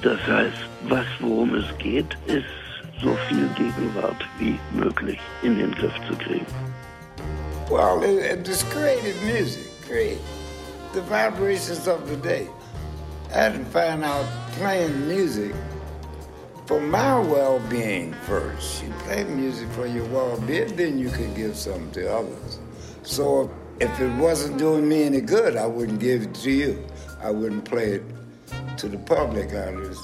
Das 0.00 0.18
heißt, 0.26 0.56
was 0.88 1.04
worum 1.20 1.54
es 1.54 1.66
geht, 1.76 2.16
ist 2.26 2.46
so 3.02 3.14
viel 3.28 3.46
Gegenwart 3.56 4.24
wie 4.38 4.58
möglich 4.72 5.18
in 5.42 5.58
den 5.58 5.74
Griff 5.74 5.92
zu 6.08 6.16
kriegen. 6.16 6.46
Well, 7.68 8.02
it, 8.02 8.48
it's 8.48 8.64
creative 8.70 9.20
music, 9.22 9.66
create 9.86 10.20
the 10.94 11.02
vibrations 11.02 11.86
of 11.86 12.08
the 12.08 12.16
day. 12.16 12.48
I 13.30 13.50
had 13.50 13.52
to 13.52 13.64
find 13.66 14.02
out 14.02 14.24
playing 14.58 15.08
music 15.08 15.54
for 16.66 16.80
my 16.80 17.18
well-being 17.20 18.12
first. 18.24 18.82
You 18.82 18.90
play 19.04 19.22
music 19.24 19.68
for 19.70 19.86
your 19.86 20.04
well-being, 20.06 20.74
then 20.74 20.98
you 20.98 21.10
can 21.10 21.32
give 21.34 21.56
something 21.56 21.90
to 21.92 22.12
others. 22.12 22.58
So 23.02 23.50
if 23.78 24.00
it 24.00 24.12
wasn't 24.16 24.58
doing 24.58 24.88
me 24.88 25.04
any 25.04 25.20
good, 25.20 25.56
I 25.56 25.66
wouldn't 25.66 26.00
give 26.00 26.22
it 26.22 26.34
to 26.34 26.50
you. 26.50 26.84
I 27.22 27.30
wouldn't 27.30 27.64
play 27.64 27.92
it 27.92 28.02
to 28.78 28.88
the 28.88 28.98
public. 28.98 29.50
I 29.50 29.72
just 29.76 30.02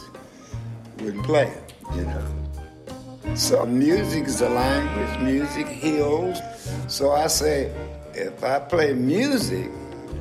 wouldn't 1.01 1.25
play 1.25 1.49
it, 1.49 1.75
you 1.97 2.05
know. 2.05 3.35
So 3.35 3.67
music 3.67 4.27
is 4.27 4.41
a 4.41 4.49
language. 4.49 5.21
Music 5.21 5.67
heals. 5.67 6.39
So 6.87 7.11
I 7.11 7.27
say, 7.27 7.75
if 8.15 8.45
I 8.45 8.61
play 8.61 8.93
music 8.93 9.69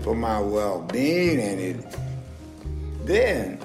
for 0.01 0.15
my 0.15 0.39
well-being 0.39 1.39
and 1.39 1.59
it, 1.59 1.97
then 3.05 3.59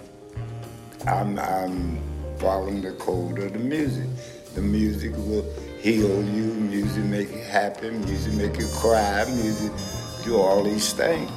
I'm, 1.07 1.39
I'm 1.39 2.06
following 2.39 2.83
the 2.83 2.93
code 2.93 3.39
of 3.39 3.53
the 3.53 3.59
music. 3.59 4.07
The 4.55 4.63
music 4.63 5.13
will 5.17 5.45
heal 5.81 6.23
you, 6.25 6.55
music 6.55 7.05
make 7.05 7.31
you 7.31 7.43
happy, 7.43 7.91
music 7.91 8.35
make 8.35 8.59
you 8.59 8.67
cry, 8.69 9.25
music 9.27 9.73
do 10.25 10.37
all 10.37 10.63
these 10.63 10.93
things. 10.93 11.31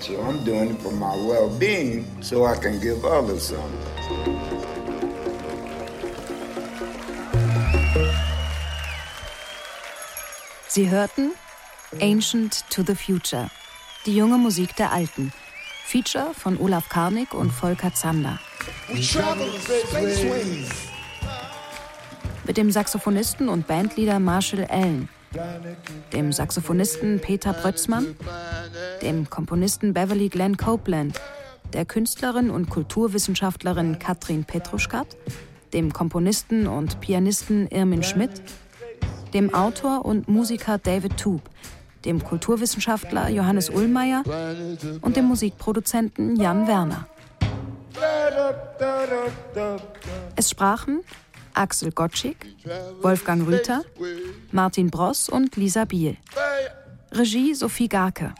So 0.00 0.20
I'm 0.20 0.44
doing 0.44 0.70
it 0.70 0.80
for 0.80 0.92
my 0.92 1.14
well-being 1.14 2.04
so 2.22 2.44
I 2.44 2.56
can 2.56 2.80
give 2.80 3.04
others 3.04 3.48
something. 3.48 3.78
Sie 10.68 10.90
hörten 10.90 11.32
Ancient 12.00 12.64
to 12.70 12.82
the 12.82 12.94
Future, 12.96 13.50
die 14.06 14.12
junge 14.16 14.38
Musik 14.38 14.74
der 14.76 14.90
Alten. 14.90 15.32
Feature 15.84 16.32
von 16.34 16.58
Olaf 16.58 16.88
Karnig 16.88 17.34
und 17.34 17.50
Volker 17.50 17.92
Zander. 17.92 18.38
Mit 22.44 22.56
dem 22.56 22.70
Saxophonisten 22.70 23.48
und 23.48 23.66
Bandleader 23.66 24.18
Marshall 24.18 24.64
Allen, 24.70 25.08
dem 26.12 26.32
Saxophonisten 26.32 27.20
Peter 27.20 27.52
Brötzmann, 27.52 28.16
dem 29.02 29.28
Komponisten 29.28 29.92
Beverly 29.92 30.28
Glenn 30.28 30.56
Copeland, 30.56 31.20
der 31.72 31.84
Künstlerin 31.84 32.50
und 32.50 32.70
Kulturwissenschaftlerin 32.70 33.98
Katrin 33.98 34.44
Petruschkat, 34.44 35.16
dem 35.72 35.92
Komponisten 35.92 36.66
und 36.66 37.00
Pianisten 37.00 37.66
Irmin 37.68 38.02
Schmidt, 38.02 38.42
dem 39.34 39.52
Autor 39.54 40.04
und 40.04 40.28
Musiker 40.28 40.78
David 40.78 41.16
Toop, 41.18 41.42
dem 42.04 42.22
Kulturwissenschaftler 42.22 43.28
Johannes 43.28 43.70
Ullmeier 43.70 44.22
und 45.00 45.16
dem 45.16 45.26
Musikproduzenten 45.26 46.36
Jan 46.36 46.66
Werner. 46.66 47.06
Es 50.36 50.50
sprachen 50.50 51.00
Axel 51.54 51.92
Gottschig, 51.92 52.36
Wolfgang 53.02 53.46
Rüther, 53.46 53.82
Martin 54.50 54.90
Bross 54.90 55.28
und 55.28 55.56
Lisa 55.56 55.84
Biel. 55.84 56.16
Regie 57.12 57.54
Sophie 57.54 57.88
Garke. 57.88 58.34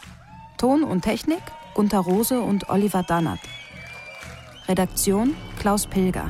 Ton 0.56 0.82
und 0.82 1.02
Technik 1.02 1.42
Gunther 1.74 2.00
Rose 2.00 2.40
und 2.40 2.68
Oliver 2.70 3.02
Dannert. 3.02 3.40
Redaktion 4.68 5.34
Klaus 5.58 5.86
Pilger. 5.86 6.28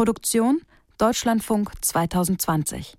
Produktion 0.00 0.62
Deutschlandfunk 0.96 1.72
2020 1.82 2.96